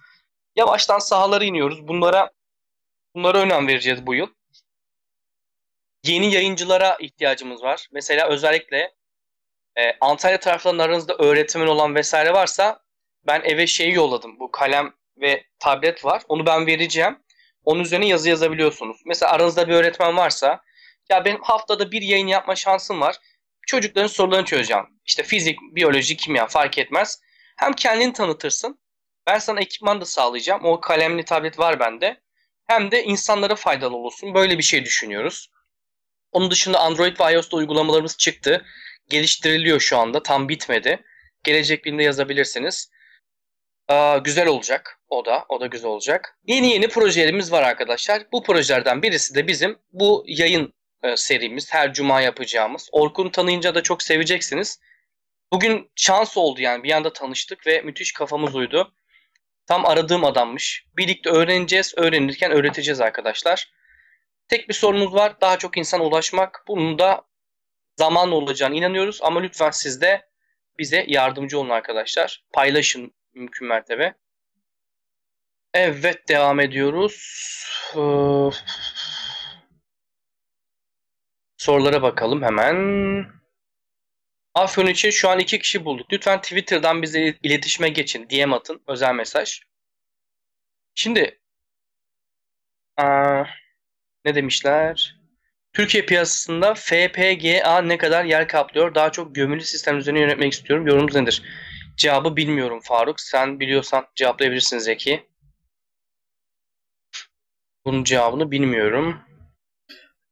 [0.55, 1.87] Yavaştan sahalara iniyoruz.
[1.87, 2.31] Bunlara
[3.15, 4.27] bunlara önem vereceğiz bu yıl.
[6.03, 7.87] Yeni yayıncılara ihtiyacımız var.
[7.91, 8.95] Mesela özellikle
[9.77, 12.79] e, Antalya taraflarının aranızda öğretmen olan vesaire varsa
[13.27, 14.39] ben eve şeyi yolladım.
[14.39, 16.23] Bu kalem ve tablet var.
[16.27, 17.19] Onu ben vereceğim.
[17.63, 19.01] Onun üzerine yazı yazabiliyorsunuz.
[19.05, 20.61] Mesela aranızda bir öğretmen varsa
[21.09, 23.15] ya benim haftada bir yayın yapma şansım var.
[23.67, 24.85] Çocukların sorularını çözeceğim.
[25.05, 27.21] İşte fizik, biyoloji, kimya fark etmez.
[27.57, 28.79] Hem kendini tanıtırsın.
[29.27, 30.65] Ben sana ekipman da sağlayacağım.
[30.65, 32.21] O kalemli tablet var bende.
[32.67, 34.33] Hem de insanlara faydalı olursun.
[34.33, 35.49] Böyle bir şey düşünüyoruz.
[36.31, 38.65] Onun dışında Android ve iOS'ta uygulamalarımız çıktı.
[39.09, 40.23] Geliştiriliyor şu anda.
[40.23, 41.03] Tam bitmedi.
[41.43, 42.89] Gelecek birinde yazabilirsiniz.
[43.87, 44.99] Aa, güzel olacak.
[45.09, 45.45] O da.
[45.49, 46.37] O da güzel olacak.
[46.47, 48.23] Yeni yeni projelerimiz var arkadaşlar.
[48.31, 50.73] Bu projelerden birisi de bizim bu yayın
[51.05, 51.73] e, serimiz.
[51.73, 52.89] Her cuma yapacağımız.
[52.91, 54.79] Orkun tanıyınca da çok seveceksiniz.
[55.51, 56.83] Bugün şans oldu yani.
[56.83, 58.93] Bir anda tanıştık ve müthiş kafamız uydu.
[59.67, 60.85] Tam aradığım adammış.
[60.97, 61.93] Birlikte öğreneceğiz.
[61.97, 63.71] Öğrenirken öğreteceğiz arkadaşlar.
[64.47, 65.41] Tek bir sorunumuz var.
[65.41, 66.63] Daha çok insana ulaşmak.
[66.67, 67.21] Bunun da
[67.97, 69.19] zaman olacağını inanıyoruz.
[69.23, 70.29] Ama lütfen siz de
[70.79, 72.43] bize yardımcı olun arkadaşlar.
[72.53, 74.15] Paylaşın mümkün mertebe.
[75.73, 77.45] Evet devam ediyoruz.
[77.95, 77.99] Ee,
[81.65, 82.75] sorulara bakalım hemen.
[84.53, 86.07] Afyon için şu an iki kişi bulduk.
[86.13, 88.29] Lütfen Twitter'dan bize iletişime geçin.
[88.29, 88.81] DM atın.
[88.87, 89.61] Özel mesaj.
[90.95, 91.39] Şimdi
[92.97, 93.43] aa,
[94.25, 95.19] ne demişler?
[95.73, 98.95] Türkiye piyasasında FPGA ne kadar yer kaplıyor?
[98.95, 100.87] Daha çok gömülü sistem üzerine yönetmek istiyorum.
[100.87, 101.43] Yorumunuz nedir?
[101.97, 103.21] Cevabı bilmiyorum Faruk.
[103.21, 105.27] Sen biliyorsan cevaplayabilirsin Zeki.
[107.85, 109.34] Bunun cevabını bilmiyorum.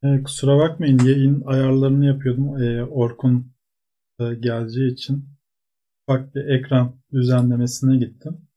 [0.04, 2.62] E, kusura bakmayın yayın ayarlarını yapıyordum.
[2.62, 3.54] E, Orkun
[4.20, 5.28] e, geleceği için
[6.02, 8.48] ufak bir ekran düzenlemesine gittim.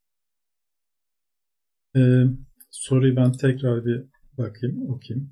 [1.96, 2.02] E,
[2.72, 4.04] soruyu ben tekrar bir
[4.38, 5.32] bakayım, okuyayım.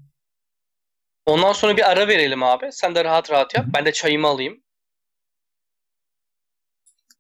[1.26, 2.70] Ondan sonra bir ara verelim abi.
[2.72, 3.66] Sen de rahat rahat yap.
[3.66, 3.74] Hı-hı.
[3.74, 4.64] Ben de çayımı alayım.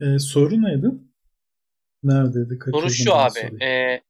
[0.01, 0.87] E, soru neydi?
[2.03, 2.59] Neredeydi?
[2.71, 3.63] Soru şu abi.
[3.63, 4.01] E,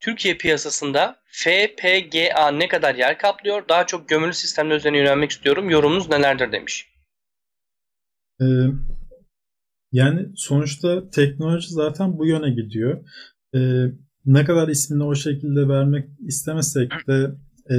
[0.00, 3.68] Türkiye piyasasında FPGA ne kadar yer kaplıyor?
[3.68, 5.70] Daha çok gömülü sistemler üzerine yönelmek istiyorum.
[5.70, 6.88] Yorumunuz nelerdir demiş.
[8.40, 8.44] Ee,
[9.92, 13.04] yani sonuçta teknoloji zaten bu yöne gidiyor.
[13.54, 13.84] Ee,
[14.26, 17.30] ne kadar ismini o şekilde vermek istemesek de
[17.70, 17.76] e,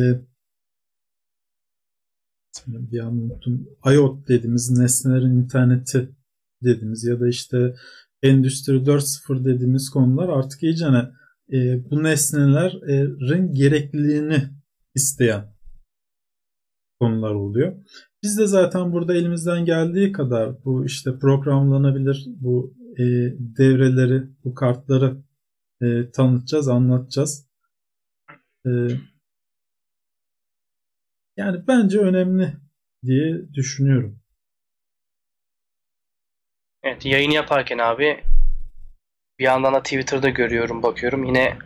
[2.67, 3.67] bir an unuttum.
[3.93, 6.09] IoT dediğimiz nesnelerin interneti
[6.63, 7.75] dediğimiz ya da işte
[8.23, 11.09] Endüstri 4.0 dediğimiz konular artık iyicene
[11.51, 14.41] e, bu nesnelerin gerekliliğini
[14.95, 15.53] isteyen
[16.99, 17.85] konular oluyor.
[18.23, 23.03] Biz de zaten burada elimizden geldiği kadar bu işte programlanabilir bu e,
[23.57, 25.23] devreleri, bu kartları
[25.81, 27.47] e, tanıtacağız, anlatacağız.
[28.65, 28.69] E,
[31.37, 32.53] yani bence önemli
[33.03, 34.19] diye düşünüyorum.
[36.83, 38.23] Evet yayın yaparken abi
[39.41, 41.57] bir yandan da Twitter'da görüyorum bakıyorum yine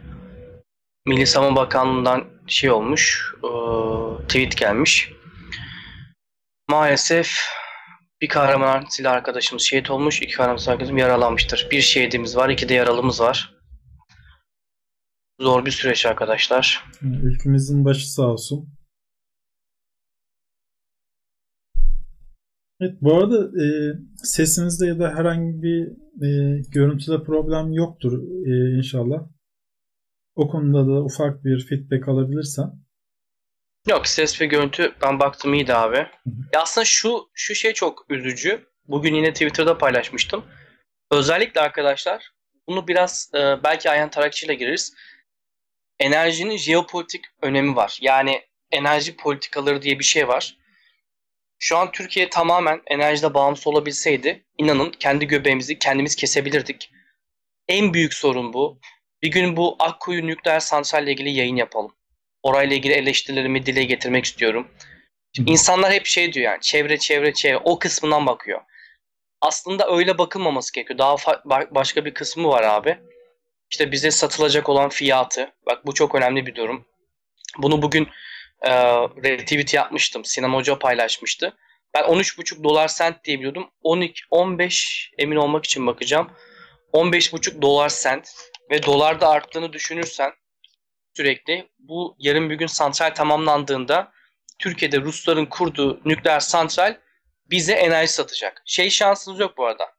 [1.07, 3.49] Milli Savunma Bakanlığı'ndan şey olmuş e,
[4.27, 5.11] tweet gelmiş.
[6.69, 7.37] Maalesef
[8.21, 11.67] bir kahraman silah arkadaşımız şehit olmuş, iki kahraman silah arkadaşımız yaralanmıştır.
[11.71, 13.55] Bir şehidimiz var, iki de yaralımız var.
[15.39, 16.83] Zor bir süreç arkadaşlar.
[17.01, 18.69] Ülkemizin başı sağ olsun.
[22.79, 23.65] Evet bu arada e,
[24.17, 26.27] sesinizde ya da herhangi bir e,
[26.71, 29.27] görüntüde problem yoktur e, inşallah.
[30.35, 32.71] O konuda da ufak bir feedback alabilirsem.
[33.87, 36.07] Yok ses ve görüntü ben baktım iyiydi abi.
[36.53, 38.65] Ya aslında şu şu şey çok üzücü.
[38.87, 40.45] Bugün yine Twitter'da paylaşmıştım.
[41.11, 42.31] Özellikle arkadaşlar
[42.67, 44.93] bunu biraz e, belki Ayhan Tarakçı ile gireriz.
[45.99, 47.97] Enerjinin jeopolitik önemi var.
[48.01, 48.41] Yani
[48.71, 50.57] enerji politikaları diye bir şey var.
[51.59, 56.91] Şu an Türkiye tamamen enerjide bağımsız olabilseydi inanın kendi göbeğimizi kendimiz kesebilirdik.
[57.67, 58.79] En büyük sorun bu.
[59.23, 61.95] Bir gün bu Akkuyu nükleer santralle ilgili yayın yapalım.
[62.43, 64.67] Orayla ilgili eleştirilerimi dile getirmek istiyorum.
[65.35, 68.61] Şimdi insanlar hep şey diyor yani çevre çevre çevre o kısmından bakıyor.
[69.41, 70.99] Aslında öyle bakılmaması gerekiyor.
[70.99, 71.15] Daha
[71.71, 72.97] başka bir kısmı var abi.
[73.71, 75.51] İşte bize satılacak olan fiyatı.
[75.65, 76.85] Bak bu çok önemli bir durum.
[77.57, 78.07] Bunu bugün
[78.65, 78.71] e,
[79.23, 80.25] retweet yapmıştım.
[80.25, 81.57] Sinan Hoca paylaşmıştı.
[81.93, 83.69] Ben 13,5 dolar sent diye biliyordum.
[83.81, 86.31] 12, 15 emin olmak için bakacağım.
[86.93, 88.29] 15,5 dolar sent
[88.71, 90.31] ve dolarda arttığını düşünürsen
[91.17, 94.11] sürekli bu yarın bir gün santral tamamlandığında
[94.59, 96.97] Türkiye'de Rusların kurduğu nükleer santral
[97.49, 98.61] bize enerji satacak.
[98.65, 99.95] Şey şansınız yok bu arada.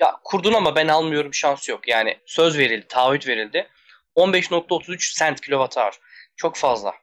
[0.00, 1.88] Ya kurdun ama ben almıyorum şansı yok.
[1.88, 3.68] Yani söz verildi, taahhüt verildi.
[4.16, 5.98] 15.33 sent kilowatt
[6.36, 6.94] Çok fazla.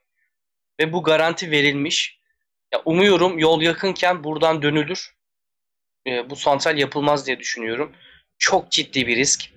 [0.80, 2.18] Ve bu garanti verilmiş.
[2.72, 5.14] Ya umuyorum yol yakınken buradan dönülür.
[6.06, 7.96] E, bu santral yapılmaz diye düşünüyorum.
[8.38, 9.50] Çok ciddi bir risk.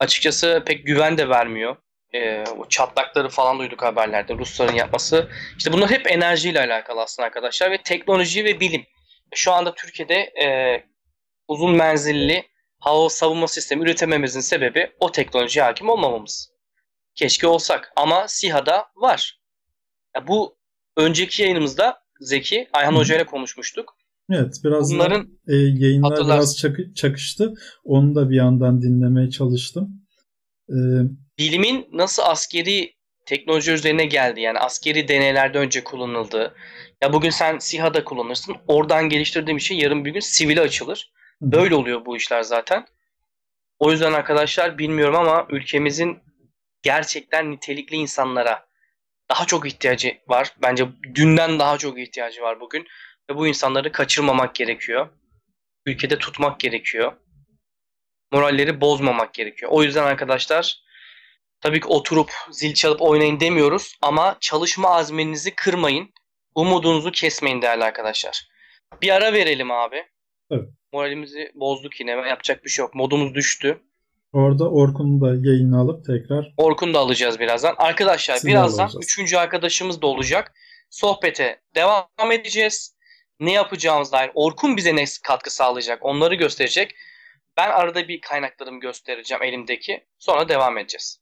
[0.00, 1.76] Açıkçası pek güven de vermiyor.
[2.12, 5.30] E, o çatlakları falan duyduk haberlerde Rusların yapması.
[5.58, 8.86] İşte bunlar hep enerjiyle alakalı aslında arkadaşlar ve teknoloji ve bilim.
[9.34, 10.46] Şu anda Türkiye'de e,
[11.48, 12.48] uzun menzilli
[12.80, 16.54] hava savunma sistemi üretememizin sebebi o teknolojiye hakim olmamamız.
[17.14, 19.40] Keşke olsak ama SİHA'da var.
[20.16, 20.56] Ya bu
[20.96, 23.96] önceki yayınımızda Zeki Ayhan Hoca ile konuşmuştuk.
[24.30, 26.36] Evet biraz Bunların da, e, yayınlar hatırlarsın.
[26.36, 27.54] biraz çakı, çakıştı.
[27.84, 29.88] Onu da bir yandan dinlemeye çalıştım.
[30.70, 30.74] Ee,
[31.38, 32.94] Bilimin nasıl askeri
[33.26, 36.54] teknoloji üzerine geldi yani askeri deneylerde önce kullanıldı.
[37.02, 38.56] Ya bugün sen SİHA'da kullanırsın.
[38.68, 41.12] Oradan geliştirdiğim şey yarın bir gün sivile açılır.
[41.42, 42.86] Böyle oluyor bu işler zaten.
[43.78, 46.18] O yüzden arkadaşlar bilmiyorum ama ülkemizin
[46.82, 48.66] gerçekten nitelikli insanlara
[49.30, 50.54] daha çok ihtiyacı var.
[50.62, 52.86] Bence dünden daha çok ihtiyacı var bugün.
[53.30, 55.08] Ve bu insanları kaçırmamak gerekiyor.
[55.86, 57.12] Ülkede tutmak gerekiyor.
[58.32, 59.70] Moralleri bozmamak gerekiyor.
[59.74, 60.80] O yüzden arkadaşlar
[61.60, 66.10] tabii ki oturup zil çalıp oynayın demiyoruz ama çalışma azminizi kırmayın.
[66.54, 68.48] Umudunuzu kesmeyin değerli arkadaşlar.
[69.02, 70.06] Bir ara verelim abi.
[70.50, 70.64] Evet.
[70.92, 72.10] Moralimizi bozduk yine.
[72.10, 72.94] Yapacak bir şey yok.
[72.94, 73.80] Modumuz düştü.
[74.34, 76.54] Orada Orkun'u da yayına alıp tekrar.
[76.56, 77.74] Orkun'u da alacağız birazdan.
[77.78, 79.04] Arkadaşlar birazdan alacağız.
[79.04, 80.52] üçüncü arkadaşımız da olacak.
[80.90, 82.96] Sohbete devam edeceğiz.
[83.40, 86.94] Ne yapacağımız dair Orkun bize ne katkı sağlayacak onları gösterecek.
[87.56, 90.06] Ben arada bir kaynaklarımı göstereceğim elimdeki.
[90.18, 91.20] Sonra devam edeceğiz.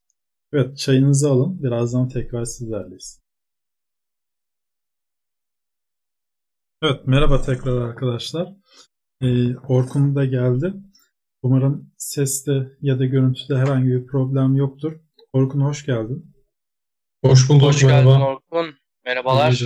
[0.52, 1.62] Evet çayınızı alın.
[1.62, 3.22] Birazdan tekrar sizlerleyiz.
[6.82, 8.48] Evet merhaba tekrar arkadaşlar.
[9.20, 10.72] Ee, Orkun da geldi.
[11.42, 14.92] Umarım seste ya da görüntüde herhangi bir problem yoktur.
[15.32, 16.36] Orkun hoş geldin.
[17.24, 17.62] Hoş bulduk.
[17.62, 18.10] Hoş merhaba.
[18.10, 18.78] geldin Orkun.
[19.04, 19.62] Merhabalar.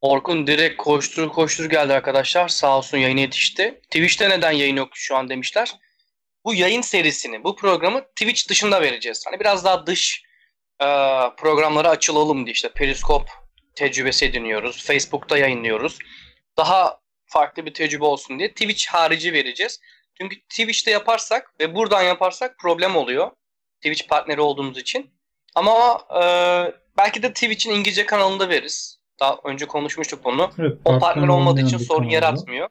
[0.00, 2.48] Orkun direkt koştur koştur geldi arkadaşlar.
[2.48, 3.80] Sağ olsun yayına yetişti.
[3.82, 5.74] Twitch'te neden yayın yok şu an demişler.
[6.44, 9.24] Bu yayın serisini, bu programı Twitch dışında vereceğiz.
[9.26, 10.22] Hani biraz daha dış
[10.80, 10.86] e,
[11.38, 13.28] programlara açılalım diye işte Periskop
[13.74, 14.84] tecrübesi ediniyoruz.
[14.86, 15.98] Facebook'ta yayınlıyoruz.
[16.56, 19.80] Daha farklı bir tecrübe olsun diye Twitch harici vereceğiz.
[20.20, 23.30] Çünkü Twitch'te yaparsak ve buradan yaparsak problem oluyor.
[23.76, 25.10] Twitch partneri olduğumuz için.
[25.54, 26.22] Ama e,
[26.98, 28.98] belki de Twitch'in İngilizce kanalında veririz.
[29.20, 30.50] Daha önce konuşmuştuk bunu.
[30.58, 32.14] Evet, o partner olmadığı için sorun kanalda.
[32.14, 32.68] yaratmıyor.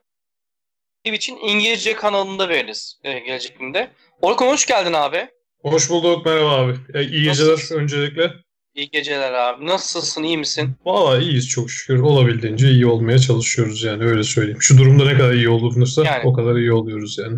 [1.06, 3.92] Twitch'in İngilizce kanalında veririz e, gelecek günde.
[4.22, 5.28] Orkun hoş geldin abi.
[5.62, 6.76] Hoş bulduk merhaba abi.
[6.94, 8.32] İyi geceler öncelikle.
[8.78, 9.66] İyi geceler abi.
[9.66, 10.24] Nasılsın?
[10.24, 10.76] iyi misin?
[10.86, 12.00] Valla iyiyiz çok şükür.
[12.00, 14.62] Olabildiğince iyi olmaya çalışıyoruz yani öyle söyleyeyim.
[14.62, 17.38] Şu durumda ne kadar iyi olunursa yani, o kadar iyi oluyoruz yani.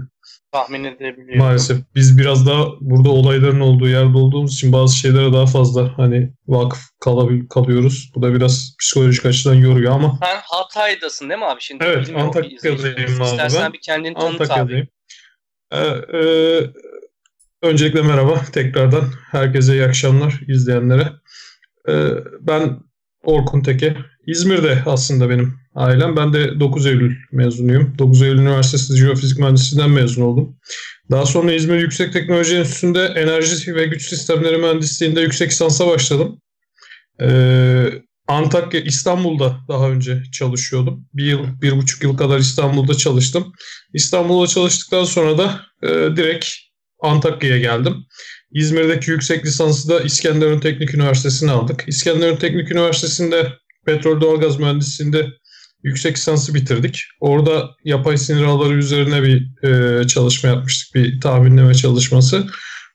[0.51, 1.37] Tahmin edebiliyorum.
[1.37, 6.33] Maalesef biz biraz daha burada olayların olduğu yerde olduğumuz için bazı şeylere daha fazla hani
[6.47, 8.11] vakıf kalabil kalıyoruz.
[8.15, 10.19] Bu da biraz psikolojik açıdan yoruyor ama.
[10.23, 11.61] Sen Hatay'dasın değil mi abi?
[11.61, 13.73] Şimdi evet Antakya'dayım abi İstersen ben.
[13.73, 14.87] bir kendini tanıt Antakya'dayım.
[14.87, 14.89] abi.
[15.71, 16.21] Ee, e,
[17.61, 19.03] öncelikle merhaba tekrardan.
[19.31, 21.11] Herkese iyi akşamlar izleyenlere.
[21.89, 22.09] Ee,
[22.41, 22.79] ben
[23.23, 23.95] Orkun Teke.
[24.27, 26.15] İzmir'de aslında benim ailem.
[26.15, 27.95] Ben de 9 Eylül mezunuyum.
[27.97, 30.57] 9 Eylül Üniversitesi Jeofizik Mühendisliğinden mezun oldum.
[31.11, 36.41] Daha sonra İzmir Yüksek Teknoloji Enstitüsü'nde enerji ve güç sistemleri mühendisliğinde yüksek lisansa başladım.
[37.21, 37.85] Ee,
[38.27, 41.05] Antakya, İstanbul'da daha önce çalışıyordum.
[41.13, 43.53] Bir yıl, bir buçuk yıl kadar İstanbul'da çalıştım.
[43.93, 46.45] İstanbul'da çalıştıktan sonra da e, direkt
[47.01, 47.95] Antakya'ya geldim.
[48.51, 51.83] İzmir'deki yüksek lisansı da İskenderun Teknik Üniversitesi'ne aldık.
[51.87, 53.53] İskenderun Teknik Üniversitesi'nde
[53.85, 55.27] petrol doğalgaz mühendisliğinde
[55.83, 57.03] yüksek lisansı bitirdik.
[57.19, 60.95] Orada yapay sinir ağları üzerine bir e, çalışma yapmıştık.
[60.95, 62.47] Bir tahminleme çalışması.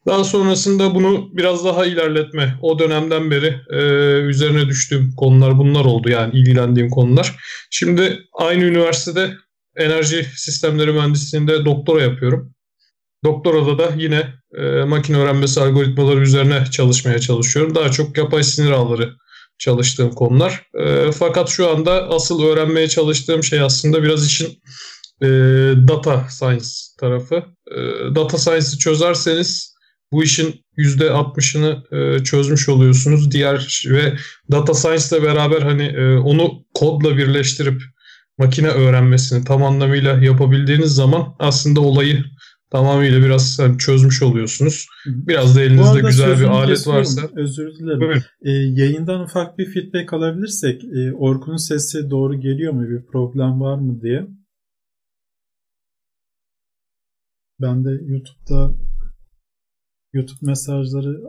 [0.07, 2.59] Daha sonrasında bunu biraz daha ilerletme.
[2.63, 3.79] O dönemden beri e,
[4.21, 6.11] üzerine düştüğüm konular bunlar oldu.
[6.11, 7.37] Yani ilgilendiğim konular.
[7.71, 9.35] Şimdi aynı üniversitede
[9.77, 12.54] enerji sistemleri mühendisliğinde doktora yapıyorum.
[13.25, 17.75] Doktorada da yine e, makine öğrenmesi algoritmaları üzerine çalışmaya çalışıyorum.
[17.75, 19.15] Daha çok yapay sinir ağları
[19.59, 20.67] çalıştığım konular.
[20.81, 24.63] E, fakat şu anda asıl öğrenmeye çalıştığım şey aslında biraz işin
[25.23, 25.29] e,
[25.89, 26.67] data science
[27.01, 27.35] tarafı.
[27.71, 27.81] E,
[28.15, 29.75] data science'ı çözerseniz
[30.13, 33.31] bu işin %60'ını e, çözmüş oluyorsunuz.
[33.31, 34.17] Diğer ve
[34.51, 37.83] data science ile beraber hani e, onu kodla birleştirip
[38.39, 42.25] makine öğrenmesini tam anlamıyla yapabildiğiniz zaman aslında olayı
[42.75, 44.87] tamamıyla biraz hani çözmüş oluyorsunuz.
[45.07, 47.29] Biraz da elinizde güzel bir alet varsa.
[47.37, 48.23] Özür dilerim.
[48.43, 52.89] E, yayından ufak bir feedback alabilirsek e, Orkun'un sesi doğru geliyor mu?
[52.89, 54.27] Bir problem var mı diye.
[57.61, 58.75] Ben de YouTube'da
[60.13, 61.23] YouTube mesajları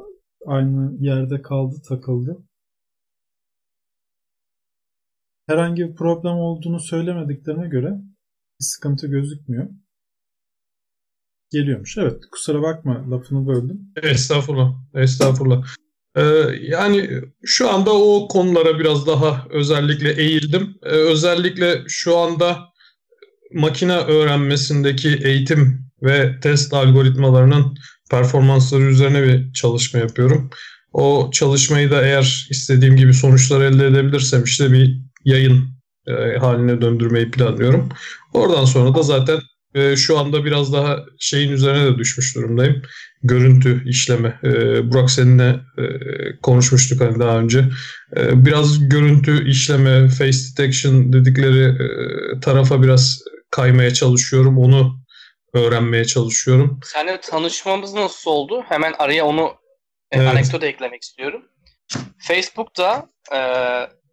[0.45, 2.37] aynı yerde kaldı, takıldı.
[5.47, 7.89] Herhangi bir problem olduğunu söylemediklerine göre
[8.59, 9.69] bir sıkıntı gözükmüyor.
[11.55, 11.97] Geliyormuş.
[11.97, 13.79] Evet kusura bakma lafını böldüm.
[14.03, 14.73] Estağfurullah.
[14.95, 15.65] Estağfurullah.
[16.15, 16.21] Ee,
[16.61, 17.09] yani
[17.45, 20.77] şu anda o konulara biraz daha özellikle eğildim.
[20.83, 22.59] Ee, özellikle şu anda
[23.53, 27.77] makine öğrenmesindeki eğitim ve test algoritmalarının
[28.11, 30.49] performansları üzerine bir çalışma yapıyorum.
[30.93, 35.63] O çalışmayı da eğer istediğim gibi sonuçlar elde edebilirsem işte bir yayın
[36.07, 37.89] e, haline döndürmeyi planlıyorum.
[38.33, 39.39] Oradan sonra da zaten
[39.75, 42.81] e, şu anda biraz daha şeyin üzerine de düşmüş durumdayım.
[43.23, 44.39] Görüntü işleme.
[44.43, 44.51] E,
[44.91, 45.85] Burak seninle e,
[46.43, 47.59] konuşmuştuk hani daha önce.
[48.17, 51.87] E, biraz görüntü işleme, face detection dedikleri e,
[52.39, 53.19] tarafa biraz
[53.51, 54.57] kaymaya çalışıyorum.
[54.57, 55.05] Onu
[55.53, 56.79] öğrenmeye çalışıyorum.
[56.83, 58.63] Seninle tanışmamız nasıl oldu?
[58.67, 59.55] Hemen araya onu
[60.11, 60.27] e, evet.
[60.27, 61.41] anekdot eklemek istiyorum.
[62.17, 63.39] Facebook'ta e,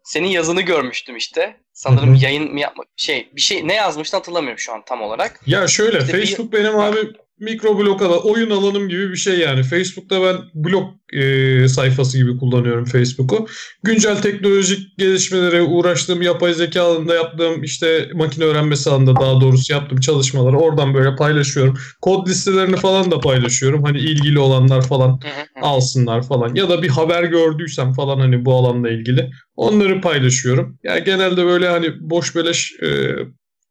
[0.04, 1.56] senin yazını görmüştüm işte.
[1.72, 2.24] Sanırım Hı-hı.
[2.24, 5.40] yayın mı yapmak şey bir şey ne yazmıştı hatırlamıyorum şu an tam olarak.
[5.46, 6.58] Ya şöyle işte Facebook bir...
[6.58, 9.62] benim abi mikroblog alan, oyun alanım gibi bir şey yani.
[9.62, 13.46] Facebook'ta ben blog e, sayfası gibi kullanıyorum Facebook'u.
[13.82, 20.00] Güncel teknolojik gelişmelere uğraştığım, yapay zeka alanında yaptığım, işte makine öğrenmesi alanında daha doğrusu yaptığım
[20.00, 21.78] çalışmaları oradan böyle paylaşıyorum.
[22.02, 23.82] Kod listelerini falan da paylaşıyorum.
[23.84, 25.20] Hani ilgili olanlar falan
[25.62, 26.54] alsınlar falan.
[26.54, 30.78] Ya da bir haber gördüysem falan hani bu alanla ilgili onları paylaşıyorum.
[30.84, 33.16] Yani genelde böyle hani boş beleş e,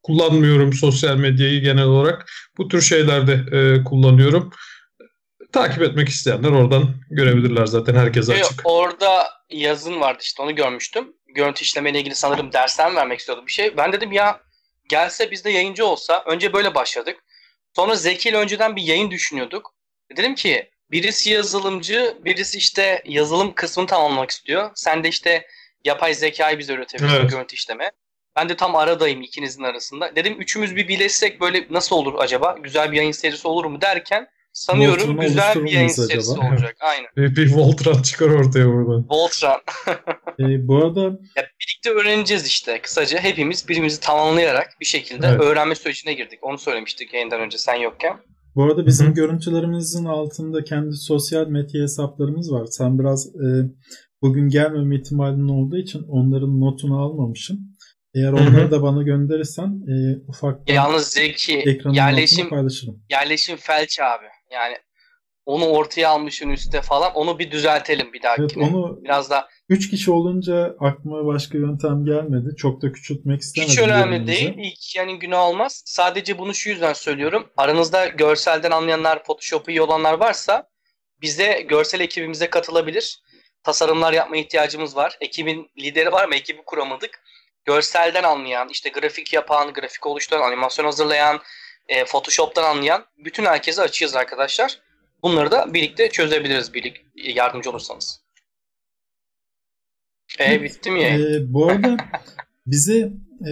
[0.03, 2.31] kullanmıyorum sosyal medyayı genel olarak.
[2.57, 4.51] Bu tür şeylerde e, kullanıyorum.
[5.51, 8.61] Takip etmek isteyenler oradan görebilirler zaten herkese açık.
[8.63, 11.13] Orada yazın vardı işte onu görmüştüm.
[11.35, 13.77] Görüntü işlemeyle ilgili sanırım dersten vermek istiyordum bir şey.
[13.77, 14.39] Ben dedim ya
[14.89, 17.15] gelse bizde yayıncı olsa önce böyle başladık.
[17.75, 19.73] Sonra Zeki ile önceden bir yayın düşünüyorduk.
[20.17, 24.71] Dedim ki birisi yazılımcı, birisi işte yazılım kısmını tamamlamak istiyor.
[24.75, 25.47] Sen de işte
[25.85, 27.31] yapay zekayı bize öğretebilirsin evet.
[27.31, 27.91] görüntü işleme.
[28.35, 30.15] Ben de tam aradayım ikinizin arasında.
[30.15, 32.57] Dedim üçümüz bir birleşsek böyle nasıl olur acaba?
[32.63, 36.07] Güzel bir yayın serisi olur mu derken sanıyorum Voltron güzel bir yayın acaba?
[36.07, 36.75] serisi olacak.
[36.81, 37.07] Aynen.
[37.17, 39.05] Bir, bir Voltron çıkar ortaya burada.
[39.09, 39.61] Voltron.
[40.39, 41.01] e, bu arada
[41.35, 42.81] ya, birlikte öğreneceğiz işte.
[42.81, 45.41] Kısaca hepimiz birimizi tamamlayarak bir şekilde evet.
[45.41, 46.39] öğrenme sürecine girdik.
[46.41, 48.17] Onu söylemiştik yayından önce sen yokken.
[48.55, 49.15] Bu arada bizim Hı-hı.
[49.15, 52.65] görüntülerimizin altında kendi sosyal medya hesaplarımız var.
[52.65, 53.47] Sen biraz e,
[54.21, 57.70] bugün gelmeme ihtimalin olduğu için onların notunu almamışım.
[58.15, 59.93] Eğer onları da bana gönderirsen e,
[60.27, 63.03] ufak Yalnız Zeki yerleşim, paylaşırım.
[63.09, 64.25] yerleşim felç abi.
[64.51, 64.77] Yani
[65.45, 68.63] onu ortaya almışın üstte falan onu bir düzeltelim bir dahakine.
[68.63, 72.55] Evet, onu Biraz da 3 kişi olunca aklıma başka yöntem gelmedi.
[72.57, 73.71] Çok da küçültmek istemedim.
[73.71, 74.53] Hiç önemli değil.
[74.57, 75.83] İlk yani günah olmaz.
[75.85, 77.47] Sadece bunu şu yüzden söylüyorum.
[77.57, 80.67] Aranızda görselden anlayanlar, Photoshop'u iyi olanlar varsa
[81.21, 83.21] bize görsel ekibimize katılabilir.
[83.63, 85.17] Tasarımlar yapma ihtiyacımız var.
[85.21, 86.35] Ekibin lideri var mı?
[86.35, 87.21] Ekibi kuramadık
[87.65, 91.41] görselden anlayan, işte grafik yapan, grafik oluşturan, animasyon hazırlayan,
[91.87, 94.79] e, Photoshop'tan anlayan bütün herkese açığız arkadaşlar.
[95.23, 98.21] Bunları da birlikte çözebiliriz birlik yardımcı olursanız.
[100.39, 101.03] E bitti mi?
[101.03, 101.97] E, bu arada
[102.65, 103.11] bize
[103.47, 103.51] e,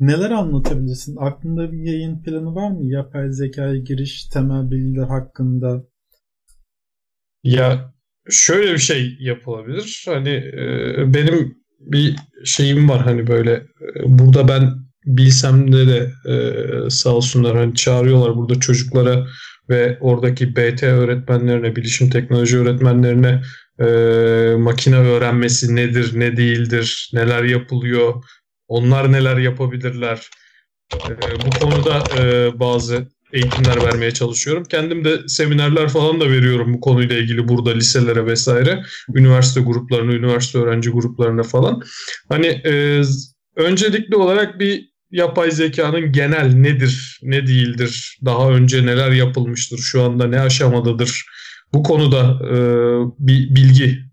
[0.00, 1.16] neler anlatabilirsin?
[1.16, 2.92] Aklında bir yayın planı var mı?
[2.92, 5.84] Yapay zekaya giriş, temel bilgiler hakkında.
[7.44, 7.94] Ya
[8.30, 10.04] şöyle bir şey yapılabilir.
[10.08, 13.64] Hani e, benim bir şeyim var hani böyle e,
[14.04, 14.74] burada ben
[15.06, 19.26] bilsem de de e, sağ olsunlar hani çağırıyorlar burada çocuklara
[19.70, 23.42] ve oradaki BT öğretmenlerine, bilişim teknoloji öğretmenlerine
[23.80, 23.84] e,
[24.58, 28.24] makine öğrenmesi nedir, ne değildir, neler yapılıyor,
[28.68, 30.30] Onlar neler yapabilirler?
[30.94, 34.64] E, bu konuda e, bazı eğitimler vermeye çalışıyorum.
[34.64, 38.82] Kendim de seminerler falan da veriyorum bu konuyla ilgili burada liselere vesaire.
[39.14, 41.82] Üniversite gruplarına, üniversite öğrenci gruplarına falan.
[42.28, 43.02] Hani e,
[43.56, 50.26] öncelikli olarak bir yapay zekanın genel nedir, ne değildir, daha önce neler yapılmıştır, şu anda
[50.26, 51.24] ne aşamadadır
[51.72, 52.56] bu konuda e,
[53.18, 54.07] bir bilgi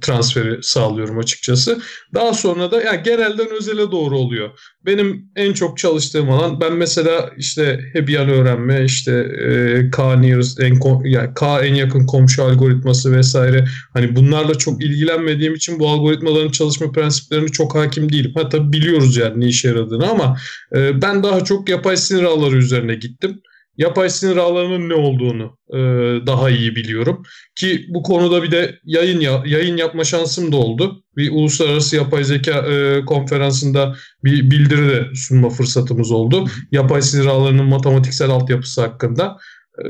[0.00, 1.78] transferi sağlıyorum açıkçası.
[2.14, 4.50] Daha sonra da yani genelden özele doğru oluyor.
[4.86, 10.78] Benim en çok çalıştığım alan ben mesela işte Hebbian öğrenme, işte e, K nearest en
[11.04, 13.64] yani K en yakın komşu algoritması vesaire.
[13.92, 18.32] Hani bunlarla çok ilgilenmediğim için bu algoritmaların çalışma prensiplerini çok hakim değilim.
[18.34, 20.36] Ha tabii biliyoruz yani ne işe yaradığını ama
[20.76, 23.40] e, ben daha çok yapay sinir ağları üzerine gittim
[23.80, 25.78] yapay sinir ağlarının ne olduğunu e,
[26.26, 27.22] daha iyi biliyorum.
[27.56, 31.04] Ki bu konuda bir de yayın ya, yayın yapma şansım da oldu.
[31.16, 36.44] Bir uluslararası yapay zeka e, konferansında bir bildiri de sunma fırsatımız oldu.
[36.72, 39.36] Yapay sinir ağlarının matematiksel altyapısı hakkında.
[39.78, 39.84] E,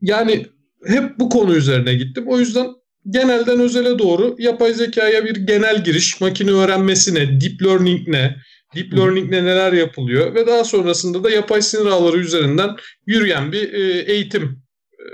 [0.00, 0.46] yani
[0.86, 2.24] hep bu konu üzerine gittim.
[2.28, 2.66] O yüzden
[3.10, 8.36] genelden özele doğru yapay zekaya bir genel giriş, makine öğrenmesine, deep learning ne,
[8.74, 13.72] Deep Learning ne neler yapılıyor ve daha sonrasında da yapay sinir ağları üzerinden yürüyen bir
[13.72, 14.62] e, eğitim
[14.92, 15.04] e,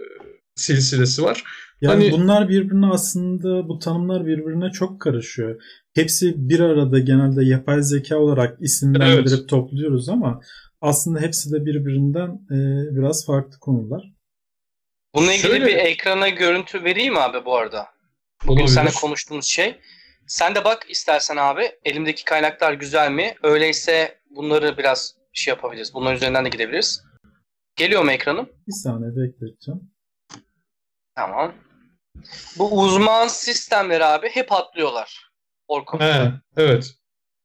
[0.54, 1.44] silsilesi var.
[1.80, 5.62] Yani hani, bunlar birbirine aslında bu tanımlar birbirine çok karışıyor.
[5.94, 9.48] Hepsi bir arada genelde yapay zeka olarak isimlendirip evet.
[9.48, 10.40] topluyoruz ama
[10.80, 12.56] aslında hepsi de birbirinden e,
[12.96, 14.02] biraz farklı konular.
[15.14, 17.86] Bununla ilgili Şöyle, bir ekrana görüntü vereyim abi bu arada.
[18.46, 19.76] Bugün seninle konuştuğumuz şey.
[20.26, 21.72] Sen de bak istersen abi.
[21.84, 23.34] Elimdeki kaynaklar güzel mi?
[23.42, 25.94] Öyleyse bunları biraz şey yapabiliriz.
[25.94, 27.04] Bunların üzerinden de gidebiliriz.
[27.76, 28.48] Geliyor mu ekranım?
[28.68, 29.80] Bir saniye bekleteceğim.
[31.16, 31.52] Tamam.
[32.58, 35.30] Bu uzman sistemleri abi hep atlıyorlar.
[35.68, 36.00] Orkun.
[36.00, 36.94] He, evet.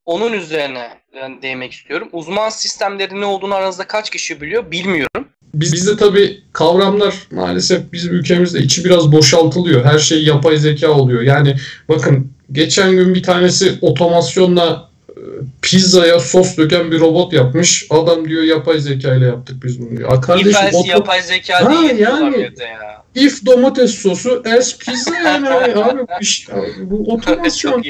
[0.05, 1.01] Onun üzerine
[1.41, 2.09] değinmek istiyorum.
[2.11, 5.27] Uzman sistemleri ne olduğunu aranızda kaç kişi biliyor bilmiyorum.
[5.53, 9.85] Bizde tabii kavramlar maalesef bizim ülkemizde içi biraz boşaltılıyor.
[9.85, 11.21] Her şey yapay zeka oluyor.
[11.21, 11.55] Yani
[11.89, 15.21] bakın geçen gün bir tanesi otomasyonla e,
[15.61, 17.87] pizzaya sos döken bir robot yapmış.
[17.89, 20.21] Adam diyor yapay zeka ile yaptık biz bunu diyor.
[20.21, 20.91] Kardeşim, oto...
[20.91, 23.03] yapay zeka ha, diye yani, ya.
[23.15, 26.47] If domates sosu as pizza yani abi bu, iş,
[26.81, 27.83] bu otomasyon.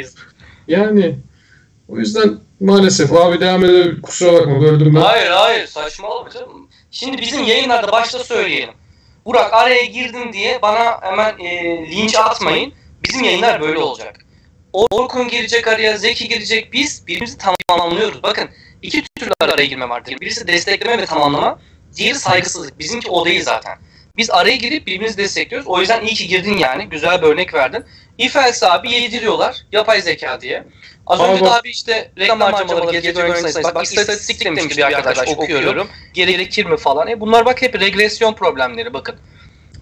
[0.68, 1.16] yani
[1.88, 5.02] o yüzden maalesef abi devam edelim kusura bakma böldüm ben.
[5.02, 6.68] Hayır hayır saçmalama canım.
[6.92, 8.74] Şimdi bizim yayınlarda başta söyleyelim.
[9.26, 12.74] Burak araya girdin diye bana hemen e, linç atmayın.
[13.04, 14.16] Bizim yayınlar böyle olacak.
[14.74, 16.74] Orkun girecek araya, Zeki girecek.
[16.74, 18.24] Biz birbirimizi tamamlıyoruz.
[18.24, 18.50] Bakın
[18.82, 20.16] iki türlü araya girme vardır.
[20.22, 21.60] Birisi destekleme ve tamamlama.
[21.96, 22.80] Diğeri saygısızlık.
[22.80, 23.78] Bizimki o değil zaten.
[24.18, 25.68] Biz araya girip birbirimizi destekliyoruz.
[25.68, 26.86] O yüzden iyi ki girdin yani.
[26.90, 27.86] Güzel bir örnek verdin.
[28.18, 29.58] If else abi yediriyorlar.
[29.72, 30.64] Yapay zeka diye.
[31.08, 33.64] Az önce daha bir işte reklam harcamaları, gece görüntü sayısı.
[33.64, 35.90] Bak, bak istatistik demişti bir arkadaş okuyorum.
[36.14, 37.08] Gerekir mi falan.
[37.08, 39.16] E bunlar bak hep regresyon problemleri bakın.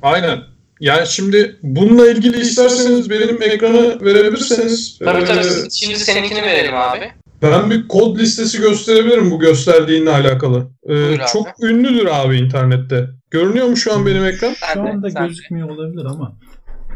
[0.02, 0.57] Aynen.
[0.80, 5.00] Yani şimdi bununla ilgili isterseniz benim ekranı verebilirseniz.
[5.00, 5.40] Tabii tabii.
[5.40, 7.12] Ee, şimdi seninkini verelim abi.
[7.42, 10.70] Ben bir kod listesi gösterebilirim bu gösterdiğinle alakalı.
[10.90, 11.66] Ee, çok abi.
[11.66, 13.08] ünlüdür abi internette.
[13.32, 14.54] Görünüyor mu şu an benim ekran?
[14.74, 16.38] Şu anda gözükmüyor olabilir ama.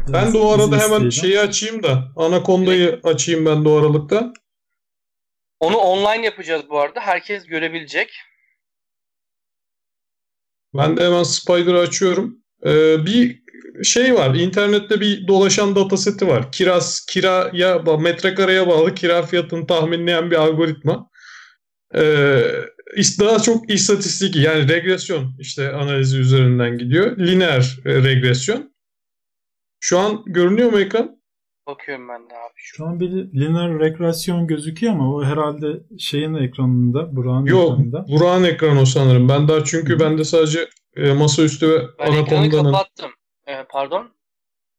[0.08, 4.32] Ben de o arada hemen şeyi açayım da Anaconda'yı açayım ben de o aralıkta.
[5.60, 7.00] Onu online yapacağız bu arada.
[7.00, 8.08] Herkes görebilecek.
[10.74, 12.41] Ben de hemen Spider'ı açıyorum.
[12.66, 13.42] Ee, bir
[13.82, 14.34] şey var.
[14.34, 16.52] İnternette bir dolaşan dataseti var.
[16.52, 21.10] Kiraz, kiraya, metrekareye bağlı kira fiyatını tahminleyen bir algoritma.
[21.94, 22.42] Ee,
[23.20, 27.18] daha çok istatistik yani regresyon işte analizi üzerinden gidiyor.
[27.18, 28.72] Lineer e, regresyon.
[29.80, 31.22] Şu an görünüyor mu ekran?
[31.66, 32.52] Bakıyorum ben de abi.
[32.56, 35.66] Şu an bir lineer regresyon gözüküyor ama o herhalde
[35.98, 38.06] şeyin ekranında, Burak'ın Yok, ekranında.
[38.08, 39.28] Burak'ın ekranı o sanırım.
[39.28, 43.10] Ben daha çünkü bende sadece e, masaüstü ve ben ekranı kapattım.
[43.46, 44.10] E, pardon.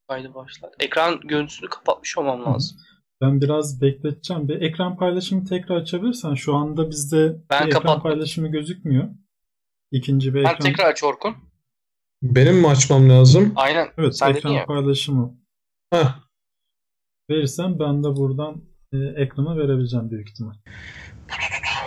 [0.07, 0.73] Kaydı başlat.
[0.79, 2.77] Ekran görüntüsünü kapatmış olmam lazım.
[3.21, 4.47] Ben biraz bekleteceğim.
[4.47, 6.33] Bir ekran paylaşımı tekrar açabilirsen.
[6.33, 9.09] Şu anda bizde ben bir ekran paylaşımı gözükmüyor.
[9.91, 10.55] İkinci bir ben ekran.
[10.59, 11.35] Ben tekrar aç Orkun.
[12.21, 13.53] Benim mi açmam lazım?
[13.55, 13.87] Aynen.
[13.97, 15.37] Evet Sen ekran paylaşımı.
[15.93, 16.15] Heh.
[17.29, 18.61] Verirsen ben de buradan
[18.93, 20.53] e, ekrana verebileceğim büyük ihtimal.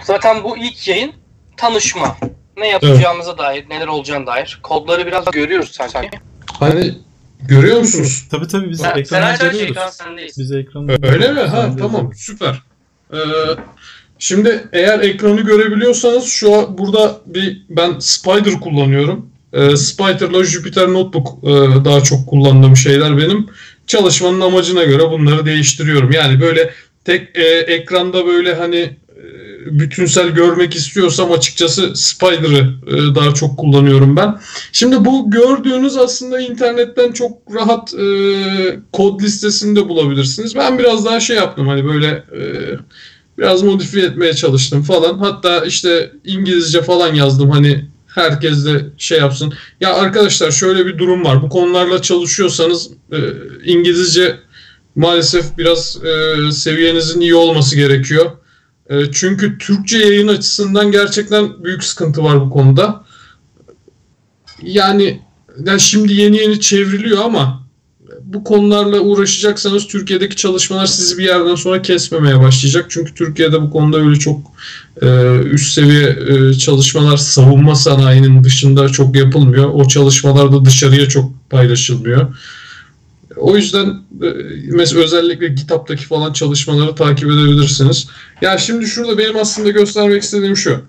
[0.02, 1.12] Zaten bu ilk yayın
[1.56, 2.16] tanışma.
[2.56, 3.38] Ne yapacağımıza evet.
[3.38, 4.58] dair, neler olacağına dair.
[4.62, 6.10] Kodları biraz görüyoruz sanki.
[6.52, 6.94] Hani
[7.40, 8.24] görüyor musunuz?
[8.30, 9.70] Tabii tabii biz ekranı sen görüyoruz.
[9.70, 10.38] Ekran sendeyiz.
[10.38, 11.40] Biz ekranı Öyle mi?
[11.40, 12.62] Ha tamam süper.
[13.12, 13.18] Ee,
[14.18, 19.30] şimdi eğer ekranı görebiliyorsanız şu an burada bir ben Spider kullanıyorum.
[19.52, 23.46] Ee, Spider'la Jupyter Notebook e, daha çok kullandığım şeyler benim.
[23.86, 26.12] Çalışmanın amacına göre bunları değiştiriyorum.
[26.12, 26.70] Yani böyle
[27.04, 28.96] tek e, ekranda böyle hani
[29.70, 34.40] bütünsel görmek istiyorsam açıkçası Spider'ı e, daha çok kullanıyorum ben.
[34.72, 38.06] Şimdi bu gördüğünüz aslında internetten çok rahat e,
[38.92, 40.54] kod listesinde bulabilirsiniz.
[40.54, 42.40] Ben biraz daha şey yaptım hani böyle e,
[43.38, 45.18] biraz modifiye etmeye çalıştım falan.
[45.18, 49.52] Hatta işte İngilizce falan yazdım hani herkes de şey yapsın.
[49.80, 51.42] Ya arkadaşlar şöyle bir durum var.
[51.42, 53.18] Bu konularla çalışıyorsanız e,
[53.64, 54.36] İngilizce
[54.94, 55.98] maalesef biraz
[56.52, 58.30] seviyenizin iyi olması gerekiyor.
[58.90, 63.04] E, çünkü Türkçe yayın açısından gerçekten büyük sıkıntı var bu konuda.
[64.62, 65.20] Yani,
[65.64, 67.66] yani şimdi yeni yeni çevriliyor ama
[68.26, 72.86] bu konularla uğraşacaksanız Türkiye'deki çalışmalar sizi bir yerden sonra kesmemeye başlayacak.
[72.88, 74.40] Çünkü Türkiye'de bu konuda öyle çok
[75.02, 79.70] e, üst seviye e, çalışmalar savunma sanayinin dışında çok yapılmıyor.
[79.74, 82.36] O çalışmalar da dışarıya çok paylaşılmıyor.
[83.36, 83.86] O yüzden
[84.22, 84.28] e,
[84.70, 88.08] mesela özellikle GitHub'daki falan çalışmaları takip edebilirsiniz.
[88.42, 90.80] Ya şimdi şurada benim aslında göstermek istediğim şu.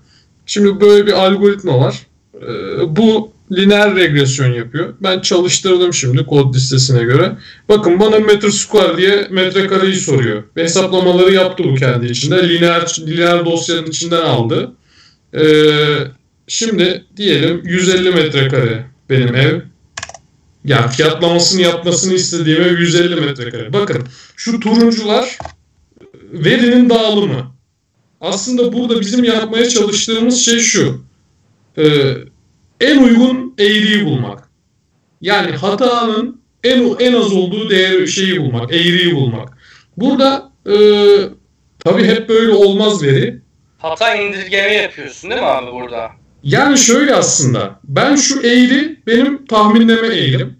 [0.45, 2.07] Şimdi böyle bir algoritma var.
[2.35, 2.47] E,
[2.95, 4.93] bu lineer regresyon yapıyor.
[5.03, 7.37] Ben çalıştırdım şimdi kod listesine göre.
[7.69, 10.43] Bakın bana metre diye metrekareyi soruyor.
[10.55, 12.49] Hesaplamaları yaptı bu kendi içinde.
[12.49, 14.71] Lineer, lineer dosyanın içinden aldı.
[15.33, 15.97] Ee,
[16.47, 19.61] şimdi diyelim 150 metrekare benim ev.
[20.67, 23.73] Yani fiyatlamasını yapmasını istediğim ev 150 metrekare.
[23.73, 25.37] Bakın şu turuncular
[26.31, 27.55] verinin dağılımı.
[28.21, 31.03] Aslında burada bizim yapmaya çalıştığımız şey şu.
[31.77, 32.13] Ee,
[32.81, 34.49] en uygun eğriyi bulmak.
[35.21, 39.57] Yani hatanın en en az olduğu değer şeyi bulmak, eğriyi bulmak.
[39.97, 40.75] Burada e,
[41.79, 43.41] tabii hep böyle olmaz veri.
[43.77, 46.11] Hata indirgeme yapıyorsun değil mi abi burada?
[46.43, 50.57] Yani şöyle aslında ben şu eğri benim tahminleme eğrim.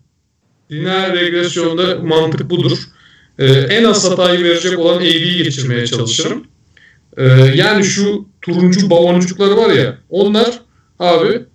[0.72, 2.78] Lineer regresyonda mantık budur.
[3.40, 6.48] Ee, en az hatayı verecek olan eğriyi geçirmeye çalışırım.
[7.18, 7.24] Ee,
[7.56, 10.62] yani şu turuncu baloncukları var ya onlar
[11.00, 11.46] abi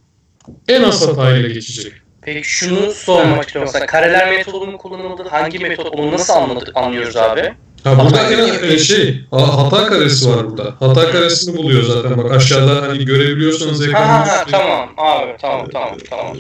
[0.68, 1.92] en az hatayla geçecek.
[2.22, 3.70] Peki şunu sormak istiyorum.
[3.72, 5.22] Mesela kareler metodu mu kullanıldı?
[5.30, 5.86] Hangi metot?
[5.86, 7.54] Onu nasıl anladık, anlıyoruz abi?
[7.84, 10.74] Ha burada en, e, şey hata karesi var burada.
[10.80, 14.06] Hata karesini buluyor zaten bak aşağıda hani görebiliyorsanız ekranı.
[14.06, 16.36] Ha, ha, tamam abi tamam tamam tamam.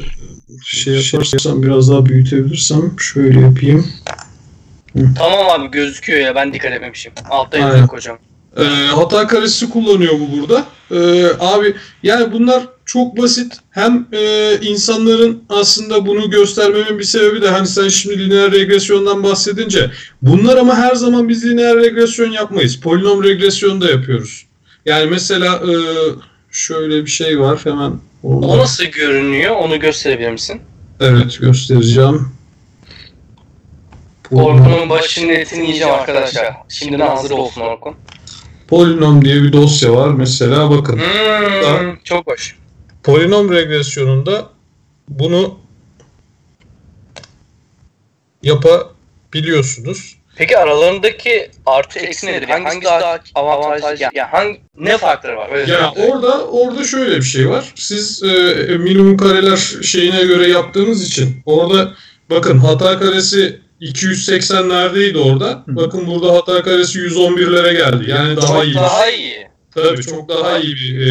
[0.64, 3.86] Şey yaparsam biraz daha büyütebilirsem şöyle yapayım.
[5.18, 7.12] Tamam abi gözüküyor ya ben dikkat etmemişim.
[7.30, 8.18] Altta yazıyor hocam.
[8.56, 10.64] E, hata karesi kullanıyor bu burada.
[10.90, 13.56] E, abi yani bunlar çok basit.
[13.70, 19.90] Hem e, insanların aslında bunu göstermemin bir sebebi de hani sen şimdi lineer regresyondan bahsedince
[20.22, 22.80] bunlar ama her zaman biz lineer regresyon yapmayız.
[22.80, 24.46] Polinom regresyon da yapıyoruz.
[24.86, 25.74] Yani mesela e,
[26.50, 27.92] şöyle bir şey var hemen.
[28.22, 28.46] Orada.
[28.46, 29.56] O nasıl görünüyor?
[29.56, 30.60] Onu gösterebilir misin?
[31.00, 32.28] Evet göstereceğim.
[34.30, 36.54] Orkun'un başının etini yiyeceğim arkadaşlar.
[36.68, 37.94] Şimdiden hazır olsun Orkun.
[38.72, 40.98] Polinom diye bir dosya var mesela bakın.
[40.98, 42.56] Hmm, çok hoş.
[43.02, 44.48] Polinom regresyonunda
[45.08, 45.58] bunu
[48.42, 50.16] yapabiliyorsunuz.
[50.36, 52.48] Peki aralarındaki artı eksi nedir?
[52.48, 54.02] Hangisi, hangisi daha avantajlı?
[54.02, 55.50] Yani hangi, ne farkları var?
[55.52, 57.72] Öyle ya orada orada şöyle bir şey var.
[57.74, 58.28] Siz e,
[58.78, 61.94] minimum kareler şeyine göre yaptığınız için orada
[62.30, 65.64] bakın hata karesi 280'lerdeydi orada.
[65.66, 65.76] Hı.
[65.76, 68.10] Bakın burada hata karesi 111'lere geldi.
[68.10, 68.74] Yani daha çok iyi.
[68.74, 69.48] daha iyi.
[69.74, 71.10] Tabii çok daha iyi bir e,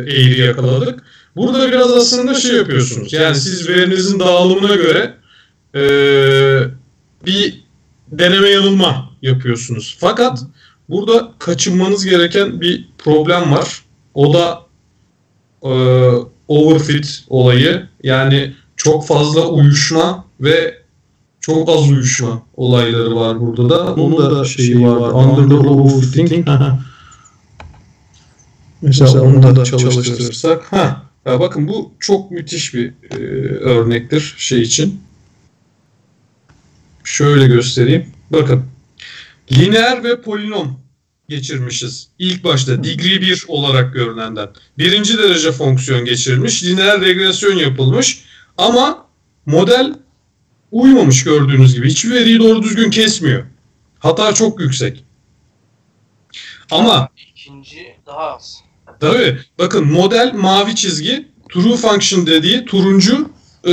[0.00, 1.02] eğri yakaladık.
[1.36, 3.12] Burada biraz aslında şey yapıyorsunuz.
[3.12, 5.14] Yani siz verinizin dağılımına göre
[5.74, 5.82] e,
[7.26, 7.64] bir
[8.08, 9.96] deneme yanılma yapıyorsunuz.
[10.00, 10.38] Fakat
[10.88, 13.82] burada kaçınmanız gereken bir problem var.
[14.14, 14.62] O da
[15.62, 15.72] e,
[16.48, 17.88] overfit olayı.
[18.02, 20.81] Yani çok fazla uyuşma ve
[21.42, 23.94] çok az uyuşma olayları var burada da.
[23.94, 25.12] Onun, da şeyi, şeyi var.
[25.12, 26.48] Under the overfitting.
[28.82, 30.72] Mesela, Mesela onu da, da çalıştırırsak.
[30.72, 33.16] Ha, ya bakın bu çok müthiş bir e,
[33.58, 35.00] örnektir şey için.
[37.04, 38.06] Şöyle göstereyim.
[38.30, 38.64] Bakın.
[39.52, 40.80] Lineer ve polinom
[41.28, 42.08] geçirmişiz.
[42.18, 44.48] İlk başta degree 1 olarak görünenden.
[44.78, 46.64] Birinci derece fonksiyon geçirilmiş.
[46.64, 48.24] Lineer regresyon yapılmış.
[48.58, 49.06] Ama
[49.46, 49.94] model
[50.72, 51.88] uymamış gördüğünüz gibi.
[51.88, 53.44] Hiçbir veriyi doğru düzgün kesmiyor.
[53.98, 55.04] Hata çok yüksek.
[56.70, 58.60] Ama ikinci daha az.
[59.00, 59.38] Tabii.
[59.58, 63.30] Bakın model mavi çizgi, true function dediği turuncu
[63.64, 63.72] e,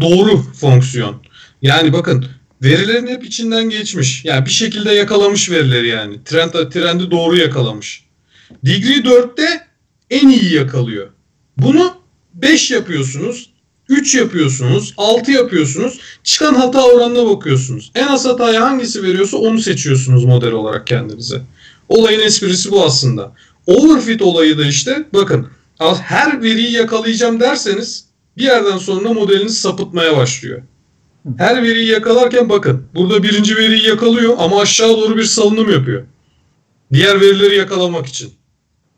[0.00, 1.22] doğru fonksiyon.
[1.62, 2.26] Yani bakın
[2.62, 4.24] verilerin hep içinden geçmiş.
[4.24, 6.24] Yani bir şekilde yakalamış verileri yani.
[6.24, 8.04] Trend, trendi doğru yakalamış.
[8.64, 9.66] Degree 4'te
[10.10, 11.08] en iyi yakalıyor.
[11.56, 11.94] Bunu
[12.34, 13.50] 5 yapıyorsunuz.
[13.88, 16.00] 3 yapıyorsunuz, 6 yapıyorsunuz.
[16.22, 17.90] Çıkan hata oranına bakıyorsunuz.
[17.94, 21.42] En az hatayı hangisi veriyorsa onu seçiyorsunuz model olarak kendinize.
[21.88, 23.32] Olayın esprisi bu aslında.
[23.66, 25.46] Overfit olayı da işte bakın
[26.00, 28.04] her veriyi yakalayacağım derseniz
[28.36, 30.62] bir yerden sonra modeliniz sapıtmaya başlıyor.
[31.38, 36.04] Her veriyi yakalarken bakın burada birinci veriyi yakalıyor ama aşağı doğru bir salınım yapıyor.
[36.92, 38.32] Diğer verileri yakalamak için.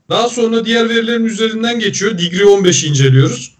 [0.08, 2.18] Daha sonra diğer verilerin üzerinden geçiyor.
[2.18, 3.54] Degree 15 inceliyoruz.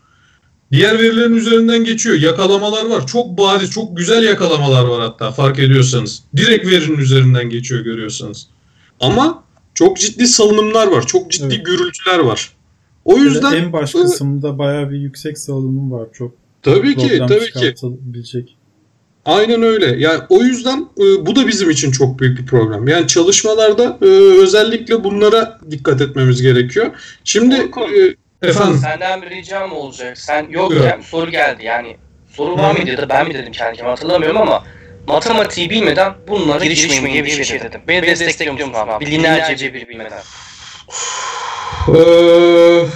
[0.72, 2.16] Diğer verilerin üzerinden geçiyor.
[2.16, 3.06] Yakalamalar var.
[3.06, 6.22] Çok bariz, çok güzel yakalamalar var hatta fark ediyorsanız.
[6.36, 8.46] Direkt verinin üzerinden geçiyor görüyorsanız.
[9.00, 9.44] Ama
[9.74, 11.06] çok ciddi salınımlar var.
[11.06, 11.66] Çok ciddi evet.
[11.66, 12.50] gürültüler var.
[13.04, 16.08] O yüzden en baş kısımda bayağı bir yüksek salınım var.
[16.12, 17.74] Çok tabii ki tabii ki.
[19.24, 19.96] Aynen öyle.
[19.98, 22.88] Yani o yüzden e, bu da bizim için çok büyük bir problem.
[22.88, 24.06] Yani çalışmalarda e,
[24.42, 26.86] özellikle bunlara dikkat etmemiz gerekiyor.
[27.24, 30.18] Şimdi Orkun, e, efendim senden bir ricam olacak.
[30.18, 31.64] Sen yok ya soru geldi.
[31.64, 31.96] Yani
[32.32, 34.64] soru var mıydı ya da ben mi dedim kendime hatırlamıyorum ama
[35.06, 37.80] matematiği bilmeden bunlara girişmeyin diye bir şey, şey dedim.
[37.88, 39.06] Beni destekliyor musun abi?
[39.06, 40.22] Binlerce bir bilmeden.
[41.88, 42.86] Ee,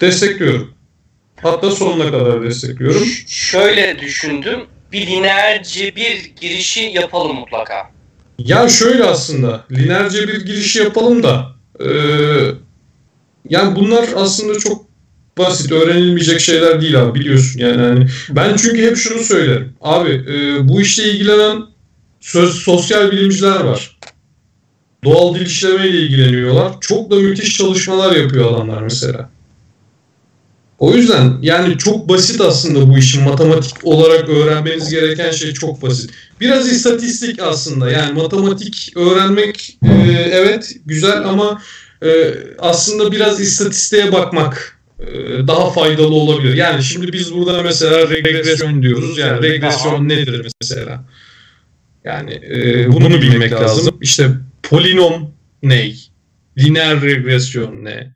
[0.00, 0.74] destekliyorum.
[1.42, 3.04] Hatta sonuna kadar destekliyorum.
[3.28, 4.60] Şöyle düşündüm.
[4.92, 5.62] Bir lineer
[5.96, 7.90] bir girişi yapalım mutlaka.
[8.38, 9.64] Ya şöyle aslında.
[9.70, 11.46] Lineer bir girişi yapalım da
[11.80, 11.88] e,
[13.48, 14.90] yani bunlar aslında çok
[15.38, 17.82] basit öğrenilmeyecek şeyler değil abi biliyorsun yani.
[17.82, 19.74] yani ben çünkü hep şunu söylerim.
[19.80, 21.62] Abi e, bu işle ilgilenen
[22.20, 23.96] söz, sosyal bilimciler var.
[25.04, 26.72] Doğal dil işlemeyle ilgileniyorlar.
[26.80, 29.30] Çok da müthiş çalışmalar yapıyor adamlar mesela.
[30.78, 36.10] O yüzden yani çok basit aslında bu işin matematik olarak öğrenmeniz gereken şey çok basit.
[36.40, 39.90] Biraz istatistik aslında yani matematik öğrenmek e,
[40.32, 41.62] evet güzel ama
[42.02, 45.06] e, aslında biraz istatistiğe bakmak e,
[45.46, 46.54] daha faydalı olabilir.
[46.54, 49.18] Yani şimdi biz burada mesela regresyon diyoruz.
[49.18, 51.08] Yani regresyon nedir mesela?
[52.04, 53.98] Yani e, bunu bilmek lazım.
[54.00, 54.30] İşte
[54.62, 55.92] polinom ne?
[56.58, 58.14] Lineer regresyon ne?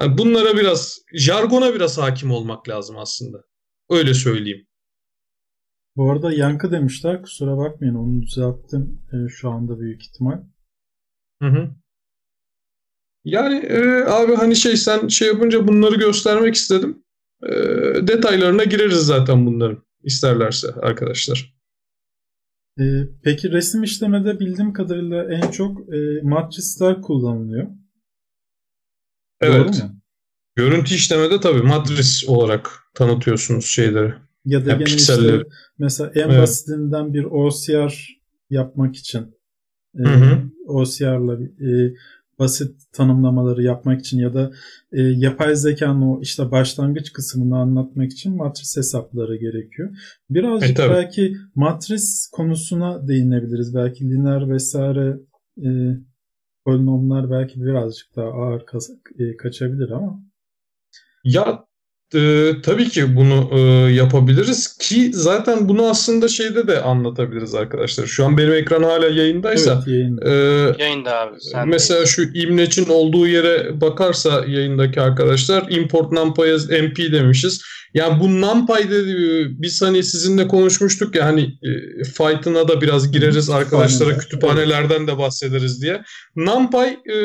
[0.00, 3.38] Yani bunlara biraz, jargona biraz hakim olmak lazım aslında.
[3.90, 4.66] Öyle söyleyeyim.
[5.96, 7.22] Bu arada yankı demişler.
[7.22, 10.42] Kusura bakmayın onu düzelttim e, şu anda büyük ihtimal.
[11.42, 11.70] Hı hı.
[13.26, 17.02] Yani e, abi hani şey sen şey yapınca bunları göstermek istedim.
[17.42, 17.52] E,
[18.06, 21.56] detaylarına gireriz zaten bunların isterlerse arkadaşlar.
[22.80, 22.84] E,
[23.22, 27.66] peki resim işlemede bildiğim kadarıyla en çok e, matrisler kullanılıyor.
[29.40, 29.74] Evet.
[29.80, 30.00] Doğru mu?
[30.56, 34.14] Görüntü işlemede tabii matris olarak tanıtıyorsunuz şeyleri.
[34.44, 35.42] Ya da yani gene işte
[35.78, 36.42] mesela en evet.
[36.42, 38.20] basitinden bir OCR
[38.50, 39.36] yapmak için
[39.94, 40.04] e,
[40.66, 41.94] OCR'la e,
[42.38, 44.50] basit tanımlamaları yapmak için ya da
[44.92, 49.96] e, yapay zekanın o işte başlangıç kısmını anlatmak için matris hesapları gerekiyor.
[50.30, 53.74] Birazcık e, belki matris konusuna değinebiliriz.
[53.74, 55.18] Belki lineer vesaire
[55.58, 55.68] e,
[56.64, 58.64] polinomlar belki birazcık daha ağır
[59.18, 60.22] e, kaçabilir ama.
[61.24, 61.65] Ya
[62.14, 63.58] e, tabii ki bunu e,
[63.92, 68.06] yapabiliriz ki zaten bunu aslında şeyde de anlatabiliriz arkadaşlar.
[68.06, 69.72] Şu an benim ekran hala yayındaysa.
[69.72, 70.30] Evet yayında.
[70.30, 70.34] E,
[70.82, 71.36] yayında abi.
[71.40, 72.06] Sen mesela de.
[72.06, 76.42] şu imleçin olduğu yere bakarsa yayındaki arkadaşlar import numpy
[76.82, 77.62] mp demişiz.
[77.94, 83.50] Yani bu numpy dedi biz hani sizinle konuşmuştuk ya hani e, fight'ına da biraz gireriz
[83.50, 86.02] arkadaşlara kütüphanelerden de bahsederiz diye.
[86.36, 87.16] Numpy e,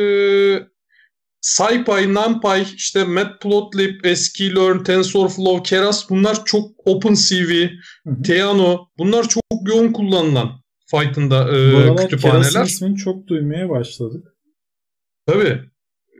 [1.41, 7.67] SciPy, NumPy, işte Matplotlib, sklearn, TensorFlow, Keras bunlar çok OpenCV,
[8.23, 10.61] Theano bunlar çok yoğun kullanılan
[10.91, 12.51] Python'da e, kütüphaneler.
[12.51, 14.27] Keras'ın ismini çok duymaya başladık.
[15.27, 15.61] Tabii.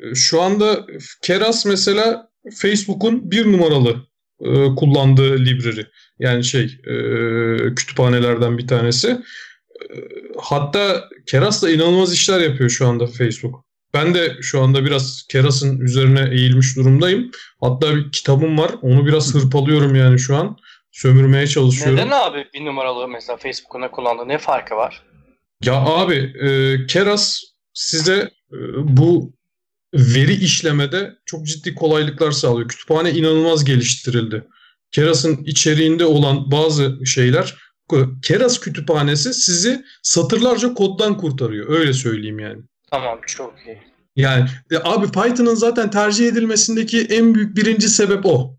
[0.03, 0.85] E, şu anda
[1.21, 3.95] Keras mesela Facebook'un bir numaralı
[4.41, 5.83] e, kullandığı library.
[6.19, 6.95] Yani şey e,
[7.75, 9.07] kütüphanelerden bir tanesi.
[9.07, 9.95] E,
[10.37, 13.70] hatta Keras da inanılmaz işler yapıyor şu anda Facebook.
[13.93, 17.31] Ben de şu anda biraz Keras'ın üzerine eğilmiş durumdayım.
[17.61, 18.71] Hatta bir kitabım var.
[18.81, 20.57] Onu biraz hırpalıyorum yani şu an.
[20.91, 21.95] Sömürmeye çalışıyorum.
[21.95, 25.03] Neden abi bir numaralı mesela Facebook'una kullandığı ne farkı var?
[25.63, 27.41] Ya abi e, Keras
[27.73, 28.57] size e,
[28.97, 29.33] bu
[29.93, 32.67] veri işlemede çok ciddi kolaylıklar sağlıyor.
[32.69, 34.43] Kütüphane inanılmaz geliştirildi.
[34.91, 37.55] Keras'ın içeriğinde olan bazı şeyler
[38.23, 41.79] Keras kütüphanesi sizi satırlarca koddan kurtarıyor.
[41.79, 42.61] Öyle söyleyeyim yani.
[42.91, 43.81] Tamam çok iyi.
[44.15, 48.57] Yani e, abi Python'ın zaten tercih edilmesindeki en büyük birinci sebep o.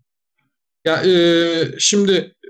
[0.85, 2.49] Ya e, şimdi e,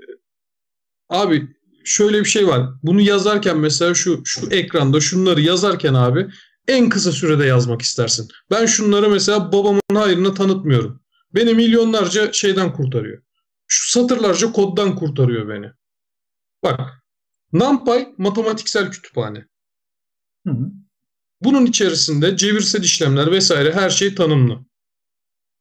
[1.08, 1.48] abi
[1.84, 2.68] şöyle bir şey var.
[2.82, 6.28] Bunu yazarken mesela şu şu ekranda şunları yazarken abi
[6.68, 8.28] en kısa sürede yazmak istersin.
[8.50, 11.00] Ben şunları mesela babamın hayrına tanıtmıyorum.
[11.34, 13.22] Beni milyonlarca şeyden kurtarıyor.
[13.66, 15.70] şu satırlarca koddan kurtarıyor beni.
[16.62, 16.80] Bak
[17.52, 19.46] NumPy matematiksel kütüphane.
[20.46, 20.83] Hı hı.
[21.44, 24.64] Bunun içerisinde cebirsel işlemler vesaire her şey tanımlı.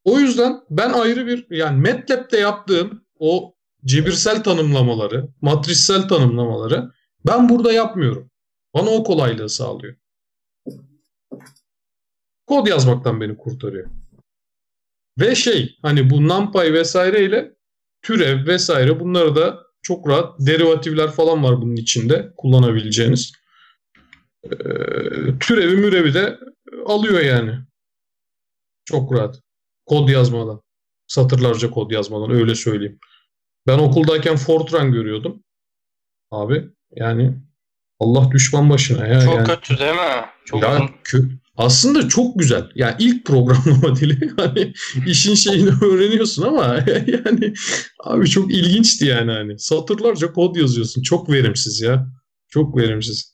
[0.03, 3.55] O yüzden ben ayrı bir yani MATLAB'de yaptığım o
[3.85, 6.91] cebirsel tanımlamaları, matrissel tanımlamaları
[7.27, 8.31] ben burada yapmıyorum.
[8.73, 9.95] Bana o kolaylığı sağlıyor.
[12.47, 13.89] Kod yazmaktan beni kurtarıyor.
[15.19, 17.55] Ve şey hani bu NumPy vesaireyle
[18.01, 23.34] türev vesaire bunları da çok rahat derivatifler falan var bunun içinde kullanabileceğiniz.
[24.44, 26.40] Ee, türevi mürevi de
[26.86, 27.60] alıyor yani.
[28.86, 29.40] Çok rahat.
[29.86, 30.61] Kod yazmadan.
[31.07, 32.99] Satırlarca kod yazmadan öyle söyleyeyim.
[33.68, 35.44] Ben okuldayken Fortran görüyordum.
[36.32, 37.38] Abi yani
[37.99, 39.22] Allah düşman başına ya.
[39.22, 39.48] Çok yani.
[39.48, 40.26] kötü değil mi?
[40.45, 42.70] Çok ya, kö- aslında çok güzel.
[42.76, 44.74] Yani ilk programlama dili hani
[45.07, 46.65] işin şeyini öğreniyorsun ama
[47.07, 47.53] yani
[48.03, 49.60] abi çok ilginçti yani hani.
[49.60, 51.02] Satırlarca kod yazıyorsun.
[51.02, 52.07] Çok verimsiz ya.
[52.49, 53.32] Çok verimsiz.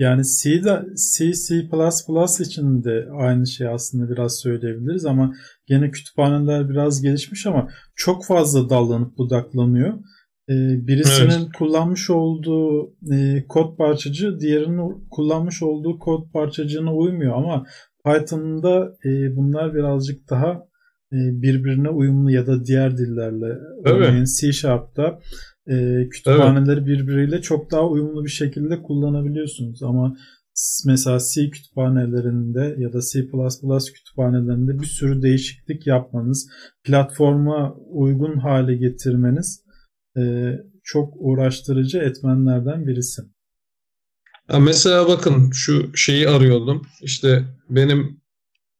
[0.00, 5.34] Yani C'de C, C++ için de aynı şey aslında biraz söyleyebiliriz ama
[5.66, 9.94] gene kütüphaneler biraz gelişmiş ama çok fazla dallanıp budaklanıyor.
[10.48, 11.52] Ee, birisinin evet.
[11.58, 17.66] kullanmış olduğu e, kod parçacı diğerinin kullanmış olduğu kod parçacığına uymuyor ama
[18.04, 20.50] Python'da e, bunlar birazcık daha
[21.12, 25.18] e, birbirine uyumlu ya da diğer dillerle örneğin C Sharp'ta
[25.66, 26.86] e, kütüphaneleri evet.
[26.86, 30.16] birbiriyle çok daha uyumlu bir şekilde kullanabiliyorsunuz ama
[30.86, 33.20] mesela C kütüphanelerinde ya da C++
[33.94, 36.50] kütüphanelerinde bir sürü değişiklik yapmanız,
[36.84, 39.64] platforma uygun hale getirmeniz
[40.16, 40.52] e,
[40.84, 43.22] çok uğraştırıcı etmenlerden birisi.
[44.52, 46.86] Ya mesela bakın şu şeyi arıyordum.
[47.02, 48.20] İşte benim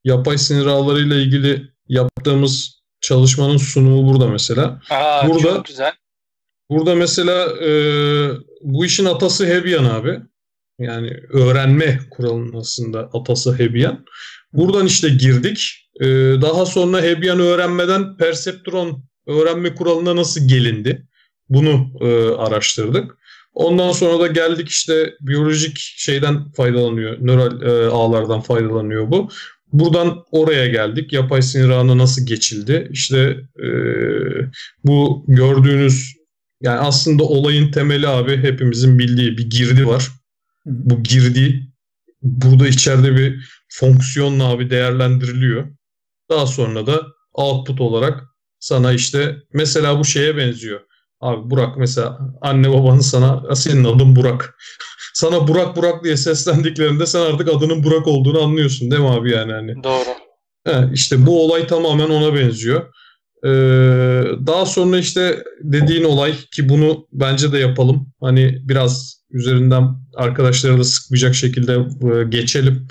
[0.05, 4.81] yapay sinir ağlarıyla ilgili yaptığımız çalışmanın sunumu burada mesela.
[4.91, 5.93] Aa, burada çok güzel.
[6.71, 7.73] Burada mesela e,
[8.63, 10.21] bu işin atası Hebyan abi.
[10.79, 14.05] Yani öğrenme kuralının aslında atası Hebyan.
[14.53, 15.89] Buradan işte girdik.
[16.01, 16.07] E,
[16.43, 21.07] daha sonra Hebyan öğrenmeden Perceptron öğrenme kuralına nasıl gelindi?
[21.49, 23.17] Bunu e, araştırdık.
[23.55, 29.29] Ondan sonra da geldik işte biyolojik şeyden faydalanıyor, nöral e, ağlardan faydalanıyor bu.
[29.73, 31.13] Buradan oraya geldik.
[31.13, 32.89] Yapay sinir ağına nasıl geçildi?
[32.91, 33.69] İşte e,
[34.85, 36.20] bu gördüğünüz
[36.61, 40.09] yani aslında olayın temeli abi hepimizin bildiği bir girdi var.
[40.67, 41.71] Bu girdi
[42.23, 45.69] burada içeride bir fonksiyonla abi değerlendiriliyor.
[46.31, 47.03] Daha sonra da
[47.35, 48.25] output olarak
[48.59, 50.81] sana işte mesela bu şeye benziyor.
[51.21, 54.55] Abi Burak mesela anne babanın sana senin adın Burak.
[55.15, 59.53] sana Burak Burak diye seslendiklerinde sen artık adının Burak olduğunu anlıyorsun değil mi abi yani
[59.53, 59.85] hani.
[59.85, 60.09] Doğru.
[60.67, 62.93] He, işte bu olay tamamen ona benziyor.
[63.45, 63.49] Ee,
[64.47, 68.13] daha sonra işte dediğin olay ki bunu bence de yapalım.
[68.21, 69.85] Hani biraz üzerinden
[70.17, 72.89] arkadaşlara da sıkmayacak şekilde e, geçelim.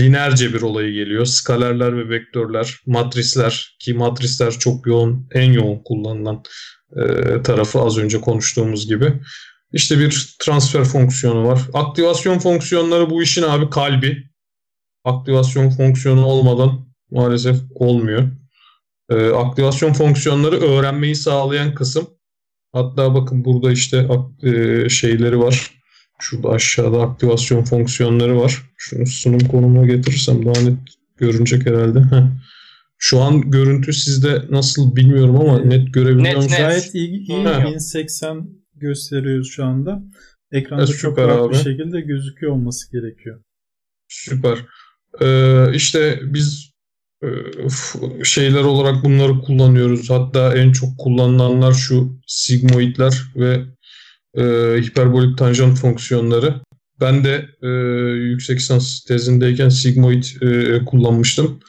[0.00, 1.24] Linerce bir olayı geliyor.
[1.24, 6.42] Skalerler ve vektörler, matrisler ki matrisler çok yoğun, en yoğun kullanılan
[6.96, 7.02] e,
[7.42, 9.12] tarafı az önce konuştuğumuz gibi.
[9.72, 11.60] İşte bir transfer fonksiyonu var.
[11.74, 14.24] Aktivasyon fonksiyonları bu işin abi kalbi.
[15.04, 18.41] Aktivasyon fonksiyonu olmadan maalesef olmuyor.
[19.12, 22.06] E, aktivasyon fonksiyonları öğrenmeyi sağlayan kısım.
[22.72, 24.08] Hatta bakın burada işte
[24.42, 25.70] e, şeyleri var.
[26.18, 28.62] Şurada aşağıda aktivasyon fonksiyonları var.
[28.76, 30.78] Şunu sunum konumuna getirirsem daha net
[31.16, 32.00] görünecek herhalde.
[32.00, 32.22] Heh.
[32.98, 36.56] Şu an görüntü sizde nasıl bilmiyorum ama net görebiliyor musunuz?
[36.58, 40.02] Gayet iyi, iyi 1080 gösteriyoruz şu anda.
[40.52, 41.52] Ekranda evet, çok rahat abi.
[41.52, 43.42] bir şekilde gözüküyor olması gerekiyor.
[44.08, 44.58] Süper.
[45.20, 46.71] Ee, işte biz e,
[48.24, 50.10] şeyler olarak bunları kullanıyoruz.
[50.10, 53.60] Hatta en çok kullanılanlar şu sigmoidler ve
[54.36, 54.42] e,
[54.82, 56.54] hiperbolik tanjant fonksiyonları.
[57.00, 57.68] Ben de e,
[58.16, 61.60] yüksek lisans tezindeyken sigmoid e, kullanmıştım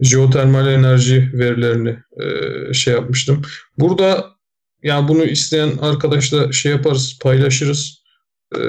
[0.00, 3.42] jeotermal enerji verilerini e, şey yapmıştım.
[3.78, 4.26] Burada
[4.82, 8.02] yani bunu isteyen arkadaşla şey yaparız, paylaşırız.
[8.56, 8.60] E,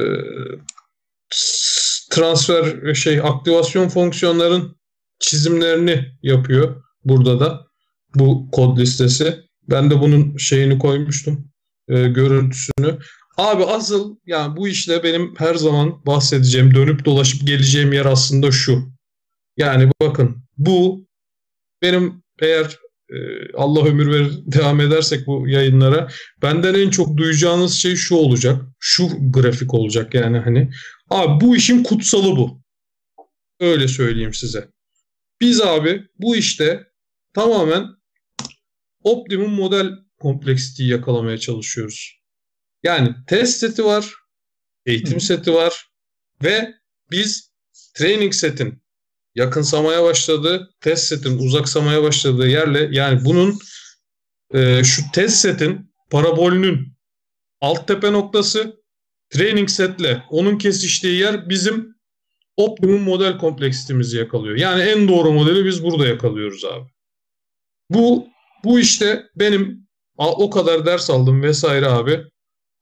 [2.12, 4.77] transfer şey aktivasyon fonksiyonların
[5.20, 7.68] çizimlerini yapıyor burada da
[8.16, 9.48] bu kod listesi.
[9.70, 11.52] Ben de bunun şeyini koymuştum.
[11.90, 13.00] E, görüntüsünü.
[13.38, 18.92] Abi asıl yani bu işle benim her zaman bahsedeceğim, dönüp dolaşıp geleceğim yer aslında şu.
[19.58, 21.08] Yani bakın bu
[21.82, 22.78] benim eğer
[23.10, 23.18] e,
[23.54, 26.08] Allah ömür verir devam edersek bu yayınlara
[26.42, 28.62] benden en çok duyacağınız şey şu olacak.
[28.80, 30.70] Şu grafik olacak yani hani.
[31.10, 32.62] Abi bu işin kutsalı bu.
[33.60, 34.68] Öyle söyleyeyim size.
[35.42, 36.88] Biz abi bu işte
[37.34, 37.88] tamamen
[39.04, 39.90] optimum model
[40.20, 42.22] kompleksiteyi yakalamaya çalışıyoruz.
[42.84, 44.14] Yani test seti var,
[44.86, 45.20] eğitim Hı.
[45.20, 45.88] seti var
[46.44, 46.74] ve
[47.12, 47.52] biz
[47.94, 48.84] training setin
[49.36, 53.60] yakınsamaya başladığı, test setin uzaksamaya başladığı yerle yani bunun
[54.54, 56.98] e, şu test setin parabolünün
[57.62, 58.76] alt tepe noktası
[59.30, 61.97] training setle onun kesiştiği yer bizim
[62.58, 64.56] optimum model kompleksitimizi yakalıyor.
[64.56, 66.86] Yani en doğru modeli biz burada yakalıyoruz abi.
[67.90, 68.28] Bu
[68.64, 72.24] bu işte benim o kadar ders aldım vesaire abi.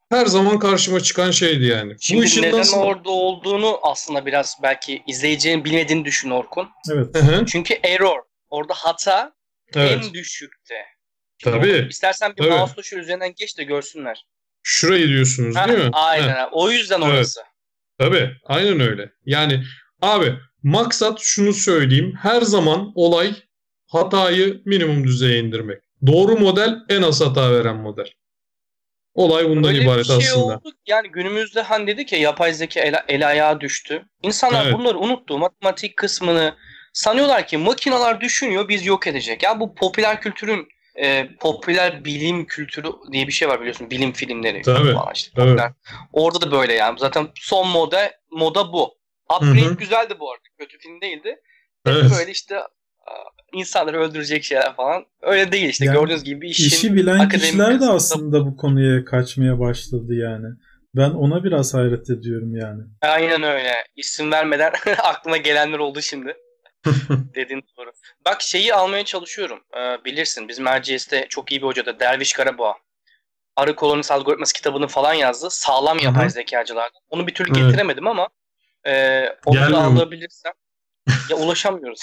[0.10, 1.96] Her zaman karşıma çıkan şeydi yani.
[2.00, 2.78] Şimdi bu işin neden nasıl...
[2.78, 6.70] orada olduğunu aslında biraz belki izleyeceğin bilmediğini düşün Orkun.
[6.92, 7.16] Evet.
[7.16, 7.46] Hı-hı.
[7.46, 8.20] Çünkü error.
[8.50, 9.34] Orada hata
[9.76, 9.92] evet.
[9.92, 10.76] en düşükte.
[11.38, 11.72] Şimdi Tabii.
[11.72, 12.50] Orada, istersen bir Tabii.
[12.50, 14.26] mouse tuşu üzerinden geç de görsünler.
[14.64, 15.90] Şurayı diyorsunuz değil mi?
[15.94, 16.36] Aynen.
[16.36, 16.50] Ha.
[16.52, 17.40] O yüzden orası.
[17.40, 17.55] Evet.
[17.98, 18.32] Tabii.
[18.46, 19.12] Aynen öyle.
[19.26, 19.64] Yani
[20.02, 22.14] abi maksat şunu söyleyeyim.
[22.22, 23.36] Her zaman olay
[23.88, 25.82] hatayı minimum düzeye indirmek.
[26.08, 28.08] Doğru model en az hata veren model.
[29.14, 30.46] Olay bundan Öyle ibaret şey aslında.
[30.46, 30.72] Oldu.
[30.88, 34.06] Yani günümüzde hani dedik ya yapay zeka el, el ayağa düştü.
[34.24, 34.74] İnsanlar evet.
[34.74, 35.38] bunları unuttu.
[35.38, 36.56] Matematik kısmını
[36.94, 39.44] sanıyorlar ki makineler düşünüyor biz yok edecek.
[39.44, 43.90] Ya bu popüler kültürün e, popüler bilim kültürü diye bir şey var biliyorsun.
[43.90, 45.32] Bilim filmleri tabii, falan işte.
[45.36, 45.62] Tabii.
[46.14, 47.00] Orada da böyle yani.
[47.00, 48.96] Zaten son moda moda bu.
[49.36, 49.78] Upgrade Hı-hı.
[49.78, 50.44] güzeldi bu arada.
[50.60, 51.36] Kötü film değildi.
[51.86, 52.12] Evet.
[52.20, 52.56] Böyle işte
[53.54, 55.06] insanları öldürecek şeyler falan.
[55.22, 55.86] Öyle değil işte.
[55.86, 60.48] Yani, Gördüğünüz gibi işin işi bilen kişiler de aslında bu konuya kaçmaya başladı yani.
[60.96, 62.82] Ben ona biraz hayret ediyorum yani.
[63.02, 63.72] Aynen öyle.
[63.96, 64.72] İsim vermeden
[65.04, 66.34] aklıma gelenler oldu şimdi.
[67.36, 67.92] Dediğin doğru.
[68.26, 69.60] Bak şeyi almaya çalışıyorum.
[69.78, 72.76] Ee, bilirsin bizim RGS'te çok iyi bir hoca da Derviş Karaboğa.
[73.56, 75.50] Arı kolonisi algoritması kitabını falan yazdı.
[75.50, 76.30] Sağlam yapay Hı-hı.
[76.30, 77.02] zekacılardan.
[77.10, 77.66] Onu bir türlü evet.
[77.66, 78.28] getiremedim ama
[78.84, 80.54] e, onu Gelmiyor da alabilirsem.
[81.30, 82.02] ya ulaşamıyoruz.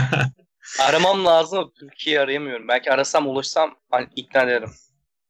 [0.80, 1.72] Aramam lazım.
[1.80, 2.68] Türkiye'yi arayamıyorum.
[2.68, 4.70] Belki arasam ulaşsam hani ikna ederim.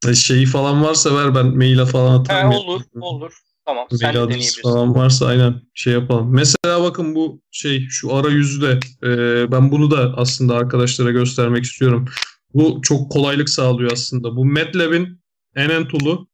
[0.09, 2.53] E, şeyi falan varsa ver ben maile falan atarım.
[2.53, 3.33] He, olur olur.
[3.67, 3.87] Tamam.
[3.91, 6.35] Mail sen adresi falan varsa aynen şey yapalım.
[6.35, 12.09] Mesela bakın bu şey şu arayüzü de e, ben bunu da aslında arkadaşlara göstermek istiyorum.
[12.55, 14.37] Bu çok kolaylık sağlıyor aslında.
[14.37, 15.21] Bu MATLAB'in
[15.57, 16.29] NN tool'u.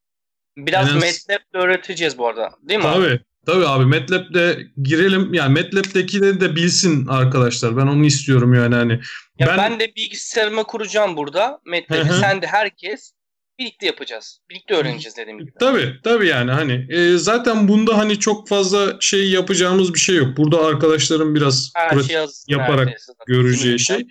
[0.57, 0.95] Biraz NN...
[0.95, 2.49] MATLAB'de öğreteceğiz bu arada.
[2.61, 2.83] Değil mi?
[2.83, 3.19] Tabii.
[3.45, 5.33] Tabii abi MATLAB'de girelim.
[5.33, 7.77] Yani MATLAB'dekileri de bilsin arkadaşlar.
[7.77, 8.99] Ben onu istiyorum yani hani.
[9.39, 11.59] Ya ben, ben de bilgisayarıma kuracağım burada.
[11.65, 13.13] MATLAB'i sen de herkes
[13.59, 14.39] birlikte yapacağız.
[14.49, 15.51] Birlikte öğreneceğiz dediğim gibi.
[15.59, 20.37] Tabii tabii yani hani e, zaten bunda hani çok fazla şey yapacağımız bir şey yok.
[20.37, 22.89] Burada arkadaşlarım biraz Her pratik şey yaparak
[23.27, 24.07] göreceği şey.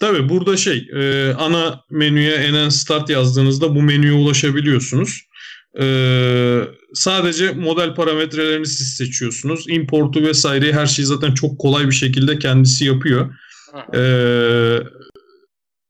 [0.00, 5.30] Tabii burada şey e, ana menüye enen start yazdığınızda bu menüye ulaşabiliyorsunuz.
[5.78, 6.60] Ee,
[6.94, 9.64] sadece model parametrelerini siz seçiyorsunuz.
[9.68, 13.34] Importu vesaire her şeyi zaten çok kolay bir şekilde kendisi yapıyor.
[13.94, 14.78] Ee,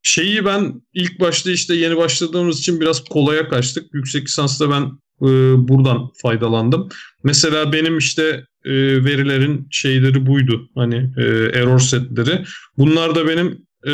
[0.03, 3.95] şeyi ben ilk başta işte yeni başladığımız için biraz kolaya kaçtık.
[3.95, 4.83] Yüksek lisansta ben
[5.23, 5.29] e,
[5.69, 6.89] buradan faydalandım.
[7.25, 8.73] Mesela benim işte e,
[9.05, 10.71] verilerin şeyleri buydu.
[10.75, 11.23] Hani e,
[11.55, 12.45] error setleri.
[12.79, 13.93] Bunlar da benim e,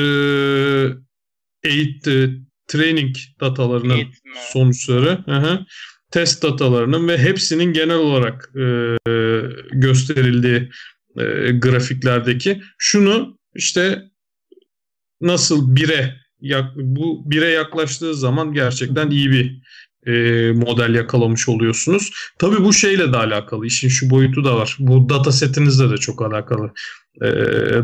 [1.62, 2.30] eğit, e,
[2.68, 4.30] training datalarının Eğitme.
[4.52, 5.18] sonuçları.
[5.26, 5.58] Hı
[6.10, 8.96] Test datalarının ve hepsinin genel olarak e,
[9.72, 10.70] gösterildiği
[11.18, 14.02] e, grafiklerdeki şunu işte
[15.20, 16.14] nasıl bire
[16.76, 19.62] bu bire yaklaştığı zaman gerçekten iyi bir
[20.06, 20.12] e,
[20.52, 22.12] model yakalamış oluyorsunuz.
[22.38, 23.66] Tabii bu şeyle de alakalı.
[23.66, 24.76] İşin şu boyutu da var.
[24.78, 26.72] Bu data setinizle de çok alakalı.
[27.22, 27.28] E,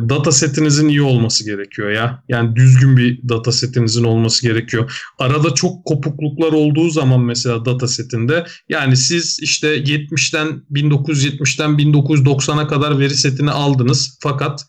[0.08, 2.22] data setinizin iyi olması gerekiyor ya.
[2.28, 4.92] Yani düzgün bir data setinizin olması gerekiyor.
[5.18, 12.98] Arada çok kopukluklar olduğu zaman mesela data setinde yani siz işte 70'ten 1970'ten 1990'a kadar
[12.98, 14.66] veri setini aldınız fakat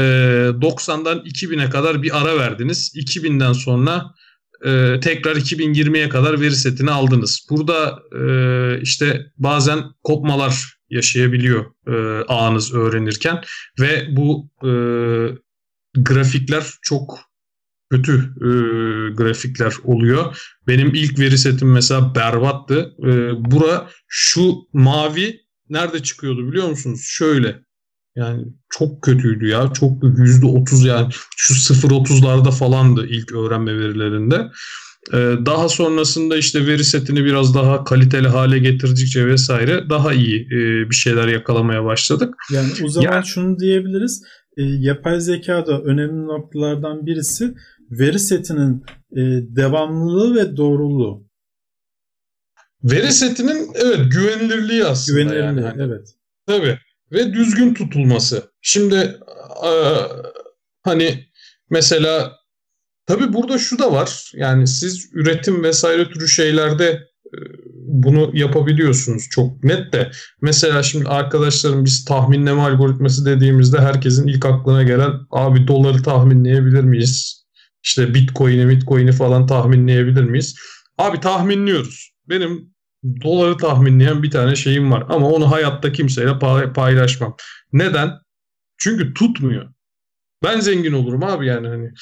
[0.00, 2.92] 90'dan 2000'e kadar bir ara verdiniz.
[2.96, 4.04] 2000'den sonra
[4.64, 7.46] e, tekrar 2020'ye kadar veri setini aldınız.
[7.50, 13.40] Burada e, işte bazen kopmalar yaşayabiliyor e, ağınız öğrenirken
[13.80, 14.70] ve bu e,
[15.96, 17.18] grafikler çok
[17.90, 18.50] kötü e,
[19.14, 20.38] grafikler oluyor.
[20.66, 22.94] Benim ilk veri setim mesela berbattı.
[22.98, 23.10] E,
[23.50, 27.06] bura şu mavi nerede çıkıyordu biliyor musunuz?
[27.08, 27.64] Şöyle
[28.16, 29.72] yani çok kötüydü ya.
[29.72, 34.50] Çok yüzde otuz yani şu sıfır otuzlarda falandı ilk öğrenme verilerinde.
[35.12, 35.16] Ee,
[35.46, 40.94] daha sonrasında işte veri setini biraz daha kaliteli hale getirdikçe vesaire daha iyi e, bir
[40.94, 42.34] şeyler yakalamaya başladık.
[42.52, 44.22] Yani o zaman yani, şunu diyebiliriz.
[44.56, 47.54] E, yapay zeka da önemli noktalardan birisi
[47.90, 49.20] veri setinin e,
[49.56, 51.24] devamlılığı ve doğruluğu.
[52.84, 55.20] Veri setinin evet güvenilirliği aslında.
[55.20, 55.82] Güvenilirliği yani.
[55.82, 56.08] evet.
[56.46, 56.78] Tabii
[57.14, 58.50] ve düzgün tutulması.
[58.62, 58.96] Şimdi
[59.64, 59.72] e,
[60.82, 61.24] hani
[61.70, 62.32] mesela
[63.06, 64.30] tabii burada şu da var.
[64.34, 66.86] Yani siz üretim vesaire türü şeylerde
[67.26, 67.38] e,
[67.74, 70.10] bunu yapabiliyorsunuz çok net de.
[70.40, 77.44] Mesela şimdi arkadaşlarım biz tahminleme algoritması dediğimizde herkesin ilk aklına gelen abi doları tahminleyebilir miyiz?
[77.82, 80.54] İşte bitcoin'i bitcoin'i falan tahminleyebilir miyiz?
[80.98, 82.14] Abi tahminliyoruz.
[82.28, 82.73] Benim
[83.22, 86.38] doları tahminleyen bir tane şeyim var ama onu hayatta kimseyle
[86.74, 87.36] paylaşmam.
[87.72, 88.10] Neden?
[88.78, 89.74] Çünkü tutmuyor.
[90.42, 91.92] Ben zengin olurum abi yani hani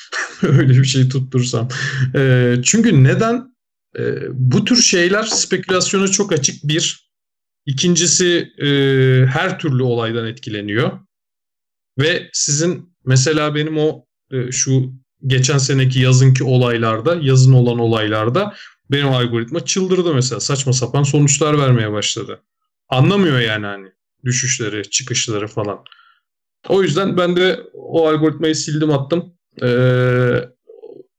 [0.43, 1.69] öyle bir şey tutturursam.
[2.15, 3.53] E, çünkü neden?
[3.99, 7.13] E, bu tür şeyler spekülasyona çok açık bir.
[7.67, 8.67] İkincisi e,
[9.27, 11.01] her türlü olaydan etkileniyor.
[11.99, 14.93] Ve sizin mesela benim o e, şu
[15.27, 18.55] geçen seneki yazınki olaylarda, yazın olan olaylarda
[18.93, 20.41] benim algoritma çıldırdı mesela.
[20.41, 22.43] Saçma sapan sonuçlar vermeye başladı.
[22.89, 23.89] Anlamıyor yani hani
[24.25, 25.79] düşüşleri, çıkışları falan.
[26.69, 29.35] O yüzden ben de o algoritmayı sildim attım.
[29.63, 30.49] Ee,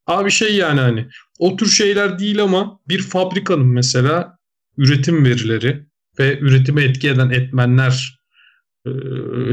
[0.08, 1.08] abi şey yani hani
[1.40, 4.38] o tür şeyler değil ama bir fabrikanın mesela
[4.78, 5.86] üretim verileri
[6.20, 8.20] ve üretime etki eden etmenler
[8.86, 8.92] e,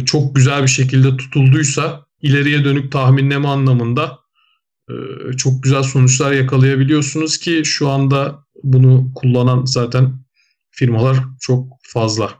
[0.07, 4.20] çok güzel bir şekilde tutulduysa ileriye dönük tahminleme anlamında
[5.37, 10.25] çok güzel sonuçlar yakalayabiliyorsunuz ki şu anda bunu kullanan zaten
[10.71, 12.35] firmalar çok fazla.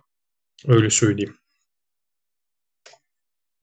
[0.67, 1.40] Öyle söyleyeyim.